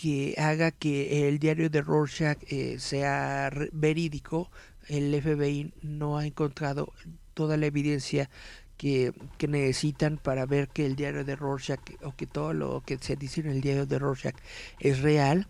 que 0.00 0.34
haga 0.38 0.70
que 0.70 1.28
el 1.28 1.38
diario 1.38 1.68
de 1.68 1.82
Rorschach 1.82 2.38
eh, 2.48 2.78
sea 2.78 3.50
verídico, 3.70 4.50
el 4.88 5.14
FBI 5.20 5.74
no 5.82 6.16
ha 6.16 6.26
encontrado 6.26 6.94
toda 7.34 7.58
la 7.58 7.66
evidencia 7.66 8.30
que, 8.78 9.12
que 9.36 9.46
necesitan 9.46 10.16
para 10.16 10.46
ver 10.46 10.68
que 10.68 10.86
el 10.86 10.96
diario 10.96 11.22
de 11.22 11.36
Rorschach 11.36 11.80
o 12.02 12.16
que 12.16 12.26
todo 12.26 12.54
lo 12.54 12.80
que 12.80 12.96
se 12.98 13.14
dice 13.14 13.42
en 13.42 13.48
el 13.48 13.60
diario 13.60 13.84
de 13.84 13.98
Rorschach 13.98 14.36
es 14.78 15.00
real. 15.00 15.48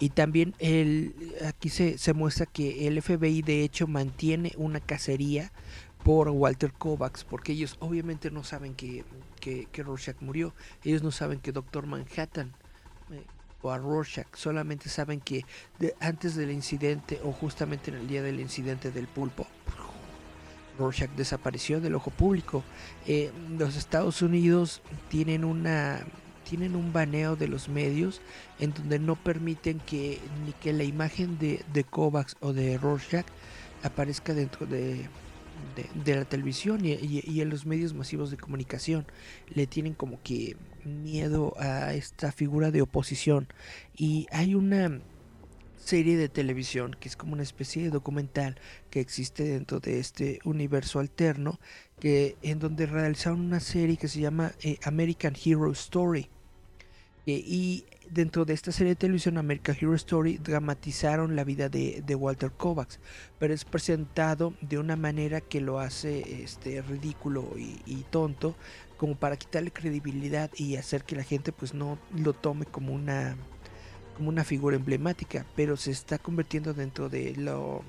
Y 0.00 0.08
también 0.08 0.56
el, 0.58 1.14
aquí 1.46 1.68
se, 1.68 1.96
se 1.96 2.14
muestra 2.14 2.46
que 2.46 2.88
el 2.88 3.00
FBI 3.00 3.42
de 3.42 3.62
hecho 3.62 3.86
mantiene 3.86 4.54
una 4.56 4.80
cacería 4.80 5.52
por 6.04 6.28
Walter 6.28 6.70
Kovacs, 6.72 7.24
porque 7.24 7.52
ellos 7.52 7.76
obviamente 7.80 8.30
no 8.30 8.44
saben 8.44 8.74
que, 8.74 9.04
que, 9.40 9.82
Rorschach 9.82 10.20
murió, 10.20 10.52
ellos 10.84 11.02
no 11.02 11.10
saben 11.10 11.40
que 11.40 11.50
Doctor 11.50 11.86
Manhattan 11.86 12.52
eh, 13.10 13.24
o 13.62 13.70
a 13.70 13.78
Rorschach, 13.78 14.26
solamente 14.34 14.90
saben 14.90 15.20
que 15.20 15.44
antes 16.00 16.36
del 16.36 16.50
incidente 16.50 17.20
o 17.24 17.32
justamente 17.32 17.90
en 17.90 17.96
el 17.96 18.06
día 18.06 18.22
del 18.22 18.38
incidente 18.38 18.90
del 18.90 19.06
pulpo, 19.06 19.46
Rorschach 20.78 21.10
desapareció 21.10 21.80
del 21.80 21.94
ojo 21.94 22.10
público. 22.10 22.62
Eh, 23.06 23.32
los 23.56 23.76
Estados 23.76 24.22
Unidos 24.22 24.82
tienen 25.08 25.44
una 25.44 26.04
tienen 26.42 26.76
un 26.76 26.92
baneo 26.92 27.36
de 27.36 27.48
los 27.48 27.70
medios 27.70 28.20
en 28.58 28.74
donde 28.74 28.98
no 28.98 29.16
permiten 29.16 29.80
que 29.80 30.20
ni 30.44 30.52
que 30.52 30.74
la 30.74 30.84
imagen 30.84 31.38
de, 31.38 31.64
de 31.72 31.84
Kovacs 31.84 32.36
o 32.40 32.52
de 32.52 32.76
Rorschach 32.76 33.24
aparezca 33.82 34.34
dentro 34.34 34.66
de, 34.66 35.08
de, 35.74 36.14
la 36.16 36.24
televisión 36.24 36.84
y, 36.84 36.92
y- 36.92 37.22
y 37.26 37.40
en 37.40 37.50
los 37.50 37.66
medios 37.66 37.94
masivos 37.94 38.30
de 38.30 38.36
comunicación. 38.36 39.06
Le 39.48 39.66
tienen 39.66 39.94
como 39.94 40.20
que 40.22 40.56
miedo 40.84 41.54
a 41.58 41.94
esta 41.94 42.32
figura 42.32 42.70
de 42.70 42.82
oposición. 42.82 43.48
Y 43.96 44.26
hay 44.30 44.54
una 44.54 45.00
serie 45.76 46.16
de 46.16 46.28
televisión 46.30 46.96
que 46.98 47.08
es 47.08 47.16
como 47.16 47.34
una 47.34 47.42
especie 47.42 47.82
de 47.82 47.90
documental 47.90 48.58
que 48.90 49.00
existe 49.00 49.44
dentro 49.44 49.80
de 49.80 49.98
este 50.00 50.38
universo 50.44 50.98
alterno 50.98 51.60
que 52.00 52.36
en 52.42 52.58
donde 52.58 52.86
realizaron 52.86 53.40
una 53.40 53.60
serie 53.60 53.96
que 53.98 54.08
se 54.08 54.20
llama 54.20 54.52
eh, 54.62 54.78
American 54.84 55.34
Hero 55.44 55.70
Story 55.72 56.28
Eh, 57.26 57.42
y 57.46 57.84
dentro 58.10 58.44
de 58.44 58.54
esta 58.54 58.72
serie 58.72 58.90
de 58.92 58.96
televisión 58.96 59.38
American 59.38 59.76
Hero 59.80 59.94
Story 59.94 60.38
dramatizaron 60.38 61.36
la 61.36 61.44
vida 61.44 61.68
de, 61.68 62.02
Walter 62.14 62.50
Kovacs 62.50 63.00
pero 63.38 63.52
es 63.54 63.64
presentado 63.64 64.54
de 64.60 64.78
una 64.78 64.96
manera 64.96 65.40
que 65.40 65.60
lo 65.60 65.80
hace 65.80 66.42
este 66.42 66.80
ridículo 66.82 67.44
y, 67.56 68.04
tonto 68.10 68.54
como 68.96 69.16
para 69.16 69.36
quitarle 69.36 69.72
credibilidad 69.72 70.50
y 70.56 70.76
hacer 70.76 71.04
que 71.04 71.16
la 71.16 71.24
gente 71.24 71.52
pues 71.52 71.74
no 71.74 71.98
lo 72.16 72.32
tome 72.32 72.64
como 72.66 72.92
una 72.92 73.36
como 74.16 74.28
una 74.28 74.44
figura 74.44 74.76
emblemática, 74.76 75.44
pero 75.56 75.76
se 75.76 75.90
está 75.90 76.18
convirtiendo 76.18 76.72
dentro 76.72 77.08
de 77.08 77.34
lo- 77.34 77.82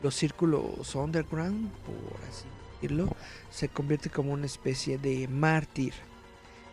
los 0.00 0.14
círculos 0.14 0.94
underground, 0.94 1.70
por 1.80 2.20
así 2.28 2.44
decirlo, 2.74 3.08
se 3.50 3.68
convierte 3.68 4.10
como 4.10 4.32
una 4.32 4.46
especie 4.46 4.96
de 4.96 5.26
mártir 5.26 5.92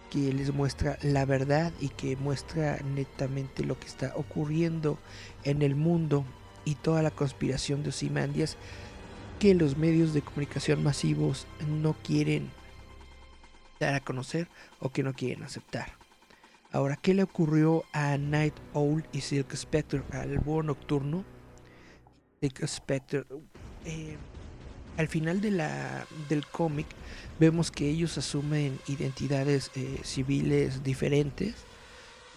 que 0.09 0.31
les 0.33 0.53
muestra 0.53 0.97
la 1.01 1.25
verdad 1.25 1.71
y 1.79 1.89
que 1.89 2.15
muestra 2.15 2.79
netamente 2.95 3.63
lo 3.63 3.79
que 3.79 3.87
está 3.87 4.13
ocurriendo 4.15 4.97
en 5.43 5.61
el 5.61 5.75
mundo 5.75 6.25
y 6.65 6.75
toda 6.75 7.01
la 7.01 7.11
conspiración 7.11 7.83
de 7.83 7.89
Ozymandias 7.89 8.57
que 9.39 9.53
los 9.53 9.77
medios 9.77 10.13
de 10.13 10.21
comunicación 10.21 10.83
masivos 10.83 11.47
no 11.67 11.93
quieren 12.03 12.49
dar 13.79 13.93
a 13.93 13.99
conocer 13.99 14.47
o 14.79 14.89
que 14.89 15.03
no 15.03 15.13
quieren 15.13 15.43
aceptar. 15.43 15.91
Ahora, 16.71 16.97
¿qué 16.97 17.13
le 17.13 17.23
ocurrió 17.23 17.85
a 17.93 18.17
Night 18.17 18.55
Owl 18.73 19.05
y 19.11 19.21
Silk 19.21 19.55
Spectre, 19.55 20.03
al 20.11 20.39
búho 20.39 20.63
nocturno? 20.63 21.23
Silk 22.41 22.67
Spectre, 22.67 23.23
eh, 23.85 24.17
al 24.97 25.07
final 25.07 25.41
de 25.41 25.51
la, 25.51 26.05
del 26.29 26.45
cómic, 26.45 26.87
vemos 27.39 27.71
que 27.71 27.89
ellos 27.89 28.17
asumen 28.17 28.79
identidades 28.87 29.71
eh, 29.75 29.99
civiles 30.03 30.83
diferentes 30.83 31.55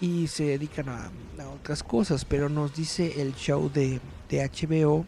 y 0.00 0.28
se 0.28 0.44
dedican 0.44 0.88
a, 0.88 1.10
a 1.38 1.48
otras 1.48 1.82
cosas, 1.82 2.24
pero 2.24 2.48
nos 2.48 2.74
dice 2.74 3.20
el 3.20 3.34
show 3.34 3.70
de, 3.72 4.00
de 4.28 4.48
HBO 4.48 5.06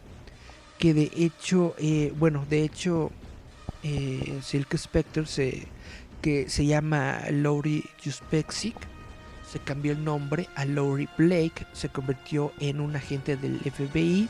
que 0.77 0.93
de 0.93 1.11
hecho, 1.15 1.75
eh, 1.77 2.13
bueno, 2.17 2.45
de 2.49 2.63
hecho, 2.63 3.11
eh, 3.83 4.39
Silk 4.41 4.75
Spectre 4.75 5.25
se, 5.25 5.67
que 6.21 6.49
se 6.49 6.65
llama 6.65 7.21
Laurie 7.31 7.83
Juspexik 8.03 8.75
se 9.53 9.59
cambió 9.59 9.91
el 9.91 10.03
nombre 10.03 10.49
a 10.55 10.65
Laurie 10.65 11.07
Blake, 11.15 11.67
se 11.73 11.87
convirtió 11.87 12.51
en 12.59 12.79
un 12.79 12.95
agente 12.95 13.37
del 13.37 13.59
FBI. 13.59 14.27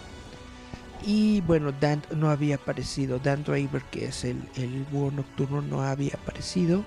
Y 1.06 1.42
bueno, 1.42 1.74
Dan 1.74 2.02
no 2.16 2.30
había 2.30 2.56
aparecido. 2.56 3.20
Dan 3.20 3.44
Draver, 3.44 3.82
que 3.92 4.06
es 4.06 4.24
el, 4.24 4.42
el 4.56 4.86
búho 4.92 5.12
nocturno, 5.12 5.62
no 5.62 5.82
había 5.82 6.14
aparecido. 6.14 6.84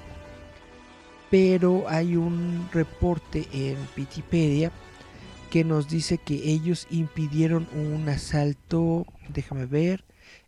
Pero 1.31 1.85
hay 1.89 2.17
un 2.17 2.69
reporte 2.73 3.47
en 3.53 3.77
Wikipedia 3.97 4.71
que 5.51 5.65
nos 5.65 5.89
dice 5.89 6.19
que 6.19 6.35
ellos 6.35 6.87
impidieron 6.91 7.69
un 7.75 8.09
asalto, 8.09 9.07
déjame 9.29 9.67
ver, 9.67 10.05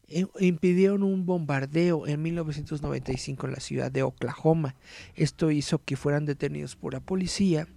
eh, 0.08 0.26
impidieron 0.40 1.02
un 1.02 1.26
bombardeo 1.26 2.06
en 2.06 2.22
1995 2.22 3.46
en 3.46 3.52
la 3.52 3.60
ciudad 3.60 3.92
de 3.92 4.02
Oklahoma. 4.02 4.74
Esto 5.14 5.50
hizo 5.50 5.82
que 5.84 5.96
fueran 5.96 6.24
detenidos 6.24 6.76
por 6.76 6.94
la 6.94 7.00
policía. 7.00 7.68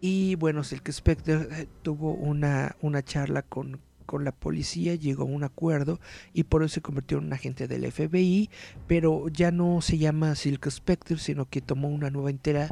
Y 0.00 0.34
bueno, 0.36 0.64
Silk 0.64 0.90
Spectre 0.90 1.48
eh, 1.50 1.66
tuvo 1.82 2.12
una, 2.14 2.76
una 2.80 3.02
charla 3.02 3.42
con, 3.42 3.80
con 4.06 4.24
la 4.24 4.32
policía, 4.32 4.94
llegó 4.94 5.24
a 5.24 5.26
un 5.26 5.44
acuerdo 5.44 6.00
y 6.32 6.44
por 6.44 6.62
eso 6.62 6.74
se 6.76 6.80
convirtió 6.80 7.18
en 7.18 7.24
un 7.24 7.32
agente 7.32 7.68
del 7.68 7.90
FBI, 7.90 8.48
pero 8.86 9.28
ya 9.28 9.50
no 9.50 9.80
se 9.82 9.98
llama 9.98 10.34
Silk 10.34 10.70
Spectre, 10.70 11.18
sino 11.18 11.46
que 11.46 11.60
tomó 11.60 11.88
una 11.88 12.10
nueva 12.10 12.30
entera, 12.30 12.70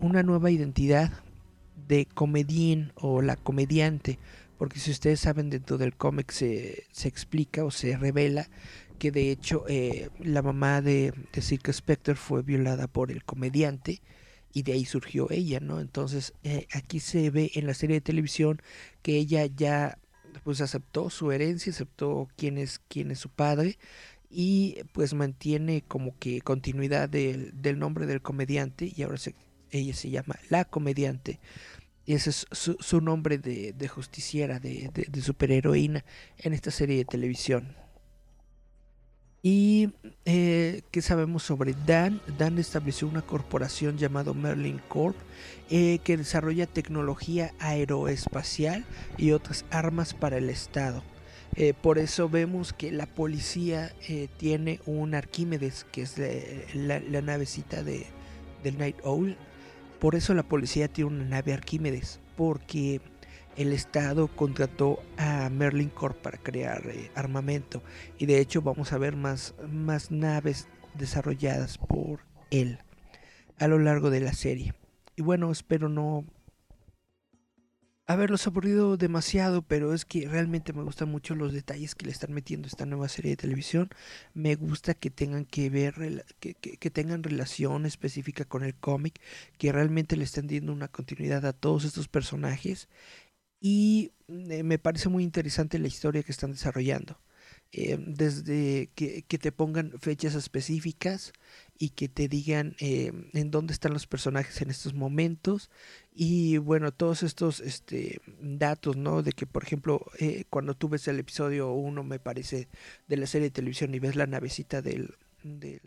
una 0.00 0.22
nueva 0.22 0.50
identidad 0.50 1.12
de 1.88 2.06
comedian 2.06 2.92
o 2.94 3.20
la 3.22 3.36
comediante, 3.36 4.18
porque 4.58 4.80
si 4.80 4.90
ustedes 4.90 5.20
saben 5.20 5.50
dentro 5.50 5.76
del 5.78 5.94
cómic 5.94 6.30
se, 6.30 6.84
se 6.90 7.08
explica 7.08 7.64
o 7.64 7.70
se 7.70 7.96
revela 7.96 8.48
que 8.98 9.10
de 9.10 9.30
hecho 9.30 9.64
eh, 9.68 10.08
la 10.18 10.42
mamá 10.42 10.80
de, 10.80 11.12
de 11.32 11.42
Silk 11.42 11.70
Spectre 11.72 12.14
fue 12.14 12.42
violada 12.42 12.86
por 12.86 13.10
el 13.10 13.24
comediante 13.24 14.00
y 14.56 14.62
de 14.62 14.72
ahí 14.72 14.86
surgió 14.86 15.30
ella, 15.30 15.60
¿no? 15.60 15.80
Entonces 15.80 16.32
eh, 16.42 16.66
aquí 16.72 16.98
se 16.98 17.28
ve 17.28 17.50
en 17.56 17.66
la 17.66 17.74
serie 17.74 17.96
de 17.96 18.00
televisión 18.00 18.62
que 19.02 19.16
ella 19.16 19.44
ya 19.44 19.98
pues 20.44 20.60
aceptó 20.60 21.10
su 21.10 21.32
herencia, 21.32 21.72
aceptó 21.72 22.28
quién 22.36 22.58
es, 22.58 22.80
quién 22.88 23.10
es 23.10 23.18
su 23.18 23.28
padre 23.28 23.78
y 24.30 24.78
pues 24.92 25.14
mantiene 25.14 25.82
como 25.86 26.18
que 26.18 26.40
continuidad 26.40 27.08
del, 27.08 27.60
del 27.60 27.78
nombre 27.78 28.06
del 28.06 28.22
comediante 28.22 28.92
y 28.94 29.02
ahora 29.02 29.18
se, 29.18 29.34
ella 29.70 29.94
se 29.94 30.10
llama 30.10 30.36
la 30.48 30.64
comediante. 30.64 31.40
Y 32.04 32.14
ese 32.14 32.30
es 32.30 32.46
su, 32.52 32.76
su 32.78 33.00
nombre 33.00 33.38
de, 33.38 33.72
de 33.72 33.88
justiciera, 33.88 34.60
de, 34.60 34.90
de, 34.94 35.06
de 35.08 35.20
superheroína 35.20 36.04
en 36.38 36.52
esta 36.52 36.70
serie 36.70 36.98
de 36.98 37.04
televisión. 37.04 37.74
¿Y 39.48 39.90
eh, 40.24 40.82
qué 40.90 41.00
sabemos 41.00 41.44
sobre 41.44 41.76
Dan? 41.86 42.20
Dan 42.36 42.58
estableció 42.58 43.06
una 43.06 43.22
corporación 43.22 43.96
llamada 43.96 44.32
Merlin 44.32 44.80
Corp 44.88 45.14
eh, 45.70 46.00
que 46.02 46.16
desarrolla 46.16 46.66
tecnología 46.66 47.54
aeroespacial 47.60 48.84
y 49.16 49.30
otras 49.30 49.64
armas 49.70 50.14
para 50.14 50.38
el 50.38 50.50
Estado. 50.50 51.04
Eh, 51.54 51.74
por 51.80 51.98
eso 51.98 52.28
vemos 52.28 52.72
que 52.72 52.90
la 52.90 53.06
policía 53.06 53.94
eh, 54.08 54.26
tiene 54.36 54.80
un 54.84 55.14
Arquímedes, 55.14 55.86
que 55.92 56.02
es 56.02 56.18
la, 56.74 56.98
la, 56.98 57.22
navecita 57.22 57.84
de, 57.84 58.04
del 58.64 58.78
Night 58.78 58.96
Owl. 59.04 59.36
Por 60.00 60.16
eso 60.16 60.34
la 60.34 60.42
policía 60.42 60.88
tiene 60.88 61.10
una 61.10 61.24
nave 61.24 61.52
Arquímedes, 61.52 62.18
porque 62.36 63.00
el 63.56 63.72
Estado 63.72 64.28
contrató 64.28 65.02
a 65.16 65.48
Merlin 65.50 65.88
Corp 65.88 66.16
para 66.16 66.38
crear 66.38 66.86
eh, 66.86 67.10
armamento 67.14 67.82
y 68.18 68.26
de 68.26 68.40
hecho 68.40 68.62
vamos 68.62 68.92
a 68.92 68.98
ver 68.98 69.16
más, 69.16 69.54
más 69.68 70.10
naves 70.10 70.68
desarrolladas 70.94 71.78
por 71.78 72.20
él 72.50 72.78
a 73.58 73.68
lo 73.68 73.78
largo 73.78 74.10
de 74.10 74.20
la 74.20 74.32
serie. 74.32 74.74
Y 75.16 75.22
bueno, 75.22 75.50
espero 75.50 75.88
no 75.88 76.24
haberlos 78.06 78.46
aburrido 78.46 78.96
demasiado, 78.96 79.62
pero 79.62 79.92
es 79.92 80.04
que 80.04 80.28
realmente 80.28 80.72
me 80.72 80.82
gustan 80.82 81.10
mucho 81.10 81.34
los 81.34 81.52
detalles 81.52 81.94
que 81.94 82.06
le 82.06 82.12
están 82.12 82.32
metiendo 82.32 82.68
esta 82.68 82.86
nueva 82.86 83.08
serie 83.08 83.32
de 83.32 83.36
televisión. 83.36 83.90
Me 84.32 84.54
gusta 84.54 84.94
que 84.94 85.10
tengan 85.10 85.44
que 85.44 85.70
ver, 85.70 86.24
que, 86.38 86.54
que, 86.54 86.76
que 86.76 86.90
tengan 86.90 87.22
relación 87.22 87.84
específica 87.86 88.44
con 88.44 88.62
el 88.62 88.74
cómic, 88.74 89.20
que 89.58 89.72
realmente 89.72 90.16
le 90.16 90.24
están 90.24 90.46
dando 90.46 90.72
una 90.72 90.88
continuidad 90.88 91.44
a 91.46 91.52
todos 91.52 91.84
estos 91.84 92.08
personajes 92.08 92.88
y 93.60 94.12
eh, 94.28 94.62
me 94.62 94.78
parece 94.78 95.08
muy 95.08 95.24
interesante 95.24 95.78
la 95.78 95.88
historia 95.88 96.22
que 96.22 96.32
están 96.32 96.52
desarrollando. 96.52 97.18
Eh, 97.72 97.98
desde 97.98 98.90
que, 98.94 99.22
que, 99.22 99.38
te 99.38 99.50
pongan 99.50 99.92
fechas 100.00 100.34
específicas 100.34 101.32
y 101.78 101.90
que 101.90 102.08
te 102.08 102.28
digan 102.28 102.76
eh, 102.78 103.12
en 103.32 103.50
dónde 103.50 103.72
están 103.72 103.92
los 103.92 104.06
personajes 104.06 104.62
en 104.62 104.70
estos 104.70 104.94
momentos 104.94 105.70
y 106.14 106.58
bueno, 106.58 106.92
todos 106.92 107.22
estos 107.22 107.60
este, 107.60 108.20
datos, 108.40 108.96
¿no? 108.96 109.22
De 109.22 109.32
que 109.32 109.46
por 109.46 109.64
ejemplo, 109.64 110.06
eh, 110.18 110.44
cuando 110.48 110.74
tú 110.74 110.88
ves 110.88 111.06
el 111.08 111.18
episodio 111.18 111.72
1 111.72 112.02
me 112.04 112.18
parece 112.18 112.68
de 113.08 113.16
la 113.16 113.26
serie 113.26 113.48
de 113.48 113.54
televisión 113.54 113.94
y 113.94 113.98
ves 113.98 114.16
la 114.16 114.26
navecita 114.26 114.80
del, 114.80 115.14
del 115.42 115.82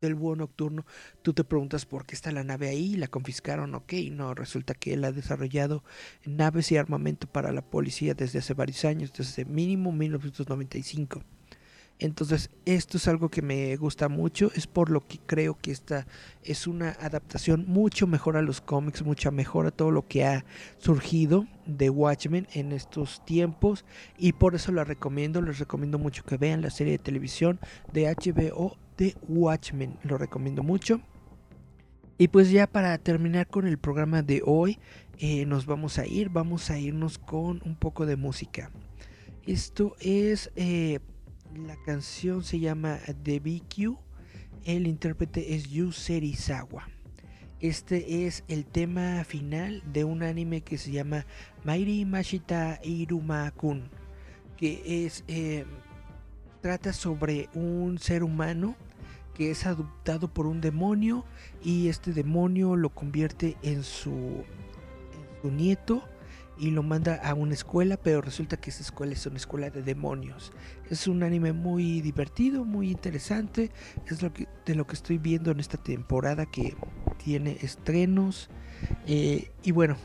del 0.00 0.14
búho 0.14 0.34
nocturno, 0.34 0.86
tú 1.22 1.34
te 1.34 1.44
preguntas 1.44 1.84
por 1.84 2.06
qué 2.06 2.14
está 2.14 2.32
la 2.32 2.42
nave 2.42 2.68
ahí, 2.68 2.96
la 2.96 3.08
confiscaron, 3.08 3.74
ok, 3.74 3.92
no, 4.10 4.34
resulta 4.34 4.72
que 4.74 4.94
él 4.94 5.04
ha 5.04 5.12
desarrollado 5.12 5.84
naves 6.24 6.72
y 6.72 6.78
armamento 6.78 7.26
para 7.26 7.52
la 7.52 7.60
policía 7.62 8.14
desde 8.14 8.38
hace 8.38 8.54
varios 8.54 8.84
años, 8.86 9.12
desde 9.12 9.44
mínimo 9.44 9.92
1995. 9.92 11.22
Entonces, 11.98 12.48
esto 12.64 12.96
es 12.96 13.08
algo 13.08 13.28
que 13.28 13.42
me 13.42 13.76
gusta 13.76 14.08
mucho, 14.08 14.50
es 14.54 14.66
por 14.66 14.88
lo 14.88 15.06
que 15.06 15.18
creo 15.18 15.58
que 15.58 15.70
esta 15.70 16.06
es 16.42 16.66
una 16.66 16.92
adaptación 16.92 17.66
mucho 17.68 18.06
mejor 18.06 18.38
a 18.38 18.42
los 18.42 18.62
cómics, 18.62 19.02
mucha 19.02 19.30
mejor 19.30 19.66
a 19.66 19.70
todo 19.70 19.90
lo 19.90 20.08
que 20.08 20.24
ha 20.24 20.46
surgido 20.78 21.46
de 21.66 21.90
Watchmen 21.90 22.48
en 22.54 22.72
estos 22.72 23.22
tiempos 23.26 23.84
y 24.16 24.32
por 24.32 24.54
eso 24.54 24.72
la 24.72 24.84
recomiendo, 24.84 25.42
les 25.42 25.58
recomiendo 25.58 25.98
mucho 25.98 26.24
que 26.24 26.38
vean 26.38 26.62
la 26.62 26.70
serie 26.70 26.94
de 26.94 27.04
televisión 27.04 27.60
de 27.92 28.06
HBO 28.06 28.78
de 29.00 29.16
Watchmen. 29.28 29.98
Lo 30.04 30.18
recomiendo 30.18 30.62
mucho. 30.62 31.00
Y 32.18 32.28
pues 32.28 32.50
ya 32.50 32.66
para 32.66 32.98
terminar 32.98 33.46
con 33.46 33.66
el 33.66 33.78
programa 33.78 34.22
de 34.22 34.42
hoy, 34.44 34.78
eh, 35.18 35.46
nos 35.46 35.64
vamos 35.64 35.98
a 35.98 36.06
ir, 36.06 36.28
vamos 36.28 36.70
a 36.70 36.78
irnos 36.78 37.16
con 37.16 37.62
un 37.64 37.76
poco 37.76 38.04
de 38.04 38.16
música. 38.16 38.70
Esto 39.46 39.96
es, 40.00 40.52
eh, 40.54 41.00
la 41.56 41.76
canción 41.86 42.44
se 42.44 42.60
llama 42.60 42.98
The 43.22 43.40
BQ, 43.40 43.96
el 44.64 44.86
intérprete 44.86 45.54
es 45.54 45.70
Yu 45.70 45.92
Serizawa. 45.92 46.86
Este 47.58 48.26
es 48.26 48.44
el 48.48 48.66
tema 48.66 49.24
final 49.24 49.82
de 49.90 50.04
un 50.04 50.22
anime 50.22 50.60
que 50.60 50.76
se 50.76 50.92
llama 50.92 51.24
Mairi 51.64 52.04
Mashita 52.04 52.80
Iruma-kun, 52.84 53.88
que 54.58 55.06
es, 55.06 55.24
eh, 55.26 55.64
trata 56.60 56.92
sobre 56.92 57.48
un 57.54 57.98
ser 57.98 58.22
humano 58.22 58.76
que 59.34 59.50
es 59.50 59.66
adoptado 59.66 60.32
por 60.32 60.46
un 60.46 60.60
demonio 60.60 61.24
y 61.62 61.88
este 61.88 62.12
demonio 62.12 62.76
lo 62.76 62.90
convierte 62.90 63.56
en 63.62 63.82
su, 63.82 64.44
nieto 65.42 66.02
y 66.58 66.70
lo 66.70 66.82
manda 66.82 67.14
a 67.14 67.32
una 67.32 67.54
escuela, 67.54 67.96
pero 67.96 68.20
resulta 68.20 68.58
que 68.58 68.68
esa 68.68 68.82
escuela 68.82 69.14
es 69.14 69.24
una 69.24 69.38
escuela 69.38 69.70
de 69.70 69.82
demonios. 69.82 70.52
Es 70.90 71.08
un 71.08 71.22
anime 71.22 71.54
muy 71.54 72.02
divertido, 72.02 72.66
muy 72.66 72.90
interesante. 72.90 73.70
Es 74.06 74.20
lo 74.20 74.30
que, 74.34 74.46
de 74.66 74.74
lo 74.74 74.86
que 74.86 74.92
estoy 74.92 75.16
viendo 75.16 75.50
en 75.50 75.60
esta 75.60 75.78
temporada 75.78 76.44
que 76.44 76.76
tiene 77.24 77.56
estrenos. 77.62 78.50
Eh, 79.06 79.50
y 79.62 79.70
bueno, 79.70 79.96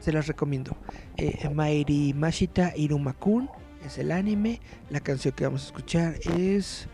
se 0.00 0.12
las 0.12 0.26
recomiendo. 0.26 0.76
Eh, 1.16 1.48
Mairi 1.48 2.12
Mashita 2.12 2.76
Irumakun 2.76 3.48
es 3.84 3.96
el 3.96 4.12
anime. 4.12 4.60
La 4.90 5.00
canción 5.00 5.34
que 5.34 5.44
vamos 5.44 5.62
a 5.62 5.66
escuchar 5.66 6.14
es 6.36 6.88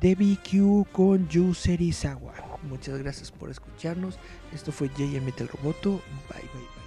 de 0.00 0.14
BQ 0.14 0.90
con 0.92 1.28
User 1.34 1.80
Izawa. 1.80 2.34
Muchas 2.62 2.98
gracias 2.98 3.30
por 3.30 3.50
escucharnos. 3.50 4.18
Esto 4.52 4.72
fue 4.72 4.88
JM 4.88 5.24
Metal 5.24 5.48
Roboto. 5.48 6.00
Bye 6.28 6.40
bye 6.52 6.60
bye. 6.60 6.84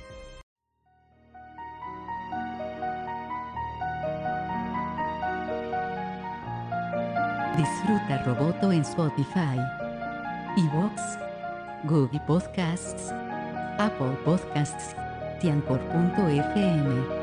Disfruta 7.58 8.24
Roboto 8.24 8.72
en 8.72 8.82
Spotify, 8.82 9.58
Evox, 10.58 11.18
Google 11.86 12.22
Podcasts, 12.28 13.12
Apple 13.80 14.16
Podcasts, 14.24 14.96
Tianpor.fm. 15.42 17.17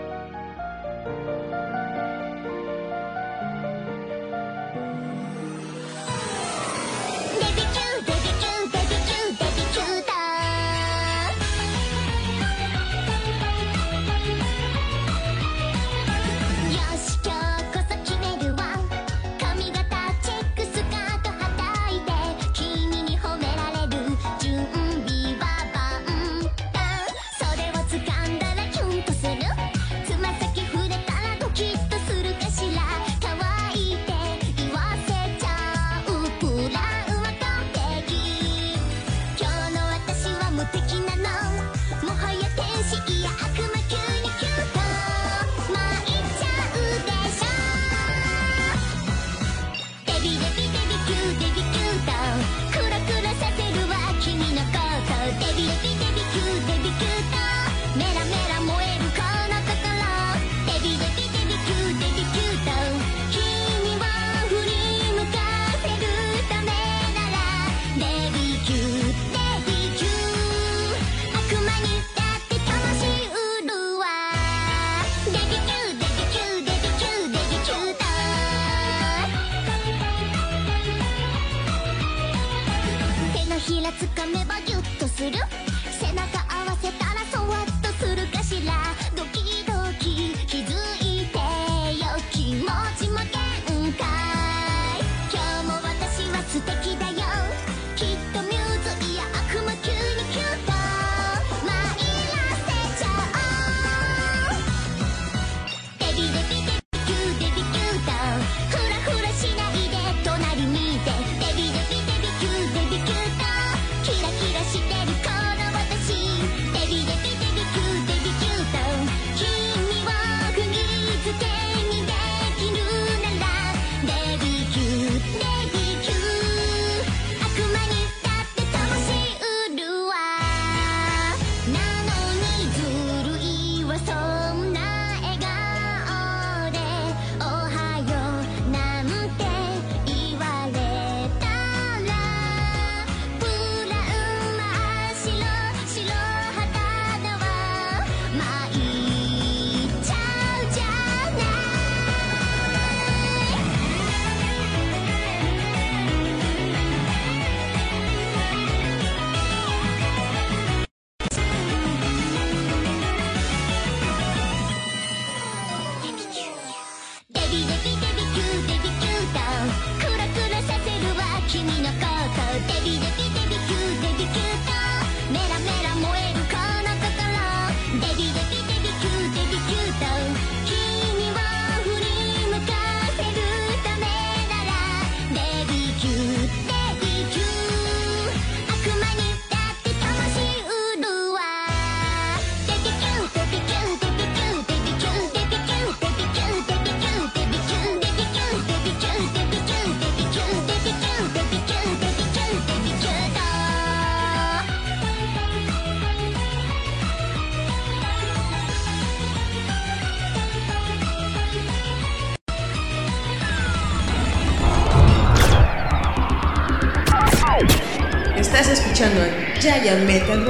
giant 219.64 220.06
metal. 220.06 220.44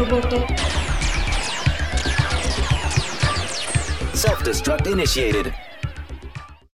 Self-destruct 4.12 4.90
initiated. 4.90 5.53